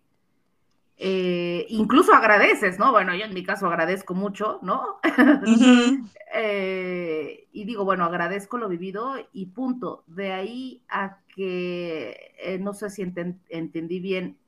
eh, 1.03 1.65
incluso 1.71 2.13
agradeces, 2.13 2.79
¿no? 2.79 2.93
Bueno, 2.93 3.15
yo 3.15 3.25
en 3.25 3.33
mi 3.33 3.43
caso 3.43 3.67
agradezco 3.67 4.15
mucho, 4.15 4.59
¿no? 4.63 5.01
Eh, 6.33 7.49
y 7.51 7.65
digo, 7.65 7.85
bueno, 7.85 8.05
agradezco 8.05 8.57
lo 8.57 8.69
vivido 8.69 9.15
y 9.33 9.47
punto. 9.47 10.05
De 10.07 10.31
ahí 10.31 10.85
a 10.89 11.19
que, 11.35 12.33
eh, 12.41 12.61
no 12.61 12.73
sé 12.73 12.89
si 12.89 13.03
entendí 13.03 13.99
bien 13.99 14.39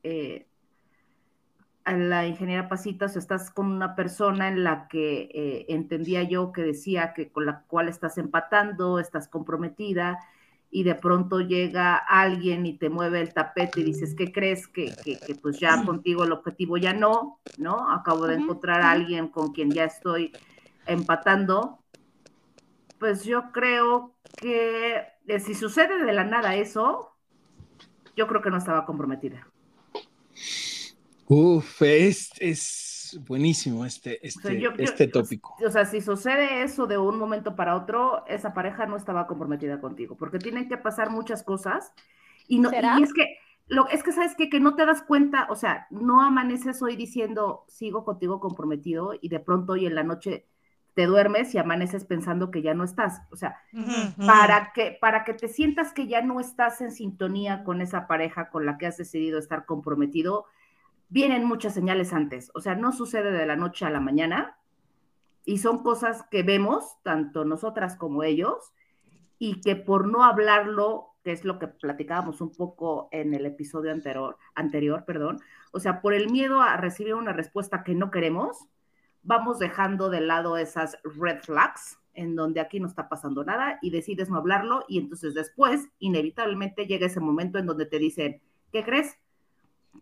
a 1.84 1.92
la 1.92 2.28
ingeniera 2.28 2.68
Pasitas, 2.68 3.16
estás 3.16 3.50
con 3.50 3.66
una 3.66 3.96
persona 3.96 4.46
en 4.46 4.62
la 4.62 4.86
que 4.86 5.66
entendía 5.68 6.22
yo 6.22 6.52
que 6.52 6.62
decía 6.62 7.14
que 7.14 7.32
con 7.32 7.46
la 7.46 7.62
cual 7.62 7.88
estás 7.88 8.16
empatando, 8.16 9.00
estás 9.00 9.26
comprometida 9.26 10.20
y 10.74 10.84
de 10.84 10.94
pronto 10.94 11.40
llega 11.40 11.96
alguien 11.96 12.64
y 12.64 12.78
te 12.78 12.88
mueve 12.88 13.20
el 13.20 13.34
tapete 13.34 13.80
y 13.80 13.84
dices, 13.84 14.14
¿qué 14.16 14.32
crees? 14.32 14.66
Que, 14.66 14.90
pues 15.42 15.60
ya 15.60 15.84
contigo 15.84 16.24
el 16.24 16.32
objetivo 16.32 16.78
ya 16.78 16.94
no, 16.94 17.40
¿no? 17.58 17.92
Acabo 17.92 18.26
de 18.26 18.36
encontrar 18.36 18.80
a 18.80 18.90
alguien 18.90 19.28
con 19.28 19.52
quien 19.52 19.70
ya 19.70 19.84
estoy 19.84 20.32
empatando. 20.86 21.78
Pues 22.98 23.24
yo 23.24 23.52
creo 23.52 24.14
que 24.38 25.04
eh, 25.26 25.40
si 25.40 25.54
sucede 25.54 26.02
de 26.02 26.12
la 26.14 26.24
nada 26.24 26.56
eso, 26.56 27.10
yo 28.16 28.26
creo 28.26 28.40
que 28.40 28.50
no 28.50 28.56
estaba 28.56 28.86
comprometida. 28.86 29.46
Uf, 31.26 31.82
es, 31.82 32.30
es 32.38 32.81
buenísimo 33.20 33.84
este, 33.84 34.26
este, 34.26 34.62
este 34.78 35.08
tópico. 35.08 35.56
O 35.64 35.70
sea, 35.70 35.84
si 35.84 36.00
sucede 36.00 36.62
eso 36.62 36.86
de 36.86 36.98
un 36.98 37.18
momento 37.18 37.56
para 37.56 37.76
otro, 37.76 38.24
esa 38.26 38.54
pareja 38.54 38.86
no 38.86 38.96
estaba 38.96 39.26
comprometida 39.26 39.80
contigo, 39.80 40.16
porque 40.16 40.38
tienen 40.38 40.68
que 40.68 40.76
pasar 40.76 41.10
muchas 41.10 41.42
cosas 41.42 41.92
y, 42.48 42.58
no, 42.58 42.70
y 42.72 43.02
es 43.02 43.12
que 43.12 43.36
lo, 43.68 43.88
es 43.88 44.02
que 44.02 44.12
sabes 44.12 44.34
que, 44.34 44.50
que 44.50 44.60
no 44.60 44.74
te 44.74 44.84
das 44.84 45.02
cuenta, 45.02 45.46
o 45.48 45.56
sea, 45.56 45.86
no 45.90 46.22
amaneces 46.22 46.82
hoy 46.82 46.96
diciendo 46.96 47.64
sigo 47.68 48.04
contigo 48.04 48.40
comprometido 48.40 49.14
y 49.20 49.28
de 49.28 49.40
pronto 49.40 49.74
hoy 49.74 49.86
en 49.86 49.94
la 49.94 50.02
noche 50.02 50.46
te 50.94 51.06
duermes 51.06 51.54
y 51.54 51.58
amaneces 51.58 52.04
pensando 52.04 52.50
que 52.50 52.62
ya 52.62 52.74
no 52.74 52.84
estás. 52.84 53.22
O 53.30 53.36
sea, 53.36 53.56
para, 54.26 54.72
que, 54.74 54.96
para 55.00 55.24
que 55.24 55.32
te 55.32 55.48
sientas 55.48 55.92
que 55.92 56.06
ya 56.06 56.20
no 56.20 56.38
estás 56.38 56.80
en 56.80 56.92
sintonía 56.92 57.64
con 57.64 57.80
esa 57.80 58.06
pareja 58.06 58.50
con 58.50 58.66
la 58.66 58.76
que 58.76 58.86
has 58.86 58.98
decidido 58.98 59.38
estar 59.38 59.64
comprometido, 59.64 60.46
vienen 61.12 61.44
muchas 61.44 61.74
señales 61.74 62.14
antes, 62.14 62.50
o 62.54 62.62
sea, 62.62 62.74
no 62.74 62.90
sucede 62.90 63.32
de 63.32 63.44
la 63.44 63.54
noche 63.54 63.84
a 63.84 63.90
la 63.90 64.00
mañana 64.00 64.56
y 65.44 65.58
son 65.58 65.82
cosas 65.82 66.24
que 66.30 66.42
vemos, 66.42 66.96
tanto 67.02 67.44
nosotras 67.44 67.96
como 67.96 68.22
ellos, 68.22 68.72
y 69.38 69.60
que 69.60 69.76
por 69.76 70.08
no 70.08 70.24
hablarlo, 70.24 71.08
que 71.22 71.32
es 71.32 71.44
lo 71.44 71.58
que 71.58 71.68
platicábamos 71.68 72.40
un 72.40 72.54
poco 72.54 73.10
en 73.12 73.34
el 73.34 73.44
episodio 73.44 73.92
anterior, 73.92 74.38
anterior, 74.54 75.04
perdón, 75.04 75.40
o 75.72 75.80
sea, 75.80 76.00
por 76.00 76.14
el 76.14 76.30
miedo 76.30 76.62
a 76.62 76.78
recibir 76.78 77.14
una 77.14 77.34
respuesta 77.34 77.84
que 77.84 77.94
no 77.94 78.10
queremos, 78.10 78.56
vamos 79.22 79.58
dejando 79.58 80.08
de 80.08 80.22
lado 80.22 80.56
esas 80.56 80.96
red 81.04 81.40
flags 81.42 81.98
en 82.14 82.36
donde 82.36 82.60
aquí 82.60 82.80
no 82.80 82.86
está 82.86 83.10
pasando 83.10 83.44
nada 83.44 83.78
y 83.82 83.90
decides 83.90 84.30
no 84.30 84.38
hablarlo 84.38 84.84
y 84.88 84.98
entonces 84.98 85.34
después 85.34 85.88
inevitablemente 85.98 86.86
llega 86.86 87.06
ese 87.06 87.20
momento 87.20 87.58
en 87.58 87.66
donde 87.66 87.84
te 87.84 87.98
dicen, 87.98 88.40
¿qué 88.72 88.82
crees? 88.82 89.18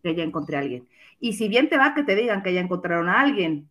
Que 0.03 0.15
ya 0.15 0.23
encontré 0.23 0.57
a 0.57 0.61
alguien. 0.61 0.89
Y 1.21 1.35
si 1.35 1.49
bien 1.49 1.69
te 1.69 1.77
va 1.77 1.95
que 1.95 2.03
te 2.03 2.17
digan 2.17 2.43
que 2.43 2.55
ya 2.55 2.61
encontraron 2.61 3.09
a 3.09 3.21
alguien. 3.21 3.71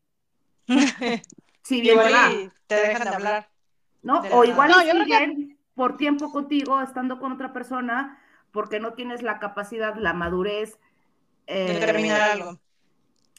si 1.63 1.81
bien 1.81 1.99
te 1.99 2.11
va. 2.11 2.29
Te 2.67 2.75
dejan 2.75 3.09
de 3.09 3.15
hablar. 3.15 3.49
¿No? 4.01 4.21
O 4.31 4.45
igual 4.45 4.69
no, 4.69 4.79
siguen 4.79 5.57
por 5.73 5.97
tiempo 5.97 6.31
contigo, 6.31 6.81
estando 6.81 7.19
con 7.19 7.31
otra 7.31 7.53
persona, 7.53 8.19
porque 8.51 8.79
no 8.79 8.93
tienes 8.93 9.21
la 9.21 9.39
capacidad, 9.39 9.95
la 9.95 10.13
madurez. 10.13 10.77
Eh, 11.47 11.73
de 11.73 11.85
terminar 11.85 12.21
algo. 12.21 12.59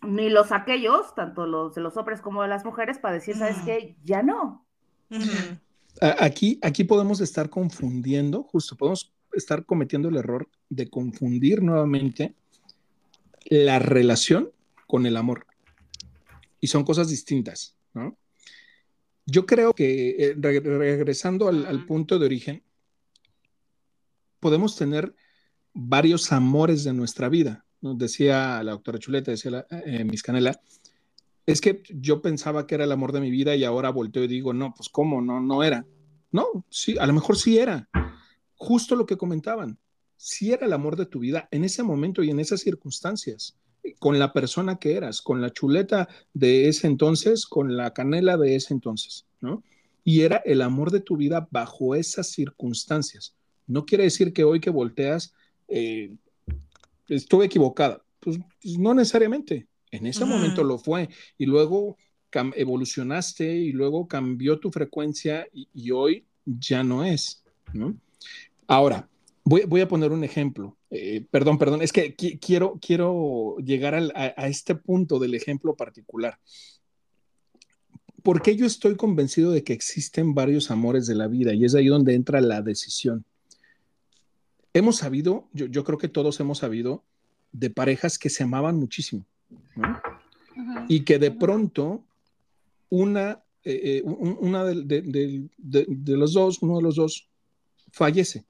Ni 0.03 0.31
los 0.31 0.51
aquellos, 0.51 1.15
tanto 1.15 1.47
los 1.47 1.75
de 1.75 1.83
los 1.83 1.97
hombres 1.97 2.21
como 2.21 2.43
de 2.43 2.49
las 2.49 2.65
mujeres, 2.65 2.99
para 2.99 3.15
decir, 3.15 3.37
¿sabes 3.37 3.59
qué? 3.65 3.97
Ya 4.05 4.23
no. 4.23 4.67
Aquí, 6.19 6.59
aquí 6.63 6.85
podemos 6.85 7.21
estar 7.21 7.51
confundiendo, 7.51 8.43
justo, 8.43 8.77
podemos 8.77 9.13
estar 9.35 9.65
cometiendo 9.67 10.09
el 10.09 10.17
error 10.17 10.49
de 10.71 10.89
confundir 10.89 11.63
nuevamente 11.63 12.35
la 13.51 13.79
relación 13.81 14.53
con 14.87 15.05
el 15.07 15.17
amor. 15.17 15.47
Y 16.61 16.69
son 16.69 16.85
cosas 16.85 17.09
distintas, 17.09 17.77
¿no? 17.93 18.17
Yo 19.27 19.47
creo 19.47 19.75
que, 19.75 20.17
eh, 20.19 20.35
regresando 20.35 21.49
al, 21.49 21.87
punto 21.87 22.19
de 22.19 22.27
origen, 22.27 22.63
podemos 24.41 24.77
tener 24.77 25.15
varios 25.73 26.33
amores 26.33 26.85
de 26.85 26.93
nuestra 26.93 27.29
vida. 27.29 27.65
Decía 27.81 28.63
la 28.63 28.73
doctora 28.73 28.99
Chuleta, 28.99 29.31
decía 29.31 29.51
la, 29.51 29.67
eh, 29.71 30.05
Miss 30.05 30.23
Canela, 30.23 30.61
es 31.47 31.61
que 31.61 31.83
yo 31.91 32.23
pensaba 32.23 32.67
que 32.67 32.75
era 32.75 32.85
el 32.85 32.93
amor 32.93 33.13
de 33.13 33.21
mi 33.21 33.31
vida 33.31 33.55
y 33.55 33.65
ahora 33.65 33.91
volteo 33.91 34.25
y 34.25 34.29
digo, 34.29 34.53
no, 34.53 34.75
pues 34.75 34.89
cómo, 34.89 35.21
no, 35.21 35.41
no 35.41 35.63
era. 35.63 35.87
No, 36.33 36.65
sí, 36.69 36.97
a 36.99 37.07
lo 37.07 37.13
mejor 37.13 37.37
sí 37.37 37.59
era. 37.59 37.89
Justo 38.57 38.97
lo 38.97 39.07
que 39.07 39.17
comentaban 39.17 39.79
si 40.23 40.53
era 40.53 40.67
el 40.67 40.75
amor 40.75 40.97
de 40.97 41.07
tu 41.07 41.21
vida 41.21 41.49
en 41.51 41.65
ese 41.65 41.83
momento 41.83 42.23
y 42.23 42.29
en 42.29 42.41
esas 42.41 42.61
circunstancias, 42.61 43.57
con 43.99 44.19
la 44.19 44.35
persona 44.35 44.79
que 44.79 44.93
eras, 44.93 45.23
con 45.23 45.41
la 45.41 45.51
chuleta 45.51 46.11
de 46.35 46.69
ese 46.69 46.89
entonces, 46.89 47.47
con 47.47 47.75
la 47.75 47.95
canela 47.95 48.37
de 48.37 48.55
ese 48.55 48.75
entonces, 48.75 49.25
¿no? 49.41 49.65
Y 50.05 50.21
era 50.21 50.37
el 50.45 50.61
amor 50.61 50.91
de 50.91 51.01
tu 51.01 51.17
vida 51.17 51.49
bajo 51.51 51.95
esas 51.95 52.29
circunstancias. 52.29 53.35
No 53.67 53.87
quiere 53.87 54.05
decir 54.05 54.35
que 54.35 54.45
hoy 54.45 54.61
que 54.61 54.69
volteas, 54.69 55.33
eh, 55.69 56.15
estuve 57.09 57.47
equivocada. 57.47 58.05
Pues, 58.21 58.41
pues, 58.61 58.79
no 58.79 58.93
necesariamente. 58.93 59.69
En 59.91 60.07
ese 60.07 60.27
momento 60.27 60.63
lo 60.65 60.77
fue. 60.77 61.09
Y 61.39 61.47
luego 61.47 61.97
evolucionaste 62.57 63.57
y 63.57 63.73
luego 63.73 64.07
cambió 64.07 64.61
tu 64.61 64.71
frecuencia 64.71 65.49
y, 65.51 65.67
y 65.73 65.93
hoy 65.93 66.27
ya 66.45 66.85
no 66.85 67.05
es, 67.05 67.43
¿no? 67.73 67.97
Ahora, 68.67 69.09
Voy, 69.51 69.81
a 69.81 69.89
poner 69.89 70.13
un 70.13 70.23
ejemplo. 70.23 70.77
Eh, 70.91 71.27
perdón, 71.29 71.59
perdón, 71.59 71.83
es 71.83 71.93
que 71.93 72.15
quiero, 72.15 72.79
quiero 72.81 73.57
llegar 73.57 73.97
a, 73.97 74.47
este 74.47 74.77
punto 74.77 75.19
del 75.19 75.35
ejemplo 75.35 75.75
particular. 75.75 76.39
Porque 78.23 78.55
yo 78.55 78.65
estoy 78.65 78.95
convencido 78.95 79.51
de 79.51 79.65
que 79.65 79.73
existen 79.73 80.35
varios 80.35 80.71
amores 80.71 81.09
de 81.09 81.17
la 81.17 81.27
vida 81.27 81.53
y 81.53 81.65
es 81.65 81.75
ahí 81.75 81.89
donde 81.89 82.15
entra 82.15 82.41
la 82.41 82.63
decisión. 82.63 83.25
Hemos 84.73 84.99
sabido, 84.99 85.49
yo, 85.53 85.83
creo 85.83 85.99
que 85.99 86.07
todos 86.07 86.39
hemos 86.39 86.59
sabido 86.59 87.03
de 87.51 87.71
parejas 87.71 88.21
que 88.21 88.31
se 88.31 88.45
amaban 88.45 88.77
muchísimo 88.77 89.27
y 90.87 91.01
que 91.01 91.19
de 91.19 91.33
pronto 91.33 92.05
una, 92.89 93.43
eh, 93.65 93.99
eh, 93.99 94.03
una 94.05 94.63
de, 94.63 95.49
los 96.07 96.35
dos, 96.35 96.63
uno 96.63 96.77
de 96.77 96.83
los 96.85 96.95
dos 96.95 97.29
fallece 97.91 98.45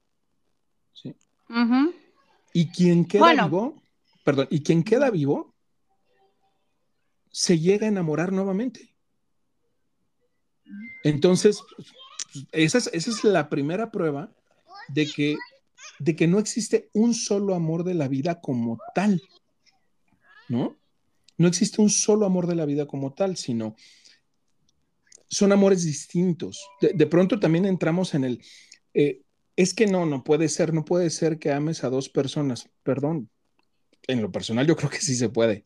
y 2.53 2.67
quien 2.67 3.05
queda 3.05 3.45
vivo, 3.45 3.81
perdón, 4.23 4.47
y 4.49 4.63
quien 4.63 4.83
queda 4.83 5.09
vivo 5.09 5.53
se 7.31 7.59
llega 7.59 7.85
a 7.85 7.89
enamorar 7.89 8.31
nuevamente. 8.31 8.93
Entonces, 11.03 11.61
esa 12.51 12.77
es, 12.77 12.89
esa 12.93 13.09
es 13.09 13.23
la 13.23 13.49
primera 13.49 13.91
prueba 13.91 14.31
de 14.89 15.07
que, 15.07 15.37
de 15.99 16.15
que 16.15 16.27
no 16.27 16.39
existe 16.39 16.89
un 16.93 17.13
solo 17.13 17.55
amor 17.55 17.83
de 17.83 17.93
la 17.93 18.07
vida 18.07 18.41
como 18.41 18.77
tal, 18.93 19.21
¿no? 20.49 20.77
no 21.41 21.47
existe 21.47 21.81
un 21.81 21.89
solo 21.89 22.25
amor 22.25 22.47
de 22.47 22.55
la 22.55 22.65
vida 22.65 22.85
como 22.85 23.13
tal, 23.13 23.35
sino 23.35 23.75
son 25.27 25.51
amores 25.51 25.83
distintos. 25.83 26.67
De, 26.79 27.07
pronto 27.07 27.39
también 27.39 27.65
entramos 27.65 28.13
en 28.13 28.25
el, 28.25 28.43
eh, 28.93 29.21
es 29.55 29.73
que 29.73 29.87
no, 29.87 30.05
no 30.05 30.23
puede 30.23 30.49
ser, 30.49 30.73
no 30.73 30.85
puede 30.85 31.09
ser 31.09 31.39
que 31.39 31.51
ames 31.51 31.83
a 31.83 31.89
dos 31.89 32.09
personas. 32.09 32.69
Perdón, 32.83 33.29
en 34.07 34.21
lo 34.21 34.31
personal 34.31 34.67
yo 34.67 34.75
creo 34.75 34.89
que 34.89 35.01
sí 35.01 35.15
se 35.15 35.29
puede. 35.29 35.65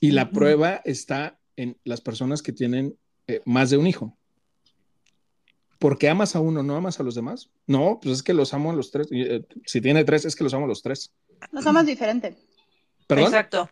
Y 0.00 0.10
la 0.10 0.30
prueba 0.30 0.82
está 0.84 1.38
en 1.56 1.78
las 1.84 2.00
personas 2.00 2.42
que 2.42 2.52
tienen 2.52 2.96
eh, 3.26 3.40
más 3.44 3.70
de 3.70 3.78
un 3.78 3.86
hijo. 3.86 4.16
¿Por 5.78 5.98
amas 6.06 6.36
a 6.36 6.40
uno, 6.40 6.62
no 6.62 6.76
amas 6.76 7.00
a 7.00 7.02
los 7.02 7.14
demás? 7.14 7.50
No, 7.66 7.98
pues 8.02 8.16
es 8.16 8.22
que 8.22 8.32
los 8.32 8.54
amo 8.54 8.70
a 8.70 8.74
los 8.74 8.90
tres. 8.90 9.08
Eh, 9.10 9.44
si 9.66 9.80
tiene 9.80 10.04
tres, 10.04 10.24
es 10.24 10.36
que 10.36 10.44
los 10.44 10.54
amo 10.54 10.64
a 10.64 10.68
los 10.68 10.82
tres. 10.82 11.12
Los 11.52 11.66
amas 11.66 11.86
diferente. 11.86 12.36
¿Perdón? 13.06 13.26
Exacto. 13.26 13.68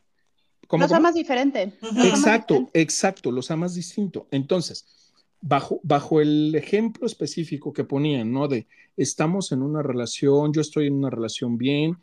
los 0.71 0.93
amas 0.93 1.15
diferente. 1.15 1.73
exacto, 2.05 2.71
exacto, 2.75 3.31
los 3.31 3.51
amas 3.51 3.75
distinto. 3.75 4.27
Entonces, 4.31 5.02
bajo, 5.43 5.81
bajo 5.83 6.23
el 6.23 6.55
ejemplo 6.55 7.07
específico 7.07 7.73
que 7.73 7.85
ponían, 7.85 8.33
¿no? 8.33 8.49
De 8.49 8.67
estamos 8.97 9.53
en 9.53 9.63
una 9.63 9.83
relación, 9.83 10.53
yo 10.53 10.63
estoy 10.63 10.87
en 10.87 10.95
una 10.95 11.11
relación 11.11 11.59
bien, 11.59 11.99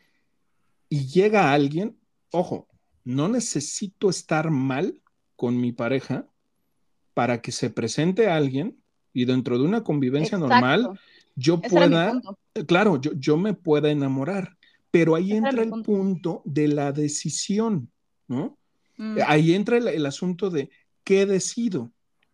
y 0.88 1.06
llega 1.06 1.52
alguien, 1.52 1.96
ojo, 2.30 2.68
no 3.04 3.28
necesito 3.28 4.10
estar 4.10 4.50
mal 4.50 5.00
con 5.34 5.60
mi 5.60 5.72
pareja 5.72 6.28
para 7.14 7.40
que 7.40 7.50
se 7.50 7.70
presente 7.70 8.28
alguien 8.28 8.78
y 9.12 9.24
dentro 9.24 9.58
de 9.58 9.64
una 9.64 9.82
convivencia 9.82 10.38
normal 10.38 10.98
yo 11.34 11.60
pueda, 11.60 12.20
claro, 12.66 13.00
yo, 13.00 13.12
yo 13.14 13.36
me 13.36 13.54
pueda 13.54 13.90
enamorar, 13.90 14.56
pero 14.90 15.14
ahí 15.14 15.32
entra 15.32 15.62
el 15.62 15.70
punto. 15.82 16.42
de 16.44 16.68
la 16.68 16.92
decisión, 16.92 17.90
¿no? 18.28 18.58
Mm. 18.98 19.18
Ahí 19.26 19.54
entra 19.54 19.78
el, 19.78 20.04
asunto 20.04 20.50
de 20.50 20.70
qué 21.04 21.24
decido 21.24 21.90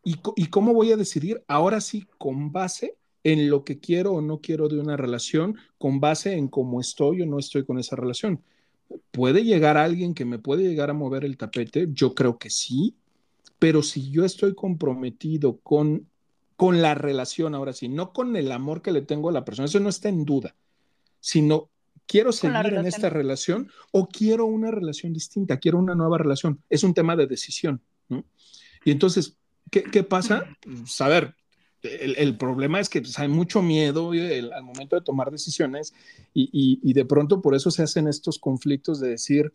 y, 0.07 0.21
y 0.37 0.47
cómo 0.47 0.73
voy 0.73 0.93
a 0.93 0.97
decidir, 0.97 1.43
ahora 1.49 1.81
sí, 1.81 2.07
con 2.17 2.53
base 2.53 2.97
en 3.25 3.51
lo 3.51 3.65
que 3.65 3.81
quiero 3.81 4.13
o 4.13 4.21
no 4.21 4.41
quiero 4.41 4.69
de 4.69 4.79
una 4.79 4.97
relación, 4.97 5.57
con 5.79 5.99
base 5.99 6.35
en 6.35 6.47
cómo 6.47 6.81
estoy 6.81 7.23
o 7.23 7.27
no 7.27 7.41
estoy 7.41 7.65
con 7.65 7.77
esa 7.81 7.97
relación. 7.97 8.41
¿Puede 9.11 9.43
llegar 9.43 9.77
alguien 9.77 10.15
que 10.15 10.25
me 10.25 10.39
puede 10.39 10.63
llegar 10.63 10.91
a 10.91 10.95
mover 10.95 11.25
el 11.25 11.37
tapete? 11.37 11.89
Yo 11.91 12.15
creo 12.15 12.39
que 12.39 12.51
sí, 12.51 12.95
pero 13.59 13.83
si 13.83 14.13
yo 14.13 14.25
estoy 14.25 14.55
comprometido 14.55 15.57
con, 15.59 16.07
con 16.55 16.81
la 16.81 16.95
relación, 16.95 17.57
ahora 17.57 17.73
sí, 17.73 17.89
no 17.89 18.13
con 18.13 18.37
el 18.37 18.53
amor 18.53 18.83
que 18.83 18.93
le 18.93 19.03
tengo 19.03 19.29
a 19.29 19.33
la 19.33 19.45
persona, 19.45 19.67
eso 19.67 19.81
no 19.81 19.89
está 19.89 20.09
en 20.09 20.25
duda, 20.25 20.55
sino 21.19 21.69
quiero 22.07 22.31
seguir 22.31 22.75
en 22.75 22.87
esta 22.87 23.11
relación 23.11 23.73
o 23.91 24.07
quiero 24.07 24.47
una 24.47 24.71
relación 24.71 25.13
distinta, 25.13 25.59
quiero 25.59 25.79
una 25.79 25.97
nueva 25.97 26.17
relación. 26.17 26.63
Es 26.71 26.85
un 26.85 26.95
tema 26.95 27.17
de 27.17 27.27
decisión. 27.27 27.83
Y 28.85 28.93
entonces, 28.93 29.37
¿qué, 29.71 29.83
qué 29.83 30.03
pasa? 30.03 30.45
Saber, 30.87 31.35
pues, 31.87 32.17
el, 32.19 32.37
problema 32.37 32.81
es 32.81 32.89
que 32.89 33.01
pues, 33.01 33.19
hay 33.19 33.29
mucho 33.29 33.63
miedo 33.63 34.13
al 34.13 34.63
momento 34.63 34.97
de 34.97 35.03
tomar 35.03 35.31
decisiones 35.31 35.95
y, 36.33 36.93
de 36.93 37.05
pronto 37.05 37.41
por 37.41 37.55
eso 37.55 37.71
se 37.71 37.83
hacen 37.83 38.09
estos 38.09 38.39
conflictos 38.39 39.01
de 39.01 39.11
decir, 39.11 39.53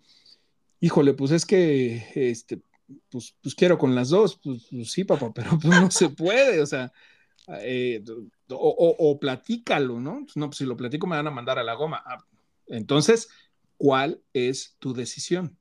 híjole, 0.79 1.13
pues 1.13 1.31
es 1.31 1.45
que, 1.45 2.07
este, 2.15 2.61
pues, 3.09 3.35
pues 3.41 3.55
quiero 3.55 3.77
con 3.77 3.95
las 3.95 4.09
dos, 4.09 4.39
pues, 4.41 4.67
pues 4.69 4.91
sí, 4.91 5.03
papá, 5.03 5.31
pero 5.35 5.57
pues 5.59 5.81
no 5.81 5.91
se 5.91 6.09
puede, 6.09 6.61
o 6.61 6.65
sea, 6.65 6.91
eh, 7.59 8.03
o, 8.49 9.19
platícalo, 9.19 9.99
¿no? 9.99 10.25
No, 10.35 10.47
pues 10.47 10.57
si 10.57 10.65
lo 10.65 10.77
platico 10.77 11.07
me 11.07 11.15
van 11.15 11.27
a 11.27 11.31
mandar 11.31 11.59
a 11.59 11.63
la 11.63 11.73
goma. 11.73 12.01
Ah, 12.05 12.23
entonces, 12.67 13.29
¿cuál 13.77 14.21
es 14.33 14.75
tu 14.79 14.93
decisión? 14.93 15.57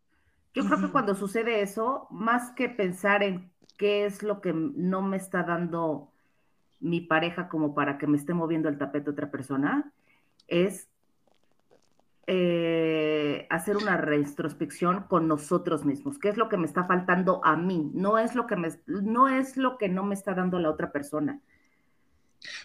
Yo 0.53 0.65
creo 0.67 0.81
que 0.81 0.91
cuando 0.91 1.15
sucede 1.15 1.63
eso, 1.63 2.09
más 2.11 2.53
que 2.57 2.69
pensar 2.69 3.23
en 3.23 3.53
qué 3.81 4.05
es 4.05 4.23
lo 4.23 4.43
que 4.43 4.53
no 4.53 5.01
me 5.01 5.17
está 5.17 5.43
dando 5.43 6.13
mi 6.81 7.01
pareja 7.01 7.49
como 7.49 7.75
para 7.75 7.97
que 7.97 8.07
me 8.07 8.19
esté 8.19 8.35
moviendo 8.35 8.69
el 8.69 8.77
tapete 8.77 9.09
otra 9.09 9.31
persona, 9.31 9.91
es 10.49 10.89
eh, 12.27 13.47
hacer 13.49 13.79
una 13.79 13.97
reintrospección 13.97 15.05
con 15.05 15.29
nosotros 15.29 15.87
mismos. 15.87 16.19
¿Qué 16.19 16.29
es 16.29 16.37
lo 16.37 16.51
que 16.51 16.59
me 16.59 16.67
está 16.67 16.85
faltando 16.85 17.41
a 17.43 17.57
mí? 17.57 17.91
No 17.95 18.19
es 18.19 18.35
lo 18.35 18.47
que, 18.47 18.57
me, 18.57 18.69
no, 18.87 19.29
es 19.29 19.57
lo 19.57 19.79
que 19.79 19.89
no 19.89 20.05
me 20.05 20.15
está 20.15 20.35
dando 20.35 20.59
la 20.59 20.71
otra 20.71 20.93
persona. 20.93 21.41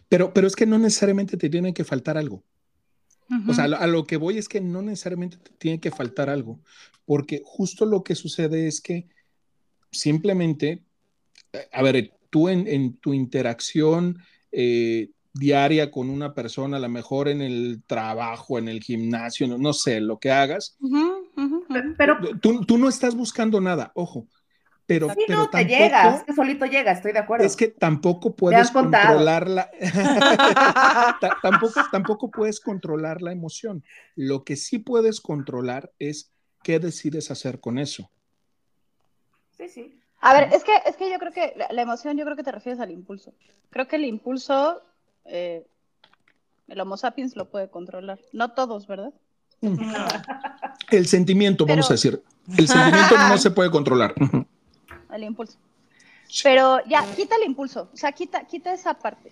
Pero, 0.10 0.34
pero 0.34 0.48
es 0.48 0.56
que 0.58 0.66
no 0.66 0.78
necesariamente 0.78 1.38
te 1.38 1.50
tiene 1.50 1.74
que 1.74 1.86
faltar 1.86 2.18
algo. 2.18 2.44
O 3.48 3.54
sea, 3.54 3.64
a 3.64 3.88
lo, 3.88 4.04
que 4.04 4.18
voy 4.18 4.38
es 4.38 4.50
que 4.50 4.60
no 4.60 4.82
necesariamente 4.82 5.38
te 5.38 5.52
tiene 5.52 5.80
que 5.80 5.92
faltar 5.92 6.30
algo, 6.30 6.60
porque 7.06 7.42
justo 7.44 7.86
lo 7.86 8.04
que 8.04 8.16
sucede 8.16 8.68
es 8.68 8.82
que 8.82 9.08
simplemente, 9.92 10.84
a 11.72 11.82
ver, 11.82 12.12
tú 12.30 12.50
en, 12.50 12.98
tu 12.98 13.14
interacción 13.14 14.18
eh, 14.52 15.10
diaria 15.34 15.92
con 15.92 16.10
una 16.10 16.34
persona, 16.34 16.78
a 16.78 16.80
lo 16.80 16.90
mejor 16.90 17.28
en 17.28 17.42
el 17.42 17.84
trabajo, 17.86 18.58
en 18.58 18.70
el 18.70 18.82
gimnasio, 18.82 19.48
no, 19.48 19.74
sé, 19.74 20.00
lo 20.00 20.18
que 20.20 20.32
hagas, 20.32 20.78
pero 21.98 22.18
tú, 22.40 22.78
no 22.78 22.88
estás 22.90 23.16
buscando 23.16 23.60
nada, 23.62 23.92
ojo. 23.96 24.28
Pero, 24.88 25.08
no, 25.08 25.50
te 25.50 25.66
llega, 25.66 26.16
es 26.18 26.24
que 26.26 26.34
solito 26.34 26.66
llega, 26.68 26.92
estoy 26.92 27.12
de 27.12 27.18
acuerdo. 27.18 27.44
Es 27.44 27.56
que 27.56 27.70
tampoco 27.70 28.36
puedes 28.36 28.70
controlarla, 28.70 29.72
tampoco, 31.42 31.82
tampoco 31.92 32.30
puedes 32.30 32.60
controlar 32.60 33.24
la 33.24 33.32
emoción. 33.32 33.84
Lo 34.16 34.44
que 34.44 34.56
sí 34.56 34.78
puedes 34.78 35.22
controlar 35.22 35.92
es 35.98 36.32
qué 36.64 36.80
decides 36.80 37.32
hacer 37.32 37.60
con 37.60 37.80
eso. 37.80 38.12
Sí, 39.58 39.70
sí. 39.70 40.00
A 40.26 40.34
ver, 40.34 40.50
es 40.54 40.64
que, 40.64 40.72
es 40.88 40.96
que 40.96 41.12
yo 41.12 41.20
creo 41.20 41.32
que 41.32 41.54
la, 41.70 41.82
emoción, 41.84 42.18
yo 42.18 42.26
creo 42.26 42.36
que 42.36 42.42
te 42.42 42.52
refieres 42.52 42.82
al 42.82 42.90
impulso. 42.90 43.32
Creo 43.70 43.88
que 43.88 43.96
el 43.98 44.06
impulso, 44.06 44.82
eh, 45.26 45.68
el 46.68 46.82
Homo 46.82 46.98
sapiens 46.98 47.36
lo 47.36 47.48
puede 47.48 47.70
controlar. 47.70 48.20
No 48.34 48.52
todos, 48.52 48.88
¿verdad? 48.88 49.14
El 50.90 51.08
sentimiento, 51.08 51.68
vamos 51.68 51.92
a 51.92 51.94
decir. 51.94 52.24
El 52.58 52.68
sentimiento 52.68 53.16
no 53.18 53.38
se 53.38 53.52
puede 53.52 53.70
controlar. 53.70 54.16
El 55.14 55.24
impulso. 55.24 55.58
Pero 56.44 56.80
ya, 56.88 57.06
quita 57.16 57.36
el 57.36 57.44
impulso. 57.44 57.90
O 57.94 57.98
sea, 57.98 58.12
quita, 58.12 58.46
quita 58.46 58.74
esa 58.74 58.96
parte. 58.96 59.32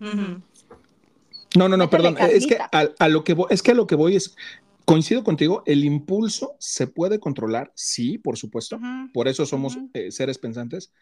No, 0.00 1.68
no, 1.68 1.76
no, 1.76 1.88
perdón. 1.88 2.16
Es 2.18 2.46
que 2.46 2.58
a, 2.58 3.08
lo 3.08 3.22
que 3.22 3.36
es 3.50 3.62
que 3.62 3.70
a 3.70 3.74
lo 3.74 3.86
que 3.86 3.94
voy 3.94 4.16
es, 4.16 4.36
Coincido 4.84 5.22
contigo, 5.22 5.62
el 5.66 5.84
impulso 5.84 6.56
se 6.58 6.86
puede 6.86 7.20
controlar, 7.20 7.72
sí, 7.74 8.18
por 8.18 8.36
supuesto, 8.36 8.80
por 9.12 9.28
eso 9.28 9.46
somos 9.46 9.78
eh, 9.94 10.10
seres 10.10 10.38
pensantes, 10.38 10.92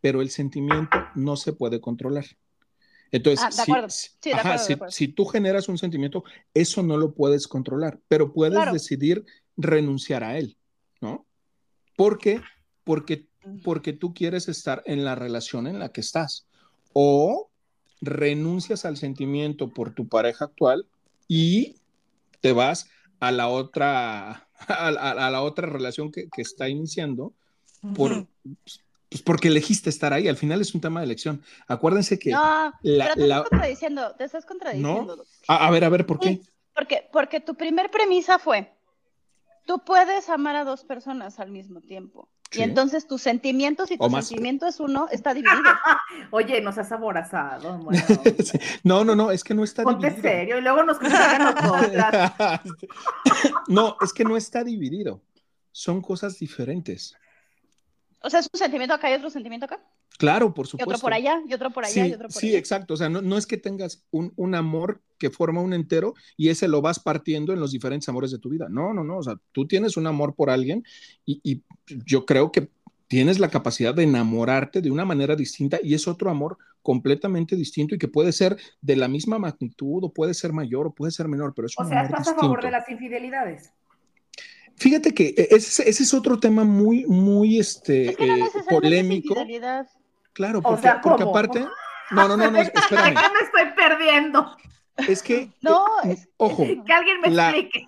pero 0.00 0.20
el 0.20 0.30
sentimiento 0.30 0.98
no 1.14 1.36
se 1.36 1.52
puede 1.52 1.80
controlar. 1.80 2.24
Entonces, 3.10 3.64
si, 4.88 5.08
tú 5.08 5.24
generas 5.26 5.68
un 5.68 5.78
sentimiento, 5.78 6.24
eso 6.52 6.82
no 6.82 6.96
lo 6.96 7.14
puedes 7.14 7.46
controlar, 7.46 8.00
pero 8.08 8.32
puedes 8.32 8.72
decidir 8.72 9.24
renunciar 9.56 10.24
a 10.24 10.36
él, 10.38 10.56
¿no? 11.00 11.26
¿Por 11.96 12.18
qué? 12.18 12.40
Porque, 12.82 13.28
porque 13.62 13.92
tú 13.92 14.14
quieres 14.14 14.48
estar 14.48 14.82
en 14.86 15.04
la 15.04 15.14
relación 15.14 15.66
en 15.66 15.78
la 15.78 15.90
que 15.90 16.00
estás. 16.00 16.46
O 16.92 17.50
renuncias 18.00 18.84
al 18.84 18.96
sentimiento 18.96 19.72
por 19.72 19.94
tu 19.94 20.08
pareja 20.08 20.46
actual 20.46 20.86
y 21.28 21.76
te 22.40 22.52
vas 22.52 22.90
a 23.26 23.32
la 23.32 23.48
otra, 23.48 24.48
a, 24.68 25.30
la 25.30 25.42
otra 25.42 25.68
relación 25.68 26.10
que, 26.10 26.28
está 26.36 26.68
iniciando 26.68 27.34
por, 27.94 28.26
pues 29.14 29.22
porque 29.22 29.48
elegiste 29.48 29.90
estar 29.90 30.12
ahí. 30.12 30.26
Al 30.26 30.36
final 30.36 30.60
es 30.60 30.74
un 30.74 30.80
tema 30.80 31.00
de 31.00 31.06
elección. 31.06 31.42
Acuérdense 31.68 32.18
que. 32.18 32.30
No, 32.30 32.72
pero 32.82 33.14
te 33.14 33.22
estás 33.22 33.48
contradiciendo, 33.48 34.14
te 34.16 34.24
estás 34.24 34.44
contradiciendo. 34.44 35.24
A, 35.46 35.70
ver, 35.70 35.84
a 35.84 35.88
ver, 35.88 36.04
¿por 36.04 36.18
qué? 36.18 36.40
Porque, 36.74 37.08
porque 37.12 37.40
tu 37.40 37.54
primer 37.54 37.90
premisa 37.90 38.38
fue: 38.38 38.72
tú 39.66 39.84
puedes 39.84 40.28
amar 40.28 40.56
a 40.56 40.64
dos 40.64 40.82
personas 40.82 41.38
al 41.38 41.50
mismo 41.50 41.80
tiempo. 41.80 42.28
Y 42.56 42.62
entonces 42.62 43.06
tus 43.06 43.22
sentimientos 43.22 43.90
y 43.90 43.98
tu 43.98 44.08
sentimiento 44.08 44.66
es 44.66 44.80
uno, 44.80 45.08
está 45.10 45.34
dividido. 45.34 45.62
Oye, 46.30 46.60
nos 46.60 46.78
has 46.78 46.92
aborazado. 46.92 47.80
No, 48.84 49.04
no, 49.04 49.14
no, 49.14 49.30
es 49.30 49.42
que 49.42 49.54
no 49.54 49.64
está 49.64 49.82
Ponte 49.82 50.08
dividido. 50.08 50.30
serio, 50.30 50.58
y 50.58 50.60
luego 50.60 50.84
nos 50.84 51.00
nosotras. 51.00 52.32
no, 53.68 53.96
es 54.00 54.12
que 54.12 54.24
no 54.24 54.36
está 54.36 54.62
dividido. 54.62 55.22
Son 55.72 56.00
cosas 56.00 56.38
diferentes. 56.38 57.14
O 58.20 58.30
sea, 58.30 58.40
es 58.40 58.48
un 58.52 58.58
sentimiento 58.58 58.94
acá 58.94 59.10
y 59.10 59.14
otro 59.14 59.30
sentimiento 59.30 59.66
acá. 59.66 59.80
Claro, 60.18 60.54
por 60.54 60.66
supuesto. 60.66 60.90
Y 60.90 60.94
otro 60.94 61.02
por 61.02 61.12
allá, 61.12 61.42
y 61.46 61.54
otro 61.54 61.70
por 61.70 61.84
allá, 61.84 62.04
sí, 62.04 62.10
y 62.10 62.14
otro 62.14 62.28
por 62.28 62.40
Sí, 62.40 62.56
exacto. 62.56 62.94
O 62.94 62.96
sea, 62.96 63.08
no, 63.08 63.36
es 63.36 63.46
que 63.46 63.56
tengas 63.56 64.04
un, 64.10 64.54
amor 64.54 65.02
que 65.24 65.30
forma 65.30 65.62
un 65.62 65.72
entero 65.72 66.12
y 66.36 66.50
ese 66.50 66.68
lo 66.68 66.82
vas 66.82 67.00
partiendo 67.00 67.54
en 67.54 67.60
los 67.60 67.72
diferentes 67.72 68.06
amores 68.10 68.30
de 68.30 68.38
tu 68.38 68.50
vida. 68.50 68.66
No, 68.68 68.92
no, 68.92 69.02
no. 69.02 69.16
O 69.16 69.22
sea, 69.22 69.36
tú 69.52 69.66
tienes 69.66 69.96
un 69.96 70.06
amor 70.06 70.34
por 70.34 70.50
alguien 70.50 70.84
y, 71.24 71.62
yo 72.06 72.26
creo 72.26 72.52
que 72.52 72.68
tienes 73.08 73.38
la 73.38 73.48
capacidad 73.48 73.94
de 73.94 74.02
enamorarte 74.02 74.82
de 74.82 74.90
una 74.90 75.06
manera 75.06 75.34
distinta 75.34 75.78
y 75.82 75.94
es 75.94 76.06
otro 76.06 76.30
amor 76.30 76.58
completamente 76.82 77.56
distinto 77.56 77.94
y 77.94 77.98
que 77.98 78.08
puede 78.08 78.32
ser 78.32 78.56
de 78.82 78.96
la 78.96 79.08
misma 79.08 79.38
magnitud 79.38 80.04
o 80.04 80.12
puede 80.12 80.34
ser 80.34 80.52
mayor 80.52 80.88
o 80.88 80.94
puede 80.94 81.12
ser 81.12 81.28
menor, 81.28 81.54
pero 81.54 81.66
es 81.66 81.78
un 81.78 81.86
o 81.86 81.88
sea, 81.88 82.00
amor 82.00 82.10
¿estás 82.10 82.28
a 82.28 82.34
favor 82.38 82.62
de 82.62 82.70
las 82.70 82.88
infidelidades? 82.90 83.72
Fíjate 84.76 85.14
que 85.14 85.34
e, 85.36 85.48
ese, 85.52 85.88
ese, 85.88 86.02
es 86.02 86.12
otro 86.12 86.38
tema 86.38 86.64
muy, 86.64 87.06
muy 87.06 87.58
este, 87.58 88.10
es 88.10 88.16
que 88.16 88.26
no 88.26 88.46
eh, 88.46 88.50
polémico. 88.68 89.34
Claro, 90.34 90.60
porque, 90.60 90.78
o 90.78 90.82
sea, 90.82 91.00
porque 91.00 91.22
aparte. 91.22 91.66
No, 92.10 92.28
no, 92.28 92.36
no, 92.36 92.50
no, 92.50 92.58
espérame. 92.58 93.14
¿De 93.14 93.14
qué 93.14 93.28
me 93.32 93.40
estoy 93.40 93.74
perdiendo? 93.74 94.56
Es 94.96 95.22
que. 95.22 95.50
No, 95.62 95.84
eh, 96.04 96.12
es, 96.12 96.28
ojo. 96.36 96.64
Que 96.64 96.92
alguien 96.92 97.20
me 97.20 97.30
la, 97.30 97.50
explique. 97.50 97.86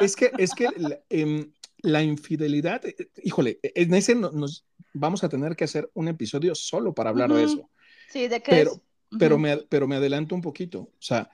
Es 0.00 0.16
que, 0.16 0.30
es 0.38 0.54
que 0.54 0.68
la, 0.76 0.98
eh, 1.10 1.48
la 1.78 2.02
infidelidad, 2.02 2.84
eh, 2.84 3.10
híjole, 3.22 3.58
en 3.62 3.94
ese 3.94 4.14
no, 4.14 4.30
nos 4.30 4.64
vamos 4.92 5.24
a 5.24 5.28
tener 5.28 5.56
que 5.56 5.64
hacer 5.64 5.90
un 5.94 6.08
episodio 6.08 6.54
solo 6.54 6.94
para 6.94 7.10
hablar 7.10 7.30
uh 7.30 7.34
-huh. 7.34 7.36
de 7.36 7.44
eso. 7.44 7.70
Sí, 8.08 8.28
de 8.28 8.42
qué 8.42 8.50
pero, 8.50 8.70
es. 8.72 8.76
Uh 8.76 8.80
-huh. 8.80 9.18
pero, 9.18 9.38
me, 9.38 9.56
pero 9.56 9.88
me 9.88 9.96
adelanto 9.96 10.34
un 10.34 10.42
poquito. 10.42 10.80
O 10.80 10.90
sea, 11.02 11.30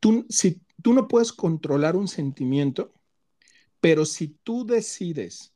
tú, 0.00 0.26
si 0.28 0.60
tú 0.82 0.92
no 0.92 1.08
puedes 1.08 1.32
controlar 1.32 1.96
un 1.96 2.08
sentimiento, 2.08 2.92
pero 3.80 4.04
si 4.04 4.28
tú 4.28 4.66
decides 4.66 5.52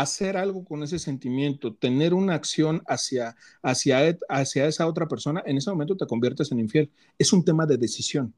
hacer 0.00 0.36
algo 0.36 0.64
con 0.64 0.82
ese 0.82 0.98
sentimiento, 0.98 1.74
tener 1.74 2.14
una 2.14 2.34
acción 2.34 2.82
hacia, 2.86 3.36
hacia, 3.62 4.16
hacia 4.28 4.66
esa 4.66 4.86
otra 4.86 5.08
persona, 5.08 5.42
en 5.46 5.56
ese 5.56 5.70
momento 5.70 5.96
te 5.96 6.06
conviertes 6.06 6.52
en 6.52 6.60
infiel. 6.60 6.90
Es 7.18 7.32
un 7.32 7.44
tema 7.44 7.66
de 7.66 7.76
decisión. 7.76 8.34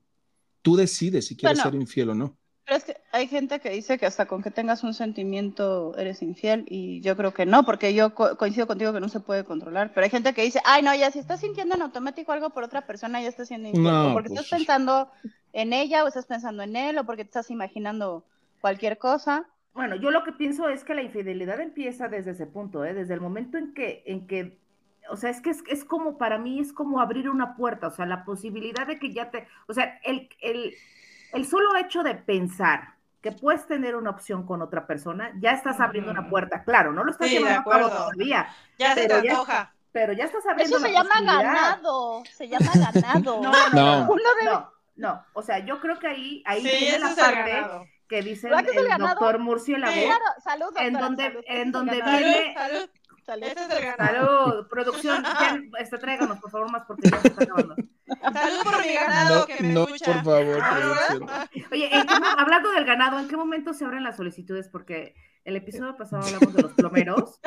Tú 0.62 0.76
decides 0.76 1.26
si 1.26 1.36
quieres 1.36 1.58
Bueno, 1.58 1.70
ser 1.70 1.80
infiel 1.80 2.10
o 2.10 2.14
no. 2.14 2.36
Pero 2.64 2.76
es 2.76 2.84
que 2.84 2.96
hay 3.10 3.26
gente 3.26 3.58
que 3.58 3.70
dice 3.70 3.98
que 3.98 4.06
hasta 4.06 4.26
con 4.26 4.40
que 4.40 4.50
tengas 4.52 4.84
un 4.84 4.94
sentimiento 4.94 5.96
eres 5.98 6.22
infiel 6.22 6.64
y 6.68 7.00
yo 7.00 7.16
creo 7.16 7.34
que 7.34 7.44
no, 7.44 7.64
porque 7.64 7.92
yo 7.92 8.14
co 8.14 8.36
coincido 8.36 8.68
contigo 8.68 8.92
que 8.92 9.00
no 9.00 9.08
se 9.08 9.18
puede 9.18 9.44
controlar, 9.44 9.92
pero 9.92 10.04
hay 10.04 10.10
gente 10.10 10.32
que 10.32 10.42
dice, 10.42 10.60
ay 10.64 10.82
no, 10.82 10.94
ya 10.94 11.10
si 11.10 11.18
estás 11.18 11.40
sintiendo 11.40 11.74
en 11.74 11.82
automático 11.82 12.30
algo 12.30 12.50
por 12.50 12.62
otra 12.62 12.86
persona 12.86 13.20
ya 13.20 13.28
estás 13.28 13.48
siendo 13.48 13.68
infiel, 13.68 13.84
No, 13.84 14.12
porque 14.12 14.28
pues 14.28 14.40
estás 14.40 14.58
pensando 14.58 15.10
en 15.52 15.72
ella 15.72 16.04
o 16.04 16.08
estás 16.08 16.26
pensando 16.26 16.62
en 16.62 16.76
él 16.76 16.98
o 16.98 17.04
porque 17.04 17.24
te 17.24 17.30
estás 17.30 17.50
imaginando 17.50 18.24
cualquier 18.60 18.96
cosa. 18.96 19.48
Bueno, 19.74 19.96
yo 19.96 20.10
lo 20.10 20.22
que 20.22 20.32
pienso 20.32 20.68
es 20.68 20.84
que 20.84 20.94
la 20.94 21.02
infidelidad 21.02 21.60
empieza 21.60 22.08
desde 22.08 22.32
ese 22.32 22.46
punto, 22.46 22.84
¿eh? 22.84 22.92
desde 22.92 23.14
el 23.14 23.20
momento 23.22 23.56
en 23.56 23.72
que, 23.72 24.02
en 24.06 24.26
que, 24.26 24.58
o 25.08 25.16
sea, 25.16 25.30
es 25.30 25.40
que 25.40 25.50
es, 25.50 25.62
es 25.66 25.84
como, 25.84 26.18
para 26.18 26.38
mí 26.38 26.60
es 26.60 26.72
como 26.74 27.00
abrir 27.00 27.30
una 27.30 27.56
puerta, 27.56 27.86
o 27.86 27.90
sea, 27.90 28.04
la 28.04 28.24
posibilidad 28.24 28.86
de 28.86 28.98
que 28.98 29.12
ya 29.14 29.30
te, 29.30 29.46
o 29.66 29.72
sea, 29.72 29.98
el, 30.04 30.28
el, 30.40 30.74
el 31.32 31.46
solo 31.46 31.74
hecho 31.76 32.02
de 32.02 32.14
pensar 32.14 32.96
que 33.22 33.32
puedes 33.32 33.66
tener 33.66 33.96
una 33.96 34.10
opción 34.10 34.44
con 34.46 34.60
otra 34.60 34.86
persona, 34.86 35.32
ya 35.40 35.52
estás 35.52 35.80
abriendo 35.80 36.10
una 36.10 36.28
puerta, 36.28 36.64
claro, 36.64 36.92
no 36.92 37.04
lo 37.04 37.10
estás 37.10 37.28
Sí, 37.28 37.34
llevando 37.36 37.60
a 37.60 37.64
cabo 37.64 37.88
todavía, 37.88 38.48
Ya 38.78 38.94
se 38.94 39.06
te 39.06 39.14
antoja. 39.14 39.72
pero 39.92 40.12
ya 40.12 40.24
estás 40.24 40.44
abriendo 40.46 40.76
Eso 40.76 40.86
se 40.86 40.92
llama 40.92 41.20
ganado, 41.22 42.24
se 42.36 42.48
llama 42.48 42.72
ganado. 42.76 43.40
No, 43.42 43.52
no, 43.70 43.70
No. 43.70 44.04
no, 44.04 44.12
Uno 44.12 44.22
debe- 44.40 44.50
no, 44.52 44.72
no, 44.96 45.24
o 45.34 45.42
sea, 45.42 45.60
yo 45.64 45.80
creo 45.80 45.98
que 45.98 46.08
ahí, 46.08 46.42
ahí 46.46 46.62
Sí, 46.62 46.68
viene 46.68 46.98
la 46.98 47.14
parte. 47.16 47.90
Que 48.12 48.22
dice 48.22 48.48
¿Verdad 48.48 48.64
que 48.64 48.70
es 48.78 48.84
el 48.92 48.98
doctor 48.98 49.38
Murciélago, 49.38 49.92
Sí. 49.94 50.02
Claro, 50.04 50.24
salud, 50.44 50.64
doctora, 50.66 50.86
en 50.86 50.92
donde- 50.92 51.22
salud, 51.24 51.40
en 51.46 51.72
donde 51.72 51.98
ganado. 51.98 52.18
viene- 52.18 52.54
Salud, 52.54 52.78
salud. 52.78 52.90
Salud. 53.24 53.44
Ese 53.44 53.64
es 53.64 53.70
el 53.70 53.84
ganado. 53.86 54.46
Salud, 54.50 54.68
producción, 54.68 55.22
ya, 55.24 55.60
este, 55.78 55.96
tráiganos 55.98 56.38
por 56.40 56.50
favor 56.50 56.70
más 56.70 56.82
porque 56.86 57.08
ya 57.08 57.20
se 57.20 57.28
está 57.28 57.44
acabando. 57.44 57.76
Salud 57.76 58.62
por 58.64 58.84
mi 58.86 58.92
ganado 58.92 59.38
No, 59.40 59.46
que 59.46 59.62
me 59.62 59.72
no, 59.72 59.84
escucha. 59.84 60.12
por 60.12 60.24
favor, 60.24 60.58
Ah, 60.62 60.76
producción. 60.78 61.26
¿verdad? 61.26 61.50
Oye, 61.72 61.96
¿en 61.96 62.06
qué 62.06 62.20
mo- 62.20 62.26
hablando 62.36 62.70
del 62.72 62.84
ganado, 62.84 63.18
¿en 63.18 63.28
qué 63.28 63.36
momento 63.36 63.72
se 63.72 63.84
abren 63.86 64.02
las 64.02 64.16
solicitudes? 64.16 64.68
Porque 64.68 65.14
el 65.44 65.56
episodio 65.56 65.96
pasado 65.96 66.22
hablamos 66.26 66.52
de 66.52 66.62
los 66.62 66.72
plomeros 66.72 67.40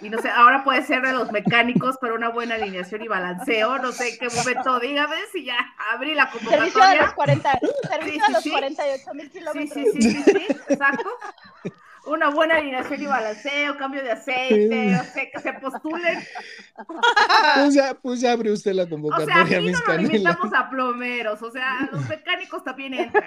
y 0.00 0.08
no 0.10 0.20
sé, 0.20 0.28
ahora 0.30 0.62
puede 0.64 0.82
ser 0.84 1.02
de 1.02 1.12
los 1.12 1.32
mecánicos 1.32 1.96
para 1.98 2.14
una 2.14 2.28
buena 2.28 2.54
alineación 2.56 3.02
y 3.02 3.08
balanceo, 3.08 3.78
no 3.78 3.92
sé 3.92 4.10
en 4.10 4.18
qué 4.18 4.28
momento, 4.34 4.78
dígame 4.80 5.16
si 5.32 5.44
ya 5.44 5.56
abrí 5.92 6.14
la 6.14 6.30
Servicio 6.30 6.50
de 6.86 6.96
los 6.96 7.12
convocatoria. 7.12 7.14
40, 7.14 7.58
servicio 7.88 8.20
sí, 8.20 8.26
de 8.26 8.32
los 8.32 8.42
sí. 8.42 8.50
48 8.50 9.14
mil 9.14 9.30
Sí, 9.32 9.38
kilómetros. 9.38 9.70
sí, 9.74 9.84
sí, 9.92 10.12
sí, 10.12 10.22
sí, 10.24 10.46
exacto. 10.68 11.08
Una 12.06 12.30
buena 12.30 12.56
alineación 12.56 13.02
y 13.02 13.06
balanceo, 13.06 13.76
cambio 13.76 14.02
de 14.02 14.12
aceite, 14.12 14.96
o 14.98 15.04
sea, 15.12 15.30
que 15.30 15.40
se 15.40 15.52
postulen. 15.54 16.24
Pues 17.56 17.74
ya, 17.74 17.94
pues 17.94 18.20
ya 18.20 18.32
abre 18.32 18.50
usted 18.52 18.72
la 18.72 18.84
O 18.84 18.86
sea, 18.86 18.90
convocatoria, 18.96 19.58
aquí 19.58 19.70
no 19.72 19.80
nos 19.86 19.96
limitamos 19.98 20.54
a 20.54 20.70
plomeros, 20.70 21.42
o 21.42 21.50
sea, 21.50 21.88
los 21.92 22.08
mecánicos 22.08 22.64
también 22.64 22.94
entran. 22.94 23.24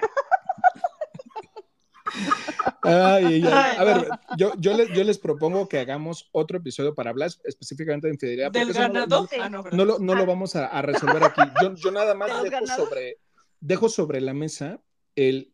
Ay, 2.83 3.25
ay, 3.25 3.43
ay. 3.45 3.75
A 3.77 3.83
ver, 3.83 4.07
yo, 4.37 4.53
yo, 4.57 4.73
les, 4.75 4.89
yo 4.89 5.03
les 5.03 5.17
propongo 5.17 5.67
que 5.69 5.79
hagamos 5.79 6.29
otro 6.31 6.57
episodio 6.57 6.93
para 6.95 7.09
hablar 7.11 7.29
específicamente 7.43 8.07
de 8.07 8.13
infidelidad. 8.13 8.51
Del 8.51 8.73
ganado. 8.73 9.21
no, 9.21 9.43
Ah, 9.43 9.49
no, 9.49 9.63
no 9.71 9.85
lo, 9.85 9.99
no 9.99 10.15
lo 10.15 10.25
vamos 10.25 10.55
a, 10.55 10.67
a 10.67 10.81
resolver 10.81 11.23
aquí. 11.23 11.41
Yo, 11.61 11.75
yo 11.75 11.91
nada 11.91 12.07
¿De 12.13 12.15
más 12.15 12.43
dejo 12.43 12.65
sobre, 12.67 13.17
dejo 13.59 13.89
sobre 13.89 14.21
la 14.21 14.33
mesa 14.33 14.79
el, 15.15 15.53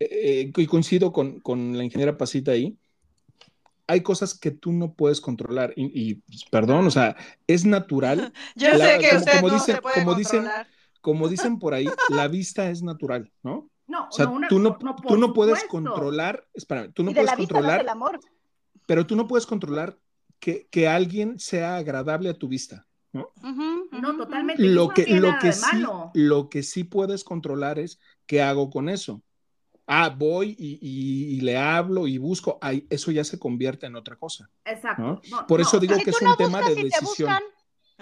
eh, 0.00 0.50
y 0.56 0.66
coincido 0.66 1.12
con, 1.12 1.40
con 1.40 1.76
la 1.76 1.84
ingeniera 1.84 2.16
Pasita 2.16 2.52
ahí. 2.52 2.76
Hay 3.86 4.00
cosas 4.00 4.32
que 4.38 4.50
tú 4.50 4.72
no 4.72 4.94
puedes 4.94 5.20
controlar 5.20 5.74
y, 5.76 5.84
y, 6.10 6.22
perdón, 6.50 6.86
o 6.86 6.90
sea, 6.90 7.16
es 7.46 7.66
natural. 7.66 8.32
Yo 8.56 8.70
La- 8.72 8.86
sé 8.86 8.98
que 8.98 9.08
como- 9.10 9.18
usted 9.20 9.32
como 9.40 9.48
no 9.48 9.54
dicen- 9.54 9.74
se 9.76 9.82
puede 9.82 9.94
como 9.96 10.14
dicen- 10.14 10.40
controlar. 10.40 10.66
Como 11.02 11.28
dicen 11.28 11.58
por 11.58 11.74
ahí, 11.74 11.86
la 12.08 12.28
vista 12.28 12.70
es 12.70 12.82
natural, 12.82 13.30
¿no? 13.42 13.68
No, 13.86 14.08
O 14.08 14.12
sea, 14.12 14.26
no, 14.26 14.32
una- 14.32 14.48
tú 14.48 14.58
no, 14.58 14.78
no, 14.80 14.96
tú 14.96 15.16
no 15.18 15.32
puedes 15.34 15.60
supuesto. 15.60 15.68
controlar, 15.90 16.46
espérame, 16.54 16.92
tú 16.92 17.02
no 17.04 17.10
y 17.10 17.14
de 17.14 17.20
puedes 17.20 17.30
la 17.32 17.36
vista 17.36 17.54
nace 17.54 17.62
controlar 17.62 17.80
el 17.80 17.88
amor. 17.88 18.20
pero 18.86 19.06
tú 19.06 19.14
no 19.16 19.26
puedes 19.26 19.46
controlar 19.46 19.98
que, 20.38 20.66
que 20.70 20.88
alguien 20.88 21.38
sea 21.38 21.76
agradable 21.76 22.28
a 22.30 22.34
tu 22.34 22.48
vista. 22.48 22.86
¿no? 23.12 23.30
No, 23.92 24.16
totalmente. 24.16 24.62
Lo 24.62 24.88
no 24.88 24.94
que, 24.94 25.06
lo, 25.06 25.38
que 25.38 25.52
sí, 25.52 25.60
malo. 25.76 26.10
lo 26.14 26.48
que 26.48 26.62
sí 26.64 26.82
puedes 26.84 27.22
controlar 27.22 27.78
es 27.78 28.00
qué 28.26 28.42
hago 28.42 28.70
con 28.70 28.88
eso. 28.88 29.22
Ah, 29.86 30.08
voy 30.08 30.56
y, 30.58 30.78
y- 30.80 31.36
y 31.36 31.40
le 31.42 31.56
hablo 31.58 32.06
y 32.08 32.16
busco. 32.18 32.58
Ay, 32.62 32.86
eso 32.90 33.10
ya 33.12 33.22
se 33.22 33.38
convierte 33.38 33.86
en 33.86 33.96
otra 33.96 34.16
cosa. 34.16 34.50
Exacto. 34.64 35.02
¿no? 35.02 35.20
No, 35.30 35.46
Por 35.46 35.60
no, 35.60 35.66
eso 35.66 35.78
digo 35.78 35.94
que 36.02 36.10
es 36.10 36.22
un 36.22 36.34
tema 36.36 36.62
de 36.62 36.74
decisión. 36.74 37.28
No, 37.30 37.38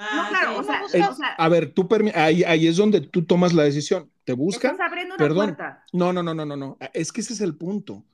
Ah, 0.04 0.26
claro, 0.30 0.52
sí. 0.54 0.58
o 0.60 0.64
sea, 0.64 0.82
Uno 1.00 1.10
o 1.10 1.14
sea, 1.14 1.28
A 1.34 1.48
ver, 1.48 1.74
tú 1.74 1.86
ahí, 2.14 2.44
ahí 2.44 2.66
es 2.68 2.76
donde 2.76 3.00
tú 3.02 3.24
tomas 3.26 3.52
la 3.52 3.64
decisión. 3.64 4.10
¿Te 4.24 4.32
buscan? 4.34 4.72
estás 4.72 4.88
abriendo 4.88 5.14
una 5.14 5.24
Perdón. 5.24 5.46
puerta. 5.54 5.84
No, 5.92 6.12
no, 6.12 6.22
no, 6.22 6.34
no, 6.34 6.46
no, 6.46 6.56
no. 6.56 6.78
Es 6.92 7.12
que 7.12 7.20
ese 7.20 7.32
es 7.32 7.40
el 7.40 7.56
punto. 7.56 8.04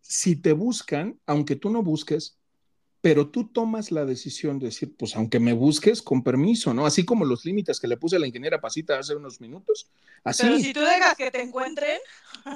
Si 0.00 0.36
te 0.36 0.52
buscan, 0.52 1.18
aunque 1.26 1.56
tú 1.56 1.70
no 1.70 1.82
busques, 1.82 2.38
pero 3.00 3.28
tú 3.28 3.46
tomas 3.48 3.92
la 3.92 4.04
decisión 4.04 4.58
de 4.58 4.66
decir, 4.66 4.96
pues 4.96 5.14
aunque 5.14 5.38
me 5.38 5.52
busques, 5.52 6.02
con 6.02 6.24
permiso, 6.24 6.74
¿no? 6.74 6.84
Así 6.84 7.04
como 7.04 7.24
los 7.24 7.44
límites 7.44 7.78
que 7.78 7.86
le 7.86 7.96
puse 7.96 8.16
a 8.16 8.18
la 8.18 8.26
ingeniera 8.26 8.60
Pasita 8.60 8.98
hace 8.98 9.14
unos 9.14 9.40
minutos. 9.40 9.88
Así. 10.24 10.42
Pero 10.42 10.58
si 10.58 10.72
tú 10.72 10.80
dejas 10.80 11.14
que 11.16 11.30
te 11.30 11.40
encuentren, 11.40 11.98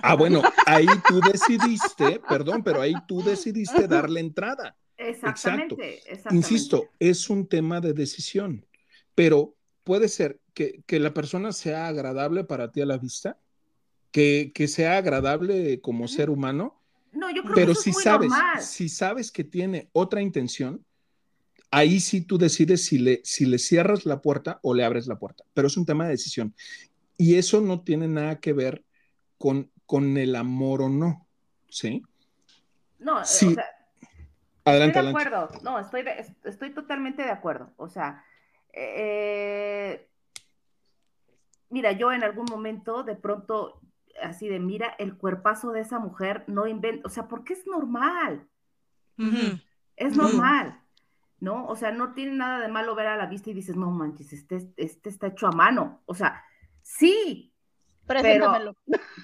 Ah, 0.02 0.14
bueno, 0.16 0.42
ahí 0.66 0.86
tú 1.06 1.20
decidiste, 1.20 2.20
perdón, 2.28 2.64
pero 2.64 2.80
ahí 2.80 2.94
tú 3.06 3.22
decidiste 3.22 3.86
darle 3.86 4.20
entrada. 4.20 4.76
Exactamente, 4.96 5.98
exactamente. 5.98 6.34
Insisto, 6.34 6.88
es 6.98 7.28
un 7.30 7.46
tema 7.46 7.80
de 7.80 7.92
decisión, 7.92 8.66
pero 9.14 9.54
puede 9.84 10.08
ser 10.08 10.40
que, 10.54 10.82
que 10.86 10.98
la 11.00 11.14
persona 11.14 11.52
sea 11.52 11.88
agradable 11.88 12.44
para 12.44 12.70
ti 12.72 12.80
a 12.80 12.86
la 12.86 12.98
vista, 12.98 13.38
que, 14.10 14.52
que 14.54 14.68
sea 14.68 14.98
agradable 14.98 15.80
como 15.80 16.08
ser 16.08 16.30
humano, 16.30 16.80
No, 17.12 17.30
yo 17.30 17.42
creo 17.42 17.54
pero 17.54 17.66
que 17.68 17.72
eso 17.72 17.82
si 17.82 17.90
es 17.90 17.96
muy 17.96 18.04
sabes, 18.04 18.30
normal. 18.32 18.60
si 18.62 18.88
sabes 18.88 19.32
que 19.32 19.44
tiene 19.44 19.88
otra 19.92 20.20
intención, 20.20 20.84
ahí 21.70 22.00
sí 22.00 22.20
tú 22.22 22.36
decides 22.38 22.84
si 22.84 22.98
le, 22.98 23.20
si 23.24 23.46
le 23.46 23.58
cierras 23.58 24.04
la 24.06 24.20
puerta 24.20 24.60
o 24.62 24.74
le 24.74 24.84
abres 24.84 25.06
la 25.06 25.18
puerta, 25.18 25.44
pero 25.54 25.66
es 25.68 25.76
un 25.76 25.86
tema 25.86 26.04
de 26.04 26.10
decisión. 26.10 26.54
Y 27.16 27.36
eso 27.36 27.60
no 27.60 27.82
tiene 27.82 28.08
nada 28.08 28.40
que 28.40 28.52
ver 28.52 28.84
con, 29.38 29.70
con 29.86 30.16
el 30.16 30.36
amor 30.36 30.82
o 30.82 30.88
no, 30.88 31.26
¿sí? 31.68 32.02
No, 32.98 33.24
Sí, 33.24 33.46
o 33.46 33.54
sea, 33.54 33.64
Adelante, 34.64 34.98
estoy 34.98 35.02
de 35.02 35.08
adelante. 35.08 35.28
acuerdo. 35.28 35.62
No, 35.62 35.78
estoy, 35.80 36.02
de- 36.02 36.18
es- 36.20 36.32
estoy 36.44 36.70
totalmente 36.74 37.22
de 37.22 37.30
acuerdo. 37.30 37.72
O 37.76 37.88
sea, 37.88 38.24
eh, 38.72 40.08
mira, 41.72 41.92
yo 41.92 42.12
en 42.12 42.22
algún 42.22 42.44
momento 42.50 43.02
de 43.02 43.16
pronto, 43.16 43.80
así 44.22 44.48
de, 44.48 44.60
mira, 44.60 44.94
el 44.98 45.16
cuerpazo 45.16 45.72
de 45.72 45.80
esa 45.80 45.98
mujer 45.98 46.44
no 46.46 46.66
inventa, 46.66 47.06
o 47.06 47.10
sea, 47.10 47.26
porque 47.26 47.54
es 47.54 47.66
normal, 47.66 48.46
es 49.96 50.16
normal, 50.16 50.80
¿no? 51.40 51.66
O 51.66 51.74
sea, 51.74 51.90
no 51.90 52.12
tiene 52.12 52.32
nada 52.32 52.60
de 52.60 52.68
malo 52.68 52.94
ver 52.94 53.06
a 53.06 53.16
la 53.16 53.26
vista 53.26 53.50
y 53.50 53.54
dices, 53.54 53.76
no 53.76 53.90
manches, 53.90 54.32
este, 54.32 54.72
este 54.76 55.08
está 55.08 55.28
hecho 55.28 55.46
a 55.46 55.52
mano. 55.52 56.02
O 56.06 56.14
sea, 56.14 56.44
sí, 56.82 57.52
Preséntamelo. 58.06 58.76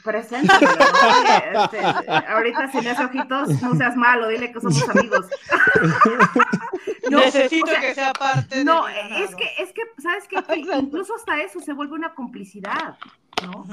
Preséntamelo, 0.05 0.77
¿no? 0.77 1.19
Oye, 1.19 1.65
este, 1.65 2.11
ahorita 2.11 2.71
si 2.71 2.81
me 2.81 2.91
hace 2.91 3.05
ojitos, 3.05 3.63
no 3.63 3.75
seas 3.75 3.97
malo, 3.97 4.29
dile 4.29 4.53
que 4.53 4.61
somos 4.61 4.89
amigos. 4.97 5.27
No, 7.11 7.19
necesito 7.25 7.67
o 7.67 7.69
sea, 7.69 7.81
que 7.81 7.95
sea 7.95 8.13
parte 8.13 8.65
No, 8.65 8.87
de 8.87 8.93
mi 9.05 9.23
es 9.23 9.35
que, 9.35 9.49
es 9.59 9.73
que, 9.73 9.83
¿sabes 9.99 10.29
qué? 10.29 10.37
Incluso 10.81 11.15
hasta 11.15 11.41
eso 11.43 11.61
se 11.61 11.73
vuelve 11.73 11.95
una 11.95 12.15
complicidad, 12.15 12.99
¿no? 13.45 13.67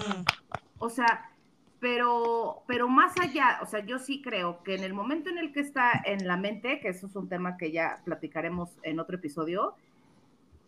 O 0.79 0.89
sea, 0.89 1.31
pero, 1.79 2.63
pero 2.67 2.87
más 2.87 3.13
allá, 3.19 3.59
o 3.61 3.65
sea, 3.65 3.85
yo 3.85 3.99
sí 3.99 4.21
creo 4.21 4.63
que 4.63 4.75
en 4.75 4.83
el 4.83 4.93
momento 4.93 5.29
en 5.29 5.37
el 5.37 5.53
que 5.53 5.59
está 5.59 5.91
en 6.05 6.27
la 6.27 6.37
mente, 6.37 6.79
que 6.79 6.89
eso 6.89 7.07
es 7.07 7.15
un 7.15 7.29
tema 7.29 7.57
que 7.57 7.71
ya 7.71 8.01
platicaremos 8.05 8.77
en 8.83 8.99
otro 8.99 9.17
episodio, 9.17 9.75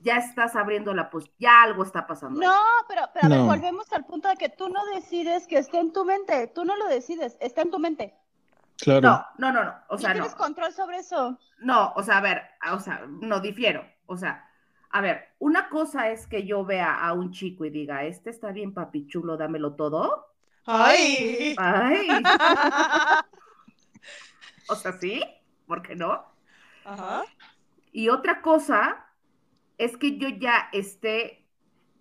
ya 0.01 0.17
estás 0.17 0.55
abriendo 0.55 0.93
la 0.93 1.09
pues, 1.09 1.25
ya 1.39 1.63
algo 1.63 1.83
está 1.83 2.05
pasando. 2.05 2.39
No, 2.39 2.61
pero, 2.87 3.01
pero 3.13 3.25
a 3.25 3.29
ver, 3.29 3.39
No. 3.39 3.45
volvemos 3.47 3.91
al 3.93 4.05
punto 4.05 4.29
de 4.29 4.35
que 4.35 4.49
tú 4.49 4.69
no 4.69 4.85
decides 4.93 5.47
que 5.47 5.57
esté 5.57 5.79
en 5.79 5.91
tu 5.91 6.05
mente, 6.05 6.47
tú 6.53 6.65
no 6.65 6.75
lo 6.75 6.87
decides, 6.87 7.37
está 7.41 7.63
en 7.63 7.71
tu 7.71 7.79
mente. 7.79 8.13
Claro. 8.77 9.01
No, 9.01 9.25
no, 9.37 9.51
no, 9.51 9.63
no. 9.65 9.75
O 9.89 9.97
No 9.97 9.99
sea, 9.99 10.13
no. 10.13 10.15
tienes 10.21 10.35
control 10.35 10.71
sobre 10.73 10.97
eso. 10.99 11.37
No, 11.59 11.93
o 11.95 12.03
sea, 12.03 12.19
a 12.19 12.21
ver, 12.21 12.43
o 12.71 12.79
sea, 12.79 13.05
no 13.07 13.39
difiero. 13.39 13.85
O 14.05 14.17
sea, 14.17 14.47
a 14.91 15.01
ver, 15.01 15.29
una 15.39 15.69
cosa 15.69 16.09
es 16.11 16.27
que 16.27 16.45
yo 16.45 16.63
vea 16.65 16.93
a 16.95 17.13
un 17.13 17.31
chico 17.31 17.65
y 17.65 17.69
diga, 17.69 18.03
este 18.05 18.29
está 18.29 18.51
bien, 18.51 18.73
papi 18.73 19.07
chulo, 19.07 19.37
dámelo 19.37 19.75
todo. 19.75 20.27
Ay. 20.65 21.55
Ay, 21.55 22.07
o 24.67 24.75
sea, 24.75 24.93
sí, 24.93 25.23
¿por 25.65 25.81
qué 25.81 25.95
no? 25.95 26.23
Ajá. 26.83 27.23
Y 27.91 28.09
otra 28.09 28.41
cosa 28.41 29.05
es 29.77 29.97
que 29.97 30.17
yo 30.19 30.29
ya 30.29 30.69
esté 30.73 31.46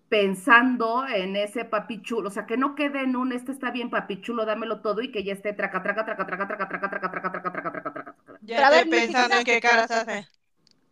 pensando 0.09 1.05
en 1.07 1.35
ese 1.35 1.65
papi 1.65 2.01
chulo, 2.01 2.29
o 2.29 2.31
sea, 2.31 2.45
que 2.45 2.57
no 2.57 2.75
quede 2.75 3.01
en 3.03 3.15
un, 3.15 3.31
este 3.33 3.51
está 3.51 3.71
bien, 3.71 3.89
papi 3.89 4.21
chulo, 4.21 4.45
dámelo 4.45 4.81
todo, 4.81 5.01
y 5.01 5.11
que 5.11 5.23
ya 5.23 5.33
esté 5.33 5.53
traca, 5.53 5.83
traca, 5.83 6.05
traca, 6.05 6.25
traca, 6.25 6.47
traca, 6.47 6.67
traca, 6.69 6.89
traca, 6.89 7.09
traca, 7.11 7.31
traca, 7.31 7.31
traca, 7.31 7.51
traca, 7.51 7.71
traca, 7.71 7.93
traca. 7.93 8.15
Ya 8.41 8.55
Pero 8.55 8.67
a 8.67 8.69
ver, 8.69 8.83
estoy 8.85 8.99
ni 8.99 9.05
pensando 9.05 9.35
en 9.37 9.45
qué 9.45 9.59
caras 9.61 9.91
hace. 9.91 10.27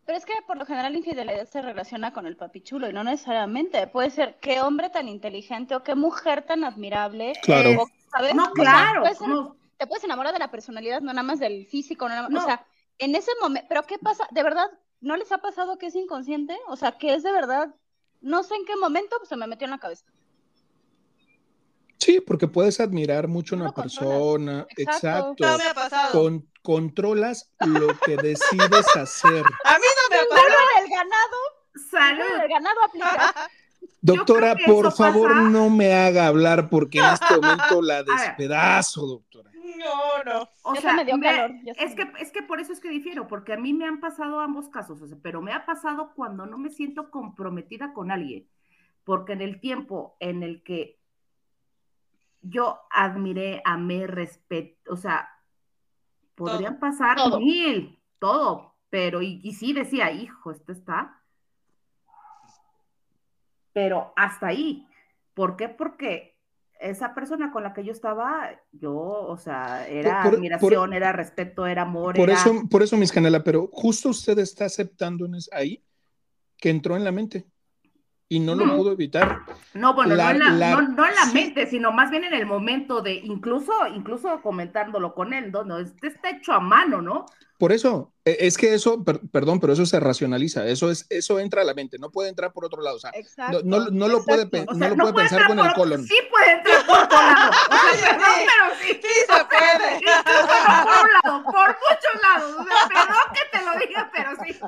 Pero 0.06 0.18
es 0.18 0.26
que 0.26 0.34
por 0.46 0.58
lo 0.58 0.66
general 0.66 0.92
la 0.92 1.00
infidelidad 1.00 1.48
se 1.48 1.62
relaciona 1.62 2.14
con 2.14 2.28
el 2.28 2.38
papi 2.38 2.62
chulo 2.62 2.88
y 2.90 2.94
no 2.94 3.04
necesariamente. 3.04 3.88
Puede 3.88 4.12
ser 4.12 4.38
qué 4.40 4.62
hombre 4.62 4.90
tan 4.92 5.08
inteligente 5.08 5.76
o 5.76 5.84
qué 5.84 5.96
mujer 5.96 6.44
tan 6.44 6.64
admirable. 6.64 7.34
Claro. 7.42 7.84
o, 7.84 7.88
¿sabes? 8.12 8.36
No, 8.36 8.44
O 8.44 8.46
sea, 8.46 8.54
claro, 8.54 9.02
puede 9.02 9.16
ser- 9.16 9.28
no, 9.28 9.56
te 9.78 9.88
puedes 9.88 10.04
enamorar 10.04 10.34
de 10.34 10.40
la 10.40 10.52
personalidad, 10.52 11.02
no 11.02 11.12
nada 11.12 11.24
más 11.24 11.40
del 11.40 11.66
físico, 11.68 12.08
no 12.08 12.16
nada 12.16 12.30
más- 12.30 12.32
No. 12.32 12.40
o 12.40 12.46
sea, 12.46 12.66
en 13.00 13.16
ese 13.16 13.32
momento, 13.42 13.66
pero 13.68 13.84
¿qué 13.84 13.98
pasa? 13.98 14.28
¿De 14.32 14.44
verdad 14.44 14.70
no 15.02 15.16
les 15.18 15.32
ha 15.32 15.40
pasado 15.40 15.78
que 15.78 15.88
es 15.88 15.96
inconsciente? 15.96 16.56
O 16.68 16.76
sea, 16.76 16.94
que 16.98 17.16
es 17.16 17.24
de 17.24 17.32
verdad, 17.32 17.74
no 18.26 18.44
sé 18.44 18.56
en 18.56 18.66
qué 18.66 18.76
momento 18.76 19.16
pues, 19.20 19.30
se 19.30 19.38
me 19.38 19.48
metió 19.48 19.66
en 19.66 19.72
la 19.72 19.78
cabeza. 19.80 20.06
Sí, 21.98 22.20
porque 22.22 22.48
puedes 22.48 22.80
admirar 22.80 23.28
mucho 23.28 23.56
a 23.56 23.60
una 23.60 23.74
persona. 23.74 24.66
Exacto. 24.78 25.34
Exacto. 25.38 25.46
No 25.48 25.58
me 25.58 25.64
ha 25.70 25.74
pasado. 25.74 26.12
Con- 26.12 26.50
controlas 26.62 27.52
lo 27.66 27.88
que 28.00 28.18
decides 28.22 28.88
hacer. 28.96 29.44
A 29.64 29.78
mí 29.78 29.86
no 29.98 30.16
me 30.16 30.18
ha 30.22 30.30
pasado. 30.30 30.58
el 30.84 30.90
ganado, 30.90 31.38
salud. 31.92 32.44
el 32.44 32.50
ganado 32.50 32.84
aplica. 32.84 33.50
Doctora, 34.02 34.56
por 34.68 34.92
favor, 34.92 35.30
pasa- 35.32 35.50
no 35.50 35.70
me 35.70 35.94
haga 35.94 36.28
hablar 36.28 36.70
porque 36.70 37.00
en 37.00 37.06
este 37.06 37.36
momento 37.42 37.82
la 37.82 38.04
despedazo, 38.04 39.06
doctora. 39.08 39.52
No, 39.86 40.24
no. 40.24 40.50
O 40.64 40.76
sea, 40.76 40.94
me 40.94 41.06
dio 41.06 41.18
me- 41.18 41.28
calor, 41.28 41.52
es 41.78 41.96
que, 41.96 42.12
es 42.20 42.32
que 42.32 42.42
por 42.42 42.60
eso 42.60 42.74
es 42.74 42.80
que 42.80 42.90
difiero, 42.90 43.28
porque 43.28 43.54
a 43.54 43.58
mí 43.58 43.74
me 43.74 43.86
han 43.86 44.00
pasado 44.00 44.40
ambos 44.40 44.70
casos, 44.70 45.02
o 45.02 45.08
sea, 45.08 45.18
pero 45.22 45.42
me 45.42 45.54
ha 45.54 45.66
pasado 45.66 46.14
cuando 46.16 46.46
no 46.46 46.58
me 46.58 46.70
siento 46.70 47.12
comprometida 47.12 47.94
con 47.94 48.12
alguien, 48.12 48.48
porque 49.04 49.34
en 49.34 49.42
el 49.42 49.60
tiempo 49.60 50.18
en 50.20 50.44
el 50.44 50.64
que 50.64 51.00
yo 52.42 52.80
admiré, 52.90 53.62
amé, 53.66 54.08
respeto, 54.08 54.94
o 54.94 54.98
sea, 54.98 55.30
podrían 56.36 56.80
pasar 56.80 57.18
Todo. 57.18 57.40
mil, 57.40 58.00
todo, 58.20 58.76
pero 58.90 59.22
y, 59.22 59.40
y 59.44 59.54
sí 59.54 59.74
decía, 59.74 60.12
hijo, 60.12 60.52
esto 60.52 60.72
está, 60.72 61.22
pero 63.74 64.14
hasta 64.16 64.48
ahí. 64.48 64.88
¿Por 65.34 65.58
qué? 65.58 65.68
Porque 65.68 66.35
esa 66.80 67.14
persona 67.14 67.52
con 67.52 67.64
la 67.64 67.74
que 67.74 67.84
yo 67.84 67.92
estaba, 67.92 68.50
yo, 68.72 68.94
o 68.96 69.38
sea, 69.38 69.88
era 69.88 70.22
Por- 70.24 70.32
por- 70.32 70.36
admiración, 70.40 70.94
era 70.94 71.12
respeto, 71.12 71.66
era 71.66 71.84
amor, 71.84 72.16
Por 72.16 72.30
era... 72.30 72.40
eso, 72.40 72.64
por 72.70 72.84
eso, 72.84 72.98
mis 72.98 73.12
canela, 73.12 73.44
pero 73.44 73.70
justo 73.72 74.10
usted 74.10 74.38
está 74.40 74.66
aceptando 74.66 75.28
ahí 75.52 75.84
que 76.58 76.70
entró 76.70 76.96
en 76.96 77.04
la 77.04 77.12
mente 77.12 77.46
y 78.28 78.40
no 78.40 78.56
lo 78.56 78.76
pudo 78.76 78.92
evitar. 78.94 79.42
No, 79.74 79.94
bueno, 79.94 80.16
La- 80.16 80.26
no, 80.26 80.32
en 80.32 80.40
la, 80.40 80.50
la- 80.52 80.72
no, 80.82 80.82
no 80.90 81.06
en 81.08 81.16
la 81.16 81.26
mente, 81.28 81.68
sino 81.68 81.92
más 81.92 82.10
bien 82.10 82.24
en 82.24 82.34
el 82.34 82.46
momento 82.46 83.02
de, 83.02 83.14
incluso, 83.14 83.72
incluso 83.94 84.42
comentándolo 84.42 85.14
con 85.14 85.34
él, 85.34 85.52
no, 85.52 85.64
no, 85.64 85.78
este 85.80 86.08
está 86.08 86.30
hecho 86.32 86.52
a 86.54 86.60
mano, 86.60 87.02
¿no? 87.02 87.26
Por 87.58 87.72
eso, 87.72 88.12
e- 88.26 88.36
es 88.42 88.58
que 88.58 88.74
eso, 88.74 89.04
per- 89.04 89.22
perdón, 89.32 89.60
pero 89.60 89.74
eso 89.74 89.86
se 89.86 90.00
racionaliza, 90.00 90.66
eso 90.68 90.90
es, 90.92 91.06
eso 91.10 91.40
entra 91.40 91.62
a 91.62 91.66
la 91.66 91.74
mente, 91.76 91.98
no 92.00 92.10
puede 92.12 92.30
entrar 92.30 92.52
por 92.52 92.66
otro 92.66 92.82
lado. 92.82 92.96
O 92.98 93.00
sea, 93.00 93.12
Exacto. 93.14 93.62
no, 93.64 93.80
no- 93.80 93.90
no 93.92 94.08
lo 94.08 94.24
puede, 94.26 94.42
exacto. 94.44 94.72
O 94.72 94.76
no 94.76 94.90
lo 94.90 94.96
puede 94.98 95.14
pensar 95.14 95.48
con 95.48 95.60
el 95.60 95.66
por- 95.68 95.76
colon. 95.76 96.04
Sí 96.04 96.16
puede 96.32 96.52
entrar 96.52 96.86
por 96.86 96.98
otro 97.00 97.18
lado. 97.18 97.52
O 97.52 97.96
sea, 97.98 98.10
perdón, 98.10 98.40
pero 98.50 98.76
sí. 98.82 99.00
Sí 99.02 99.14
se 99.20 99.46
puede. 99.46 99.96
Incluso 99.98 100.44
por 100.84 101.06
un 101.06 101.12
lado, 101.24 101.44
por 101.44 101.68
muchos 101.68 102.16
lados. 102.24 102.52
O 102.60 102.64
sea, 102.64 102.88
perdón 102.90 103.28
que 103.34 103.44
te 103.58 103.66
lo 103.66 103.72
diga, 103.88 104.10
pero 104.14 104.30
sí. 104.44 104.60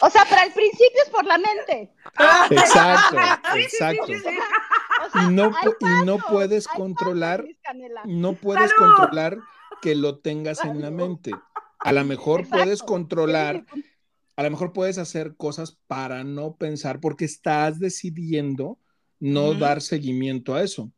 O 0.00 0.10
sea, 0.10 0.24
para 0.24 0.44
el 0.44 0.52
principio 0.52 1.02
es 1.04 1.10
por 1.10 1.24
la 1.24 1.38
mente. 1.38 1.92
Exacto, 2.50 3.16
exacto. 3.56 4.12
O 4.12 5.10
sea, 5.10 5.22
Y 5.22 5.32
no, 5.32 5.52
y 5.80 6.04
no 6.04 6.18
puedes 6.18 6.66
controlar, 6.66 7.44
pasos, 7.62 8.06
no 8.06 8.34
puedes 8.34 8.70
¡Salud! 8.70 8.96
controlar 8.96 9.38
que 9.80 9.94
lo 9.94 10.18
tengas 10.18 10.64
en 10.64 10.80
la 10.80 10.90
mente. 10.90 11.32
A 11.78 11.92
lo 11.92 12.04
mejor 12.04 12.40
Exacto. 12.40 12.64
puedes 12.64 12.82
controlar 12.82 13.64
a 14.36 14.42
lo 14.42 14.50
mejor 14.50 14.72
puedes 14.72 14.98
hacer 14.98 15.36
cosas 15.36 15.78
para 15.86 16.24
no 16.24 16.56
pensar 16.56 17.00
porque 17.00 17.24
estás 17.24 17.78
decidiendo 17.78 18.78
no 19.20 19.54
dar 19.54 19.80
seguimiento 19.80 20.54
a 20.54 20.62
eso. 20.62 20.92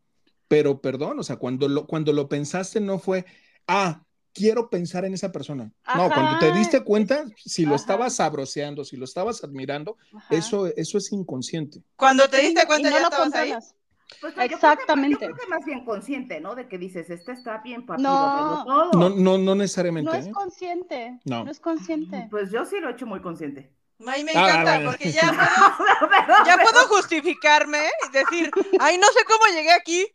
Pero 0.48 0.80
perdón, 0.80 1.18
o 1.18 1.22
sea, 1.22 1.36
cuando 1.36 1.68
lo, 1.68 1.86
cuando 1.86 2.12
lo 2.12 2.28
pensaste 2.28 2.80
no 2.80 2.98
fue, 2.98 3.26
ah, 3.66 4.05
quiero 4.36 4.68
pensar 4.70 5.04
en 5.04 5.14
esa 5.14 5.32
persona. 5.32 5.64
No, 5.64 6.04
Ajá. 6.04 6.14
cuando 6.14 6.38
te 6.38 6.52
diste 6.52 6.82
cuenta, 6.84 7.24
si 7.36 7.62
lo 7.64 7.70
Ajá. 7.74 7.76
estabas 7.82 8.16
sabroseando, 8.16 8.84
si 8.84 8.96
lo 8.96 9.04
estabas 9.04 9.42
admirando, 9.42 9.96
Ajá. 10.14 10.26
eso, 10.34 10.66
eso 10.66 10.98
es 10.98 11.10
inconsciente. 11.12 11.82
Cuando 11.96 12.28
te 12.28 12.38
diste 12.42 12.62
y 12.62 12.66
cuenta 12.66 12.90
no 12.90 12.96
ya 12.96 13.02
lo 13.02 13.08
estabas 13.08 13.34
ahí. 13.34 13.52
Pues, 13.52 13.64
yo 14.20 14.36
creo 14.36 14.48
que- 14.48 14.54
Exactamente. 14.54 15.26
Yo 15.26 15.32
creo 15.32 15.36
que 15.36 15.46
más 15.48 15.64
bien 15.64 15.84
consciente, 15.84 16.40
¿no? 16.40 16.54
De 16.54 16.68
que 16.68 16.78
dices, 16.78 17.10
este 17.10 17.32
está 17.32 17.58
bien, 17.58 17.84
papi, 17.86 18.02
No. 18.02 18.62
todo. 18.64 18.90
No, 18.92 19.08
no, 19.10 19.38
no 19.38 19.54
necesariamente. 19.56 20.10
No 20.12 20.16
es 20.16 20.26
¿eh? 20.26 20.30
consciente. 20.32 21.18
No. 21.24 21.44
No 21.44 21.50
es 21.50 21.58
consciente. 21.58 22.28
Pues 22.30 22.52
yo 22.52 22.64
sí 22.64 22.76
lo 22.80 22.88
he 22.88 22.92
hecho 22.92 23.06
muy 23.06 23.20
consciente. 23.20 23.72
Ay, 24.06 24.22
me 24.24 24.32
Ah, 24.36 24.50
encanta 24.50 24.74
bueno. 24.76 24.90
porque 24.90 25.10
ya 25.10 25.22
puedo, 25.98 26.44
ya 26.46 26.58
puedo 26.58 26.86
justificarme 26.88 27.78
y 28.08 28.12
decir, 28.12 28.50
ay, 28.78 28.98
no 28.98 29.06
sé 29.08 29.24
cómo 29.26 29.52
llegué 29.54 29.72
aquí. 29.72 30.06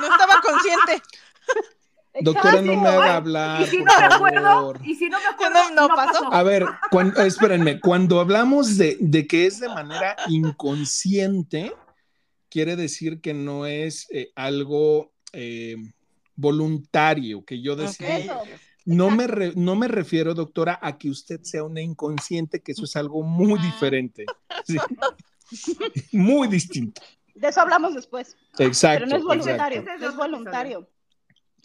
No 0.00 0.06
estaba 0.06 0.40
consciente. 0.40 1.02
Doctora, 2.20 2.62
no 2.62 2.62
me 2.62 2.72
Exacto. 2.74 3.00
haga 3.02 3.16
hablar. 3.16 3.62
Y 3.62 3.66
si 3.66 3.78
por 3.78 3.86
no 3.86 3.98
me 4.08 4.14
acuerdo, 4.14 4.42
favor. 4.42 4.80
y 4.84 4.94
si 4.94 5.08
no 5.08 5.18
me 5.18 5.26
acuerdo, 5.26 5.58
no 5.74 5.88
no, 5.88 5.94
pasó. 5.94 6.12
pasó. 6.22 6.32
A 6.34 6.42
ver, 6.42 6.66
cuando, 6.90 7.22
espérenme, 7.22 7.80
cuando 7.80 8.20
hablamos 8.20 8.76
de, 8.78 8.96
de 9.00 9.26
que 9.26 9.46
es 9.46 9.60
de 9.60 9.68
manera 9.68 10.16
inconsciente, 10.28 11.72
quiere 12.48 12.76
decir 12.76 13.20
que 13.20 13.34
no 13.34 13.66
es 13.66 14.06
eh, 14.10 14.30
algo 14.34 15.12
eh, 15.32 15.76
voluntario, 16.36 17.44
que 17.44 17.60
yo 17.62 17.76
decida. 17.76 18.08
Ok. 18.08 18.20
Eso. 18.24 18.40
No 18.84 19.10
me, 19.10 19.26
re- 19.26 19.52
no 19.56 19.74
me 19.74 19.88
refiero, 19.88 20.32
doctora, 20.32 20.78
a 20.80 20.96
que 20.96 21.10
usted 21.10 21.40
sea 21.42 21.64
una 21.64 21.80
inconsciente, 21.80 22.62
que 22.62 22.70
eso 22.70 22.84
es 22.84 22.94
algo 22.94 23.22
muy 23.22 23.58
Ah. 23.60 23.62
diferente. 23.64 24.24
Sí. 24.64 24.76
Muy 26.12 26.48
distinto. 26.48 27.00
De 27.36 27.48
eso 27.48 27.60
hablamos 27.60 27.94
después. 27.94 28.36
Exacto. 28.58 29.04
Pero 29.04 29.10
no 29.10 29.16
es 29.16 29.22
voluntario. 29.22 29.80
Ese 29.80 29.94
es 29.94 30.00
No 30.00 30.06
es 30.08 30.14
otro 30.14 30.22
voluntario. 30.28 30.88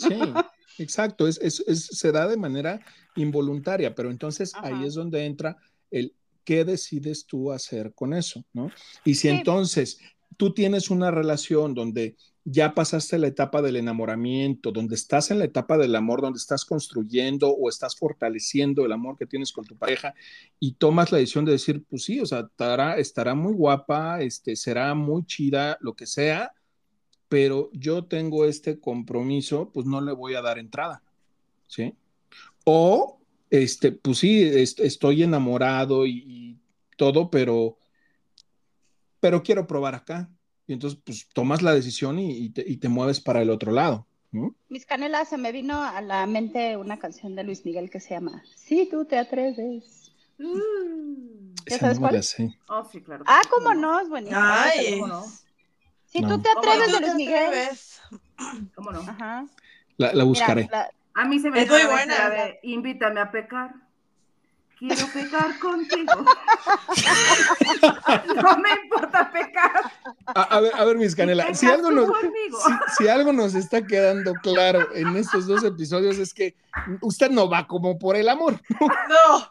Sí, 0.01 0.09
exacto. 0.77 1.27
Es, 1.27 1.39
es- 1.41 1.63
es- 1.67 1.85
se 1.87 2.11
da 2.11 2.27
de 2.27 2.37
manera 2.37 2.79
involuntaria, 3.15 3.93
pero 3.95 4.09
entonces 4.11 4.53
Ajá. 4.55 4.67
ahí 4.67 4.85
es 4.85 4.93
donde 4.95 5.25
entra 5.25 5.57
el 5.89 6.13
qué 6.43 6.65
decides 6.65 7.25
tú 7.25 7.51
hacer 7.51 7.93
con 7.93 8.13
eso, 8.13 8.43
¿no? 8.53 8.71
Y 9.05 9.15
si 9.15 9.21
Sí. 9.21 9.29
entonces 9.29 9.99
tú 10.37 10.53
tienes 10.53 10.89
una 10.89 11.11
relación 11.11 11.73
donde 11.73 12.15
ya 12.43 12.73
pasaste 12.73 13.19
la 13.19 13.27
etapa 13.27 13.61
del 13.61 13.75
enamoramiento, 13.75 14.71
donde 14.71 14.95
estás 14.95 15.29
en 15.29 15.37
la 15.37 15.45
etapa 15.45 15.77
del 15.77 15.95
amor, 15.95 16.21
donde 16.21 16.37
estás 16.37 16.65
construyendo 16.65 17.49
o 17.51 17.69
estás 17.69 17.95
fortaleciendo 17.95 18.83
el 18.83 18.91
amor 18.93 19.15
que 19.15 19.27
tienes 19.27 19.51
con 19.51 19.65
tu 19.65 19.77
pareja 19.77 20.15
y 20.59 20.71
tomas 20.73 21.11
la 21.11 21.19
decisión 21.19 21.45
de 21.45 21.51
decir, 21.51 21.83
pues 21.87 22.03
sí, 22.05 22.19
o 22.19 22.25
sea, 22.25 22.39
estará, 22.49 22.97
estará 22.97 23.35
muy 23.35 23.53
guapa, 23.53 24.21
este, 24.23 24.55
será 24.55 24.95
muy 24.95 25.23
chida, 25.25 25.77
lo 25.81 25.93
que 25.93 26.07
sea, 26.07 26.51
pero 27.31 27.69
yo 27.71 28.03
tengo 28.03 28.43
este 28.43 28.77
compromiso, 28.81 29.69
pues 29.73 29.85
no 29.85 30.01
le 30.01 30.11
voy 30.11 30.35
a 30.35 30.41
dar 30.41 30.59
entrada, 30.59 31.01
¿sí? 31.65 31.93
O, 32.65 33.21
este, 33.49 33.93
pues 33.93 34.17
sí, 34.17 34.41
est- 34.43 34.81
estoy 34.81 35.23
enamorado 35.23 36.05
y, 36.05 36.11
y 36.27 36.57
todo, 36.97 37.31
pero, 37.31 37.77
pero 39.21 39.41
quiero 39.43 39.65
probar 39.65 39.95
acá. 39.95 40.29
Y 40.67 40.73
entonces, 40.73 40.99
pues 41.05 41.25
tomas 41.33 41.61
la 41.61 41.73
decisión 41.73 42.19
y, 42.19 42.35
y 42.37 42.49
te, 42.49 42.65
y 42.69 42.75
te 42.75 42.89
mueves 42.89 43.21
para 43.21 43.41
el 43.41 43.49
otro 43.49 43.71
lado. 43.71 44.05
¿no? 44.33 44.53
Mis 44.67 44.85
canelas, 44.85 45.29
se 45.29 45.37
me 45.37 45.53
vino 45.53 45.81
a 45.81 46.01
la 46.01 46.25
mente 46.27 46.75
una 46.75 46.99
canción 46.99 47.33
de 47.37 47.45
Luis 47.45 47.63
Miguel 47.65 47.89
que 47.89 48.01
se 48.01 48.09
llama 48.09 48.43
Si 48.55 48.89
tú 48.89 49.05
te 49.05 49.17
atreves. 49.17 50.11
Mm. 50.37 51.53
¿Ya 51.65 51.75
Esa 51.75 51.79
sabes 51.79 51.95
no 51.95 52.01
me 52.01 52.07
cuál? 52.09 52.15
la 52.15 52.21
sé. 52.23 52.59
Oh, 52.67 52.83
sí, 52.91 52.99
claro. 52.99 53.23
Ah, 53.25 53.39
cómo 53.49 53.73
no, 53.73 54.01
es 54.01 54.09
buenísimo. 54.09 54.37
Ay. 54.43 54.99
¿Cómo 54.99 55.07
no? 55.07 55.25
Si 56.11 56.19
No. 56.21 56.29
tú 56.29 56.41
te 56.41 56.49
¿Cómo 56.53 56.71
atreves 56.71 56.91
de 56.93 56.99
Luis 56.99 57.15
Miguel. 57.15 57.45
atreves? 57.45 58.01
¿Cómo 58.75 58.91
no? 58.91 58.99
Ajá. 59.01 59.45
La, 59.97 60.07
la 60.07 60.13
Mira, 60.13 60.23
buscaré. 60.25 60.67
la- 60.71 60.89
A 61.13 61.25
mí 61.25 61.39
se 61.39 61.51
me 61.51 61.63
dio 61.63 61.73
muy 61.73 61.83
la 61.83 61.89
buena. 61.89 62.15
idea 62.15 62.29
de 62.29 62.59
invítame 62.63 63.19
a 63.21 63.31
pecar. 63.31 63.71
quiero 64.79 65.05
pecar 65.13 65.59
contigo. 65.59 66.25
no 68.43 68.57
me 68.57 68.69
importa 68.83 69.31
pecar. 69.31 69.71
A, 70.25 70.59
ver, 70.59 70.71
a 70.75 70.85
ver, 70.85 70.97
mis 70.97 71.15
canelas, 71.15 71.57
si 71.59 71.67
algo, 71.67 71.91
nos, 71.91 72.09
si, 72.97 73.07
algo 73.07 73.31
nos 73.31 73.53
está 73.53 73.85
quedando 73.85 74.33
claro 74.35 74.93
en 74.95 75.15
estos 75.17 75.45
dos 75.47 75.63
episodios 75.63 76.17
es 76.17 76.33
que 76.33 76.55
usted 77.01 77.29
no 77.29 77.49
va 77.49 77.67
como 77.67 77.99
por 77.99 78.15
el 78.15 78.29
amor. 78.29 78.59
No. 78.79 79.49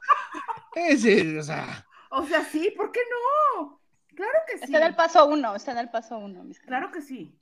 Ese, 0.74 1.38
o 1.38 1.42
sea. 1.42 1.86
O 2.10 2.26
sea, 2.26 2.44
sí, 2.44 2.72
¿por 2.76 2.90
qué 2.90 3.00
no? 3.56 3.79
Claro 4.20 4.38
que 4.46 4.58
sí. 4.58 4.64
Está 4.64 4.76
en 4.76 4.84
el 4.84 4.94
paso 4.94 5.26
uno, 5.26 5.56
está 5.56 5.72
en 5.72 5.78
el 5.78 5.88
paso 5.88 6.18
uno. 6.18 6.44
Mis 6.44 6.60
claro 6.60 6.90
que 6.92 7.00
sí. 7.00 7.34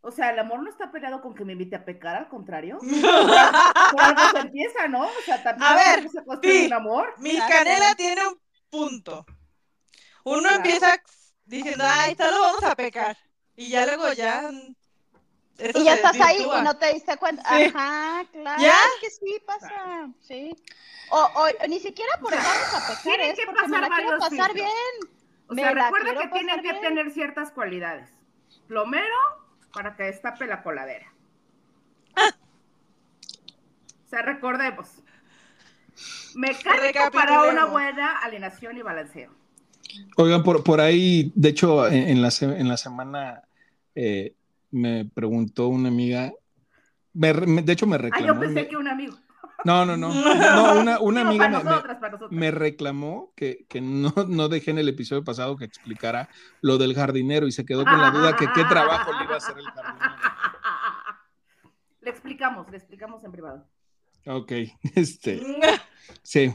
O 0.00 0.12
sea, 0.12 0.30
el 0.30 0.38
amor 0.38 0.62
no 0.62 0.70
está 0.70 0.92
peleado 0.92 1.20
con 1.20 1.34
que 1.34 1.44
me 1.44 1.54
invite 1.54 1.74
a 1.74 1.84
pecar, 1.84 2.14
al 2.14 2.28
contrario. 2.28 2.78
Por 3.90 4.00
algo 4.00 4.22
se 4.30 4.38
empieza, 4.38 4.86
¿no? 4.86 5.06
O 5.06 5.22
sea, 5.24 5.42
también 5.42 5.68
a 5.68 5.74
ver, 5.74 6.08
se 6.08 6.24
construye 6.24 6.66
un 6.66 6.72
amor. 6.72 7.14
Mi 7.18 7.36
canela 7.36 7.96
tiene 7.96 8.28
un 8.28 8.40
punto. 8.70 9.26
Uno 10.22 10.48
empieza 10.50 11.02
diciendo, 11.44 11.82
ay, 11.84 12.14
lo 12.16 12.42
vamos 12.42 12.62
a 12.62 12.76
pecar. 12.76 13.16
Y 13.56 13.70
ya 13.70 13.84
luego 13.84 14.12
ya. 14.12 14.52
y 15.58 15.82
ya 15.82 15.94
estás 15.94 16.20
ahí 16.20 16.44
y 16.44 16.62
no 16.62 16.76
te 16.76 16.94
diste 16.94 17.16
cuenta. 17.16 17.42
Ajá, 17.44 18.24
claro. 18.30 18.62
¿Ya? 18.62 18.76
que 19.00 19.10
sí 19.10 19.42
pasa. 19.44 20.08
Sí. 20.20 20.54
O, 21.10 21.18
o, 21.18 21.66
ni 21.66 21.80
siquiera 21.80 22.12
por 22.20 22.32
eso 22.32 22.42
vamos 22.44 22.74
a 22.74 22.86
pecar. 22.86 23.02
Tienen 23.02 23.34
que 23.34 23.46
pasar 23.46 23.68
me 23.68 23.80
la 23.80 23.88
quiero 23.96 24.18
pasar 24.20 24.54
bien. 24.54 25.17
O 25.48 25.54
sea, 25.54 25.72
recuerda 25.72 26.14
que 26.20 26.28
tienen 26.28 26.62
que 26.62 26.74
tener 26.74 27.10
ciertas 27.10 27.50
cualidades. 27.50 28.10
Plomero, 28.66 29.04
para 29.72 29.96
que 29.96 30.04
destape 30.04 30.46
la 30.46 30.62
coladera. 30.62 31.12
O 34.06 34.08
sea, 34.08 34.22
recordemos. 34.22 35.02
Mecánica 36.34 37.10
para 37.10 37.42
una 37.44 37.64
buena 37.66 38.18
alineación 38.18 38.76
y 38.76 38.82
balanceo. 38.82 39.32
Oigan, 40.16 40.42
por, 40.42 40.62
por 40.62 40.80
ahí, 40.80 41.32
de 41.34 41.48
hecho, 41.48 41.88
en, 41.88 42.20
la, 42.22 42.30
en 42.40 42.68
la 42.68 42.76
semana 42.76 43.42
eh, 43.94 44.34
me 44.70 45.06
preguntó 45.06 45.68
una 45.68 45.88
amiga, 45.88 46.32
de 47.12 47.72
hecho 47.72 47.86
me 47.86 47.98
reclamó. 47.98 48.24
Ah, 48.24 48.34
yo 48.34 48.38
pensé 48.38 48.68
que 48.68 48.76
un 48.76 48.88
amigo. 48.88 49.16
No, 49.64 49.84
no, 49.84 49.96
no. 49.96 50.08
no 50.14 50.80
una, 50.80 51.00
una 51.00 51.20
amiga 51.22 51.48
me, 52.30 52.50
reclamó 52.50 53.32
que, 53.34 53.66
que 53.68 53.80
no, 53.80 54.12
no, 54.28 54.48
dejé 54.48 54.70
en 54.70 54.78
el 54.78 54.88
episodio 54.88 55.24
pasado 55.24 55.56
que 55.56 55.64
explicara 55.64 56.28
lo 56.60 56.78
del 56.78 56.94
jardinero 56.94 57.46
y 57.46 57.52
se 57.52 57.64
quedó 57.64 57.84
con 57.84 58.00
la 58.00 58.10
duda 58.10 58.36
que 58.36 58.46
qué 58.54 58.64
trabajo 58.64 59.12
le 59.12 59.24
iba 59.24 59.34
a 59.34 59.38
hacer 59.38 59.58
el 59.58 59.66
jardinero. 59.66 60.14
Le 62.00 62.10
explicamos, 62.10 62.70
le 62.70 62.76
explicamos 62.78 63.22
en 63.22 63.32
privado. 63.32 63.66
Ok, 64.24 64.52
este. 64.94 65.42
Sí. 66.22 66.54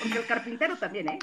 Porque 0.00 0.18
el 0.18 0.26
carpintero 0.26 0.76
también, 0.76 1.10
¿eh? 1.10 1.18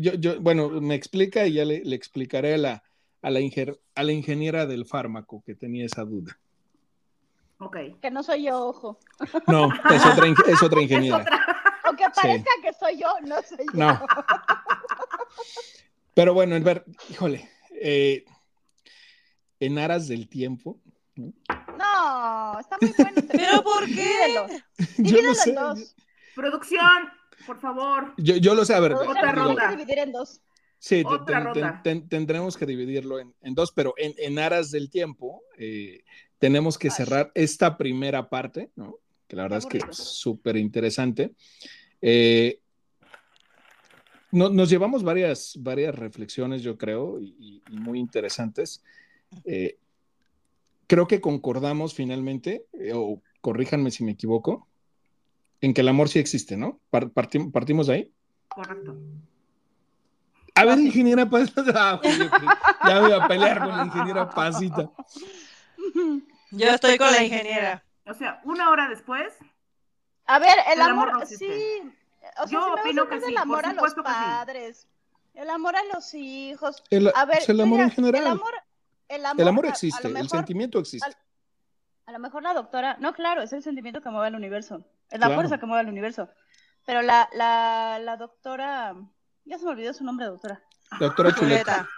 yo, 0.00 0.14
yo, 0.14 0.40
bueno, 0.40 0.68
me 0.80 0.94
explica 0.94 1.48
y 1.48 1.54
ya 1.54 1.64
le, 1.64 1.82
le 1.84 1.96
explicaré 1.96 2.54
a 2.54 2.58
la, 2.58 2.82
a, 3.22 3.30
la 3.30 3.40
a 3.94 4.02
la 4.04 4.12
ingeniera 4.12 4.66
del 4.66 4.86
fármaco 4.86 5.42
que 5.44 5.56
tenía 5.56 5.86
esa 5.86 6.04
duda. 6.04 6.38
Que 7.70 8.10
no 8.10 8.22
soy 8.22 8.44
yo, 8.44 8.66
ojo. 8.68 8.98
No, 9.46 9.72
es 9.90 10.06
otra, 10.06 10.26
es 10.46 10.62
otra 10.62 10.82
ingeniera. 10.82 11.24
Aunque 11.84 12.04
parezca 12.14 12.50
que 12.62 12.72
soy 12.72 12.98
yo, 12.98 13.08
no 13.26 13.36
soy 13.42 13.66
yo. 13.72 13.78
No. 13.78 14.00
Pero 16.14 16.32
bueno, 16.32 16.58
ver, 16.60 16.84
híjole, 17.10 17.50
eh, 17.72 18.24
en 19.60 19.78
aras 19.78 20.08
del 20.08 20.28
tiempo. 20.28 20.78
No, 21.16 22.58
está 22.58 22.78
muy 22.80 22.94
bueno. 22.96 23.22
¿Pero 23.30 23.62
por 23.62 23.86
qué? 23.86 24.34
Yo 24.98 25.22
no 25.22 25.34
sé. 25.34 25.54
Producción, 26.34 27.10
por 27.46 27.60
favor. 27.60 28.14
Yo, 28.16 28.36
yo 28.36 28.54
lo 28.54 28.64
sé, 28.64 28.74
a 28.74 28.80
ver. 28.80 28.94
Otra 28.94 29.32
ronda. 29.32 29.70
dividir 29.70 29.98
en 29.98 30.12
dos. 30.12 30.40
Sí, 30.78 31.02
tendremos 32.10 32.56
que 32.56 32.66
dividirlo 32.66 33.18
en, 33.18 33.34
en 33.40 33.54
dos, 33.54 33.72
pero 33.72 33.94
en, 33.96 34.12
en, 34.18 34.38
aras 34.38 34.70
del 34.70 34.90
tiempo, 34.90 35.42
eh, 35.56 36.04
tenemos 36.44 36.76
que 36.76 36.90
cerrar 36.90 37.32
esta 37.34 37.78
primera 37.78 38.28
parte, 38.28 38.68
¿no? 38.76 38.98
Que 39.26 39.34
la 39.34 39.44
verdad 39.44 39.60
es 39.60 39.64
que 39.64 39.78
es 39.78 39.96
súper 39.96 40.58
interesante. 40.58 41.32
Eh, 42.02 42.60
nos 44.30 44.68
llevamos 44.68 45.02
varias, 45.02 45.56
varias 45.58 45.94
reflexiones, 45.94 46.60
yo 46.60 46.76
creo, 46.76 47.18
y, 47.18 47.62
muy 47.70 47.98
interesantes. 47.98 48.84
Eh, 49.46 49.78
creo 50.86 51.06
que 51.06 51.22
concordamos 51.22 51.94
finalmente, 51.94 52.66
eh, 52.74 52.92
o 52.94 53.22
corríjanme 53.40 53.90
si 53.90 54.04
me 54.04 54.12
equivoco, 54.12 54.68
en 55.62 55.72
que 55.72 55.80
el 55.80 55.88
amor 55.88 56.10
sí 56.10 56.18
existe, 56.18 56.58
¿no? 56.58 56.78
partimos 56.90 57.86
de 57.86 57.94
ahí. 57.94 58.12
Correcto. 58.48 58.98
A 60.56 60.64
ver, 60.66 60.78
ingeniera 60.78 61.24
Pasita. 61.24 62.02
Ah, 62.84 62.90
ya 62.90 63.00
voy 63.00 63.12
a 63.12 63.26
pelear 63.26 63.60
con 63.60 63.68
la 63.68 63.84
ingeniera 63.86 64.28
Pasita. 64.28 64.90
Yo 66.56 66.68
estoy 66.68 66.98
con 66.98 67.10
la 67.10 67.22
ingeniera. 67.22 67.84
O 68.06 68.14
sea, 68.14 68.40
una 68.44 68.70
hora 68.70 68.88
después. 68.88 69.34
A 70.26 70.38
ver, 70.38 70.56
el, 70.72 70.80
amor, 70.80 71.26
sí. 71.26 71.80
O 72.38 72.46
sea, 72.46 72.60
Yo 72.60 72.74
opino 72.74 73.08
que 73.08 73.20
sí. 73.20 73.30
El 73.30 73.38
amor 73.38 73.66
a 73.66 73.72
los 73.72 73.94
padres. 73.94 74.86
El 75.34 75.50
amor 75.50 75.76
a 75.76 75.82
los 75.92 76.14
hijos. 76.14 76.82
El, 76.90 77.10
a 77.14 77.24
ver, 77.24 77.42
el 77.46 77.60
amor 77.60 77.80
en 77.80 77.90
general. 77.90 78.22
El 78.22 78.28
amor, 78.28 78.54
el 79.08 79.26
amor, 79.26 79.40
el 79.40 79.48
amor 79.48 79.66
existe, 79.66 80.08
el 80.08 80.28
sentimiento 80.28 80.78
existe. 80.78 81.10
A, 82.06 82.12
lo 82.12 82.18
mejor 82.18 82.42
la 82.42 82.54
doctora, 82.54 82.96
no, 83.00 83.14
claro, 83.14 83.42
es 83.42 83.52
el 83.52 83.62
sentimiento 83.62 84.00
que 84.00 84.10
mueve 84.10 84.28
al 84.28 84.34
universo. 84.34 84.84
Es 85.10 85.18
la 85.18 85.30
fuerza 85.30 85.58
que 85.58 85.66
mueve 85.66 85.80
al 85.80 85.88
universo. 85.88 86.28
Pero 86.86 87.02
la, 87.02 87.28
la, 87.32 87.98
la 88.00 88.16
doctora, 88.16 88.94
ya 89.44 89.58
se 89.58 89.64
me 89.64 89.70
olvidó 89.70 89.92
su 89.92 90.04
nombre, 90.04 90.26
doctora. 90.26 90.62
Doctora 91.00 91.34
Chuleta. 91.34 91.88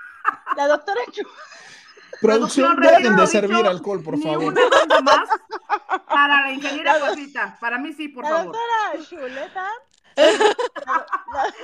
La 0.57 0.69
doctora 0.69 1.01
Chuleta. 1.11 1.35
Producción, 2.21 2.81
dejen 2.81 3.17
de 3.17 3.27
servir 3.27 3.67
alcohol, 3.67 4.03
por 4.03 4.21
favor. 4.21 4.45
Una 4.45 4.61
ronda 4.71 5.01
más 5.01 5.29
para 6.09 6.43
la 6.43 6.53
ingeniera 6.53 6.99
Cosita. 7.01 7.57
Para 7.61 7.79
mí 7.79 7.93
sí, 7.93 8.09
por 8.09 8.25
la 8.25 8.31
favor. 8.31 8.57
Doctora 8.57 9.07
Chuleta. 9.09 9.71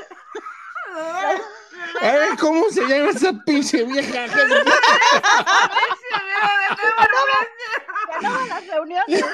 A 2.03 2.13
ver, 2.13 2.37
¿cómo 2.39 2.69
se 2.71 2.83
llama 2.87 3.11
esa 3.11 3.33
pinche 3.45 3.85
vieja? 3.85 4.27
No 8.21 8.47
las 8.47 8.67
reuniones. 8.69 9.25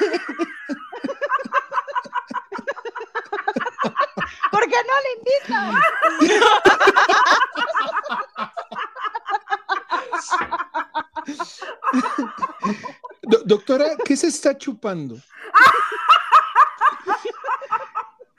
¿Por 4.51 4.67
qué 4.67 4.77
no 4.87 4.95
le 5.03 5.11
invitan? 5.19 5.75
Doctora, 13.49 13.97
¿qué 14.05 14.17
se 14.17 14.29
está 14.29 14.57
chupando? 14.57 15.17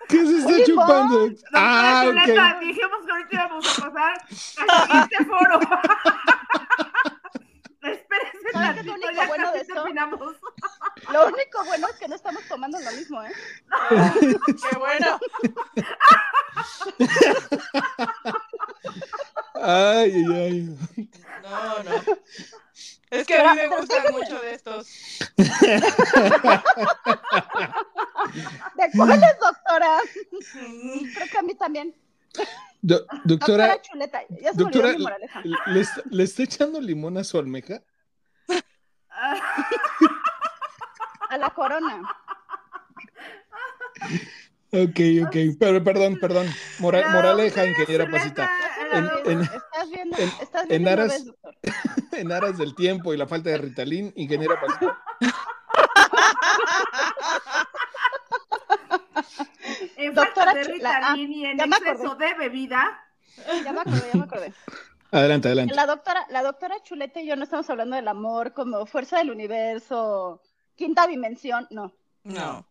¿Qué 0.08 0.26
se 0.26 0.38
está 0.38 0.64
chupando? 0.66 1.30
ah, 1.54 2.06
ok. 2.08 2.14
Dijimos 2.62 3.06
que 3.06 3.12
ahorita 3.12 3.30
íbamos 3.32 3.80
a 3.80 3.92
pasar 3.92 4.14
a 4.70 5.02
este 5.04 5.26
foro. 5.26 5.60
Espérense 7.82 8.52
tantito, 8.52 9.12
ya 9.12 9.28
bueno 9.28 9.52
casi 9.54 9.68
terminamos. 9.68 10.36
Lo 11.12 11.28
único 11.28 11.64
bueno 11.66 11.88
es 11.88 11.96
que 11.96 12.08
no 12.08 12.16
estamos 12.16 12.44
tomando 12.48 12.80
lo 12.80 12.92
mismo, 12.92 13.24
¿eh? 13.24 13.32
¡Qué 14.46 14.78
bueno! 14.78 15.20
Ay, 19.56 20.26
ay, 20.36 20.78
ay. 20.98 21.10
No, 21.44 21.84
no. 21.84 21.92
Es 23.12 23.26
que 23.26 23.36
a 23.36 23.54
mí 23.54 23.60
me 23.60 23.68
gustan 23.76 24.12
mucho 24.12 24.40
de 24.40 24.54
estos. 24.54 24.88
¿De 29.00 29.06
cuáles, 29.06 29.40
doctora? 29.40 30.00
Creo 31.16 31.28
que 31.32 31.38
a 31.38 31.42
mí 31.42 31.56
también. 31.56 31.96
doctora, 32.82 33.22
doctora 33.24 33.82
Chuleta, 33.82 34.22
ya 34.42 34.54
se 34.54 34.58
doctora, 34.58 34.94
¿le, 35.68 35.86
¿le, 36.10 36.24
está 36.24 36.44
echando 36.44 36.82
limón 36.82 37.18
a 37.18 37.24
su 37.24 37.38
almeja? 37.38 37.82
a 41.30 41.38
la 41.38 41.50
corona. 41.52 42.02
Ok, 44.72 45.00
ok, 45.26 45.36
pero 45.60 45.84
perdón, 45.84 46.20
perdón. 46.20 46.48
moraleja, 46.80 47.66
ingeniera 47.66 48.10
Pasita. 48.10 48.50
En, 49.26 49.42
estás 49.42 49.90
viendo, 49.92 50.18
estás 50.18 50.68
viendo 50.68 50.90
en, 50.90 51.00
aras, 51.00 51.26
en 52.12 52.32
aras 52.32 52.58
del 52.58 52.76
tiempo 52.76 53.14
y 53.14 53.18
la 53.18 53.28
falta 53.28 53.50
de 53.50 53.58
Ritalin, 53.58 54.14
ingeniera 54.16 54.60
Pasita. 54.60 55.00
en 59.98 60.14
Doctora 60.14 60.54
falta 60.54 60.60
de 60.60 60.74
Ritalin 60.74 61.34
y 61.34 61.46
en 61.46 61.60
exceso 61.60 62.16
de 62.16 62.34
bebida. 62.36 63.04
Ya 63.64 63.72
me 63.72 63.82
acordé, 63.82 64.10
ya 64.12 64.20
me 64.20 64.26
acordé. 64.26 64.54
Adelante, 65.12 65.48
adelante. 65.48 65.76
La 65.76 65.86
doctora, 65.86 66.26
la 66.30 66.44
doctora 66.44 66.84
Chuleta 66.84 67.20
y 67.22 67.28
yo 67.28 67.36
no 67.36 67.44
estamos 67.44 67.70
hablando 67.70 67.96
del 67.96 68.08
amor 68.08 68.54
como 68.54 68.86
fuerza 68.86 69.18
del 69.18 69.32
universo, 69.32 70.42
quinta 70.76 71.08
dimensión, 71.08 71.68
no. 71.72 71.94
No. 72.24 72.66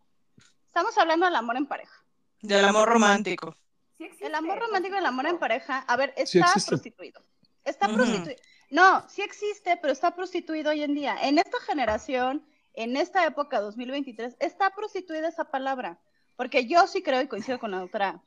Estamos 0.67 0.97
hablando 0.97 1.25
del 1.25 1.35
amor 1.35 1.57
en 1.57 1.65
pareja. 1.65 1.93
Del 2.41 2.63
amor 2.63 2.87
romántico. 2.87 3.55
Sí 3.97 4.05
existe, 4.05 4.27
El 4.27 4.35
amor 4.35 4.59
romántico 4.59 4.95
y 4.95 4.99
el 4.99 5.05
amor 5.05 5.25
en 5.25 5.37
pareja, 5.37 5.79
a 5.79 5.97
ver, 5.97 6.13
está 6.15 6.53
prostituido. 6.65 7.21
Está 7.65 7.87
prostituido. 7.89 8.39
No, 8.69 9.03
sí 9.09 9.21
existe, 9.21 9.77
pero 9.77 9.91
está 9.91 10.15
prostituido 10.15 10.69
hoy 10.69 10.83
en 10.83 10.93
día. 10.93 11.17
En 11.21 11.39
esta 11.39 11.59
generación, 11.61 12.45
en 12.73 12.95
esta 12.95 13.25
época 13.25 13.59
2023, 13.59 14.37
está 14.39 14.69
prostituida 14.69 15.27
esa 15.27 15.45
palabra. 15.45 15.99
Porque 16.39 16.65
yo 16.67 16.87
sí 16.87 17.03
creo 17.03 17.21
y 17.21 17.27
coincido 17.27 17.59
con 17.59 17.71
la 17.71 17.79
doctora 17.79 18.21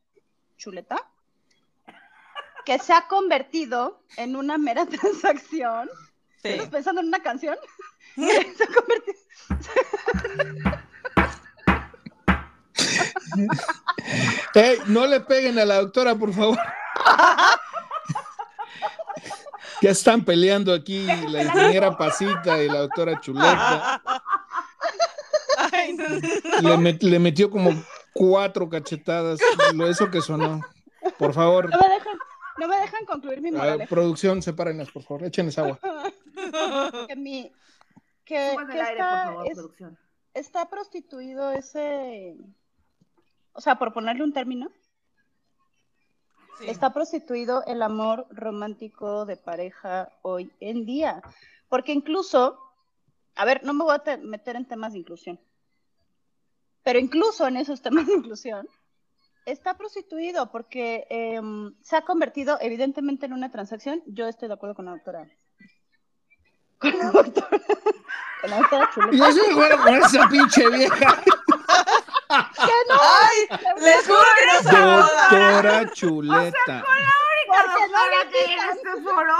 Chuleta, 0.58 1.08
que 2.66 2.78
se 2.78 2.92
ha 2.92 3.08
convertido 3.08 4.02
en 4.18 4.36
una 4.36 4.58
mera 4.58 4.84
transacción. 5.00 5.88
Sí. 6.42 6.48
¿Estás 6.48 6.68
pensando 6.68 7.00
en 7.00 7.06
una 7.08 7.22
canción? 7.22 7.56
se 8.16 8.64
ha 8.64 8.66
convertido. 8.66 9.16
Ey, 14.54 14.76
no 14.88 15.06
le 15.06 15.20
peguen 15.20 15.58
a 15.58 15.64
la 15.64 15.76
doctora, 15.76 16.14
por 16.14 16.34
favor. 16.34 16.58
Ya 19.80 19.90
están 19.90 20.22
peleando 20.22 20.74
aquí 20.74 21.06
la 21.06 21.44
ingeniera 21.44 21.96
Pasita 21.96 22.62
y 22.62 22.68
la 22.68 22.80
doctora 22.80 23.18
Chuleta. 23.22 24.02
Ay, 25.72 25.94
no. 25.94 26.04
Le, 26.08 26.76
met- 26.76 27.02
le 27.02 27.18
metió 27.18 27.50
como 27.50 27.70
cuatro 28.14 28.68
cachetadas. 28.68 29.40
Lo 29.74 29.86
eso 29.88 30.10
que 30.10 30.20
sonó. 30.20 30.60
Por 31.18 31.32
favor, 31.34 31.68
No 31.70 31.78
me 31.78 31.88
dejan, 31.88 32.18
no 32.58 32.68
me 32.68 32.76
dejan 32.76 33.04
concluir 33.06 33.40
mi 33.40 33.48
a 33.48 33.52
ver, 33.52 33.60
moraleja. 33.60 33.88
producción, 33.88 34.40
sepárenlas, 34.42 34.90
por 34.90 35.02
favor. 35.02 35.24
Échenles 35.24 35.58
agua. 35.58 35.78
Que 37.08 37.16
mi. 37.16 37.52
Que, 38.24 38.56
que 38.56 38.72
el 38.74 38.80
aire, 38.80 38.84
por 38.84 38.90
está, 38.92 39.24
favor, 39.26 39.46
es- 39.48 39.54
producción. 39.54 39.98
está 40.34 40.70
prostituido 40.70 41.50
ese. 41.52 42.36
O 43.52 43.60
sea, 43.60 43.76
por 43.78 43.92
ponerle 43.92 44.24
un 44.24 44.32
término, 44.32 44.70
Sí. 46.58 46.68
está 46.68 46.92
prostituido 46.92 47.64
el 47.66 47.82
amor 47.82 48.26
romántico 48.30 49.24
de 49.26 49.36
pareja 49.36 50.10
hoy 50.22 50.52
en 50.60 50.84
día. 50.84 51.22
Porque 51.68 51.92
incluso, 51.92 52.58
a 53.34 53.44
ver, 53.44 53.64
no 53.64 53.72
me 53.74 53.84
voy 53.84 53.94
a 53.94 53.98
te- 54.00 54.18
meter 54.18 54.56
en 54.56 54.66
temas 54.68 54.92
de 54.92 54.98
inclusión, 55.00 55.40
pero 56.82 56.98
incluso 56.98 57.46
en 57.46 57.56
esos 57.56 57.80
temas 57.82 58.06
de 58.06 58.14
inclusión, 58.14 58.68
está 59.46 59.76
prostituido 59.76 60.50
porque 60.50 61.06
em, 61.10 61.74
se 61.82 61.96
ha 61.96 62.02
convertido 62.02 62.58
evidentemente 62.60 63.26
en 63.26 63.32
una 63.32 63.50
transacción. 63.50 64.02
Yo 64.06 64.28
estoy 64.28 64.48
de 64.48 64.54
acuerdo 64.54 64.74
con 64.74 64.86
la 64.86 64.92
doctora. 64.92 65.28
Con 66.78 66.98
la 66.98 67.10
doctora. 67.10 67.60
Con 68.40 68.50
la 68.50 68.58
doctora 68.58 68.90
Chuleta. 68.94 69.16
Yo 69.16 69.32
soy 69.32 69.54
bueno 69.54 69.82
con 69.82 69.94
esa 69.94 70.28
pinche 70.28 70.68
vieja. 70.70 71.22
Ay, 72.28 73.48
les 73.80 74.06
juro 74.06 74.18
que 74.36 74.44
no 74.70 74.76
a 74.76 75.00
Doctora 75.02 75.92
Chuleta. 75.92 76.84
Porque 77.46 77.86
no 77.88 77.92
Para 77.92 78.24
le 78.24 78.30
que 78.30 78.44
en 78.44 78.60
este 78.70 78.92
foro. 79.02 79.36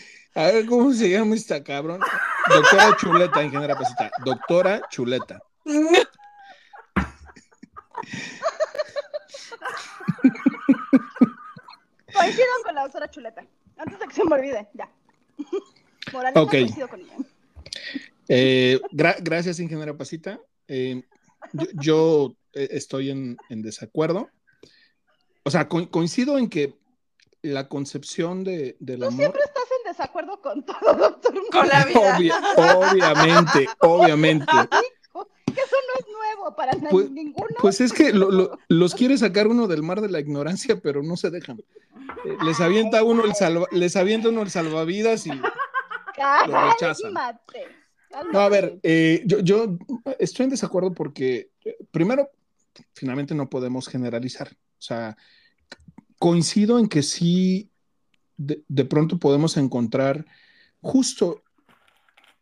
A 0.34 0.44
ver, 0.44 0.66
¿cómo 0.66 0.92
se 0.92 1.10
llama 1.10 1.34
esta 1.34 1.62
cabrón? 1.62 2.00
Doctora 2.48 2.96
Chuleta, 2.96 3.42
ingeniera 3.42 3.74
Pasita. 3.76 4.10
Doctora 4.24 4.80
Chuleta. 4.90 5.40
Coincido 12.12 12.46
con 12.64 12.74
la 12.74 12.82
doctora 12.82 13.10
Chuleta. 13.10 13.44
Antes 13.76 13.98
de 13.98 14.06
que 14.06 14.14
se 14.14 14.24
me 14.24 14.34
olvide, 14.34 14.68
ya. 14.74 14.90
Moraleja, 16.12 16.42
Ok. 16.42 16.50
coincido 16.50 16.88
con 16.88 17.00
ella. 17.00 17.16
Eh, 18.28 18.80
gra- 18.92 19.16
gracias, 19.20 19.58
ingeniera 19.60 19.96
Pasita. 19.96 20.40
Eh, 20.68 21.02
yo 21.52 21.66
yo, 21.74 22.34
eh, 22.52 22.68
estoy 22.72 23.10
en, 23.10 23.36
en 23.48 23.62
desacuerdo. 23.62 24.28
O 25.44 25.50
sea, 25.50 25.68
co- 25.68 25.90
coincido 25.90 26.36
en 26.38 26.48
que 26.48 26.74
la 27.42 27.68
concepción 27.68 28.44
de, 28.44 28.76
del 28.80 29.00
Tú 29.00 29.06
amor, 29.06 29.18
siempre 29.18 29.40
estás 29.44 29.59
en 29.59 29.59
desacuerdo 29.90 30.40
con 30.40 30.64
todo, 30.64 30.94
doctor. 30.94 31.34
Con 31.52 31.68
la 31.68 31.84
vida. 31.84 32.00
obvia- 32.16 32.40
obviamente, 32.56 33.68
obviamente. 33.80 34.52
Que 35.54 35.60
eso 35.62 35.76
no 35.88 35.94
es 35.98 36.06
nuevo 36.12 36.54
para 36.54 36.72
Pues- 36.90 37.10
ninguno. 37.10 37.48
Pues 37.60 37.80
es 37.80 37.92
que 37.92 38.12
lo- 38.12 38.30
lo- 38.30 38.58
los 38.68 38.94
quiere 38.94 39.18
sacar 39.18 39.48
uno 39.48 39.66
del 39.66 39.82
mar 39.82 40.00
de 40.00 40.08
la 40.08 40.20
ignorancia, 40.20 40.80
pero 40.80 41.02
no 41.02 41.16
se 41.16 41.30
dejan. 41.30 41.58
Eh, 42.24 42.36
les 42.44 42.60
avienta 42.60 43.02
uno 43.02 43.24
el 43.24 43.34
salva- 43.34 43.66
les 43.72 43.96
avienta 43.96 44.28
uno 44.28 44.42
el 44.42 44.50
salvavidas 44.50 45.26
y 45.26 45.30
lo 45.32 46.70
rechazan. 46.70 47.14
No, 48.32 48.40
a 48.40 48.48
ver, 48.48 48.78
eh, 48.82 49.22
yo, 49.24 49.38
yo 49.40 49.76
estoy 50.18 50.44
en 50.44 50.50
desacuerdo 50.50 50.92
porque, 50.92 51.50
eh, 51.64 51.76
primero, 51.90 52.30
finalmente 52.94 53.34
no 53.34 53.48
podemos 53.50 53.88
generalizar. 53.88 54.48
O 54.52 54.82
sea, 54.82 55.16
coincido 56.18 56.78
en 56.78 56.88
que 56.88 57.02
sí, 57.02 57.69
de, 58.40 58.64
de 58.66 58.84
pronto 58.86 59.18
podemos 59.18 59.58
encontrar 59.58 60.24
justo 60.80 61.42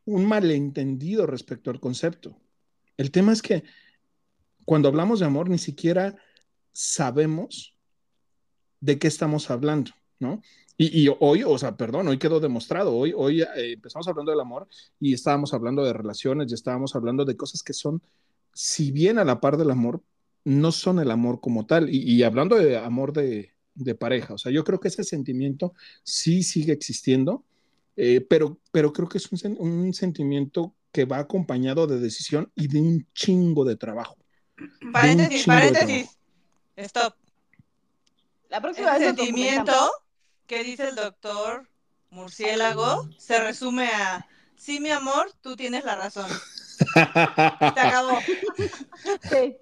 un 0.04 0.26
malentendido 0.26 1.26
respecto 1.26 1.70
al 1.70 1.80
concepto. 1.80 2.36
El 2.96 3.10
tema 3.10 3.32
es 3.32 3.42
que 3.42 3.64
cuando 4.64 4.88
hablamos 4.88 5.18
de 5.18 5.26
amor 5.26 5.50
ni 5.50 5.58
siquiera 5.58 6.16
sabemos 6.72 7.76
de 8.80 8.98
qué 9.00 9.08
estamos 9.08 9.50
hablando, 9.50 9.90
¿no? 10.20 10.40
Y, 10.76 11.04
y 11.04 11.12
hoy, 11.18 11.42
o 11.42 11.58
sea, 11.58 11.76
perdón, 11.76 12.06
hoy 12.06 12.18
quedó 12.18 12.38
demostrado, 12.38 12.94
hoy, 12.94 13.12
hoy 13.16 13.42
eh, 13.42 13.72
empezamos 13.72 14.06
hablando 14.06 14.30
del 14.30 14.40
amor 14.40 14.68
y 15.00 15.12
estábamos 15.12 15.52
hablando 15.52 15.82
de 15.82 15.92
relaciones 15.92 16.48
y 16.48 16.54
estábamos 16.54 16.94
hablando 16.94 17.24
de 17.24 17.36
cosas 17.36 17.64
que 17.64 17.72
son, 17.72 18.00
si 18.52 18.92
bien 18.92 19.18
a 19.18 19.24
la 19.24 19.40
par 19.40 19.56
del 19.56 19.72
amor, 19.72 20.00
no 20.44 20.70
son 20.70 21.00
el 21.00 21.10
amor 21.10 21.40
como 21.40 21.66
tal. 21.66 21.92
Y, 21.92 22.02
y 22.02 22.22
hablando 22.22 22.54
de 22.54 22.78
amor 22.78 23.12
de, 23.12 23.57
de 23.78 23.94
pareja, 23.94 24.34
o 24.34 24.38
sea, 24.38 24.52
yo 24.52 24.64
creo 24.64 24.80
que 24.80 24.88
ese 24.88 25.04
sentimiento 25.04 25.74
sí 26.02 26.42
sigue 26.42 26.72
existiendo, 26.72 27.44
eh, 27.96 28.20
pero, 28.20 28.58
pero 28.72 28.92
creo 28.92 29.08
que 29.08 29.18
es 29.18 29.30
un, 29.32 29.56
un 29.58 29.94
sentimiento 29.94 30.74
que 30.92 31.04
va 31.04 31.18
acompañado 31.18 31.86
de 31.86 31.98
decisión 32.00 32.50
y 32.54 32.68
de 32.68 32.80
un 32.80 33.06
chingo 33.14 33.64
de 33.64 33.76
trabajo. 33.76 34.16
Paréntesis, 34.92 35.40
de 35.46 35.52
paréntesis. 35.52 36.18
Stop. 36.76 37.14
La 38.48 38.60
próxima 38.60 38.96
El 38.96 39.04
sentimiento 39.04 39.90
que 40.46 40.64
dice 40.64 40.88
el 40.88 40.94
doctor 40.96 41.68
murciélago 42.10 43.08
se 43.18 43.38
resume 43.42 43.86
a 43.88 44.26
sí, 44.56 44.80
mi 44.80 44.90
amor, 44.90 45.30
tú 45.40 45.54
tienes 45.56 45.84
la 45.84 45.94
razón. 45.96 46.30
Se 46.94 47.00
acabó. 47.00 48.18
Sí, 49.30 49.56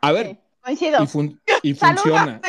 A 0.00 0.08
sí, 0.08 0.14
ver, 0.14 0.38
coincido. 0.62 1.02
y, 1.02 1.06
fun- 1.06 1.40
y 1.62 1.74
Salud. 1.74 2.00
funciona. 2.00 2.40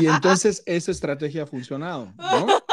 Y 0.00 0.06
entonces 0.06 0.62
esa 0.66 0.90
estrategia 0.90 1.44
ha 1.44 1.46
funcionado, 1.46 2.12
¿no? 2.16 2.46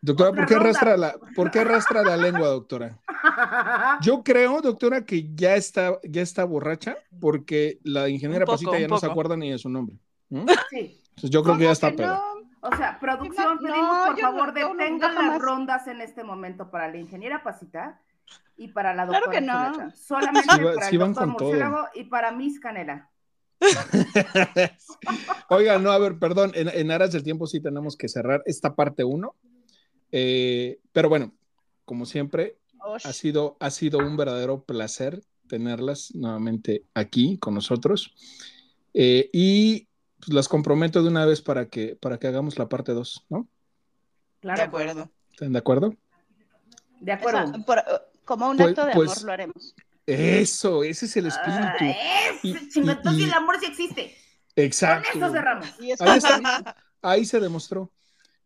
Doctora, 0.00 0.32
¿por 0.32 0.46
qué, 0.46 0.54
arrastra 0.54 0.96
la, 0.96 1.16
¿por 1.34 1.50
qué 1.50 1.58
arrastra 1.60 2.02
la 2.04 2.16
lengua, 2.16 2.46
doctora? 2.48 2.96
Yo 4.00 4.22
creo, 4.22 4.60
doctora, 4.60 5.04
que 5.04 5.28
ya 5.34 5.56
está, 5.56 5.98
ya 6.04 6.22
está 6.22 6.44
borracha 6.44 6.96
porque 7.20 7.80
la 7.82 8.08
ingeniera 8.08 8.44
poco, 8.46 8.58
Pasita 8.58 8.78
ya 8.78 8.86
no 8.86 8.98
se 8.98 9.06
acuerda 9.06 9.36
ni 9.36 9.50
de 9.50 9.58
su 9.58 9.68
nombre. 9.68 9.96
¿no? 10.30 10.46
Sí. 10.70 11.00
Entonces 11.08 11.30
yo 11.30 11.42
creo 11.42 11.56
que 11.56 11.64
ya 11.64 11.74
¿Cómo 11.74 11.88
está 11.88 11.90
no? 11.90 12.22
O 12.60 12.76
sea, 12.76 12.98
producción, 13.00 13.56
No, 13.56 13.60
pedimos 13.60 14.06
por 14.06 14.20
favor 14.20 14.52
detengan 14.52 15.14
las 15.14 15.40
rondas 15.40 15.86
en 15.88 16.00
este 16.00 16.22
momento 16.22 16.70
para 16.70 16.88
la 16.88 16.96
ingeniera 16.98 17.42
Pasita 17.42 18.00
y 18.56 18.68
para 18.68 18.94
la 18.94 19.06
Claro 19.06 19.26
doctora 19.26 19.40
que 19.40 19.46
no. 19.46 19.90
Solamente 19.96 20.48
Sí 20.54 20.62
va- 20.62 20.74
para 20.74 20.86
sí 20.88 20.94
el 20.94 20.98
van 21.00 21.12
doctor 21.12 21.26
con 21.28 21.36
todo. 21.36 21.48
Murciélago 21.48 21.88
y 21.94 22.04
para 22.04 22.30
Miss 22.30 22.60
Canela. 22.60 23.08
Oiga, 25.50 25.78
no, 25.78 25.90
a 25.92 25.98
ver, 25.98 26.18
perdón, 26.18 26.52
en, 26.54 26.68
en 26.68 26.90
aras 26.90 27.12
del 27.12 27.22
tiempo 27.22 27.46
sí 27.46 27.60
tenemos 27.60 27.96
que 27.96 28.08
cerrar 28.08 28.42
esta 28.46 28.74
parte 28.74 29.04
uno. 29.04 29.34
Eh, 30.12 30.78
pero 30.92 31.08
bueno, 31.08 31.34
como 31.84 32.06
siempre, 32.06 32.58
Osh. 32.80 33.06
ha 33.06 33.12
sido, 33.12 33.56
ha 33.60 33.70
sido 33.70 33.98
un 33.98 34.16
verdadero 34.16 34.62
placer 34.64 35.22
tenerlas 35.48 36.14
nuevamente 36.14 36.84
aquí 36.94 37.38
con 37.38 37.54
nosotros. 37.54 38.14
Eh, 38.94 39.28
y 39.32 39.88
pues, 40.20 40.32
las 40.34 40.48
comprometo 40.48 41.02
de 41.02 41.08
una 41.08 41.24
vez 41.26 41.40
para 41.42 41.68
que, 41.68 41.96
para 41.96 42.18
que 42.18 42.26
hagamos 42.26 42.58
la 42.58 42.68
parte 42.68 42.92
2, 42.92 43.26
¿no? 43.28 43.40
De 43.40 44.40
Claro. 44.40 44.62
acuerdo. 44.64 45.10
¿Están 45.32 45.52
de 45.52 45.58
acuerdo? 45.58 45.94
De 47.00 47.12
acuerdo. 47.12 47.52
por- 47.64 47.82
como 48.24 48.50
un 48.50 48.56
Pues- 48.56 48.68
acto 48.70 48.86
de 48.86 48.92
pues- 48.92 49.10
amor 49.12 49.24
lo 49.24 49.32
haremos. 49.32 49.74
Eso, 50.10 50.82
ese 50.84 51.04
es 51.06 51.16
el 51.18 51.26
espíritu. 51.26 51.60
Ah, 51.80 52.38
Y- 52.42 52.68
chingo, 52.70 52.88
y- 52.88 52.90
entonces 52.92 53.20
y- 53.20 53.24
el 53.24 53.32
amor 53.34 53.58
sí 53.60 53.66
existe. 53.66 54.16
Exacto. 54.56 55.10
Con 55.12 55.22
eso 55.22 55.32
cerramos. 55.32 55.68
Y 55.80 55.90
es 55.92 56.00
Ahí 56.00 56.16
está. 56.18 56.32
compromiso. 56.34 56.74
Ahí 57.02 57.24
se 57.26 57.40
demostró. 57.40 57.92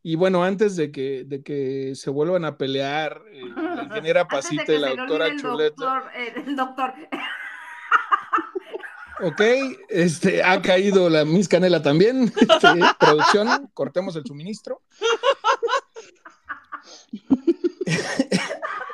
Y 0.03 0.17
bueno, 0.17 0.43
antes 0.43 0.75
de 0.75 0.91
que, 0.91 1.23
de 1.25 1.43
que 1.45 1.93
se 1.95 2.11
vuelvan 2.11 2.45
a 2.45 2.57
pelear 2.59 3.23
eh, 3.31 3.43
la 3.77 3.85
ingeniera 3.85 4.27
Pasita 4.29 4.65
que 4.65 4.75
y 4.75 4.79
la 4.79 4.89
doctora 4.97 5.29
el 5.29 5.41
Chuleta, 5.41 5.75
doctor, 5.77 6.03
eh, 6.17 6.33
el 6.45 6.57
doctor. 6.57 6.95
ok, 9.23 9.41
este, 9.89 10.43
ha 10.43 10.61
caído 10.61 11.09
la 11.09 11.25
Miss 11.25 11.47
Canela 11.49 11.81
también. 11.81 12.25
Este, 12.37 12.81
producción, 12.99 13.71
cortemos 13.73 14.17
el 14.17 14.25
suministro. 14.27 14.83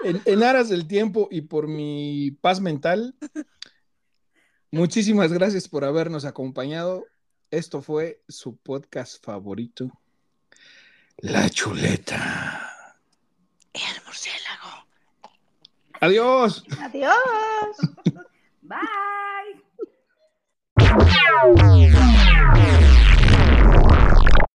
En, 0.09 0.23
en 0.25 0.43
aras 0.43 0.71
del 0.71 0.87
tiempo 0.87 1.29
y 1.31 1.43
por 1.43 1.69
mi 1.69 2.31
paz 2.41 2.61
mental, 2.61 3.15
muchísimas 4.71 5.35
gracias 5.35 5.69
por 5.69 5.85
habernos 5.85 6.25
acompañado. 6.25 7.05
Esto 7.51 7.83
fue 7.83 8.23
su 8.27 8.57
podcast 8.57 9.23
favorito, 9.23 9.91
La 11.19 11.51
Chuleta. 11.51 12.97
Y 13.75 13.81
el 13.81 14.05
murciélago. 14.07 14.87
Adiós. 16.01 16.65
Adiós. 16.81 17.77
Bye. 18.63 18.79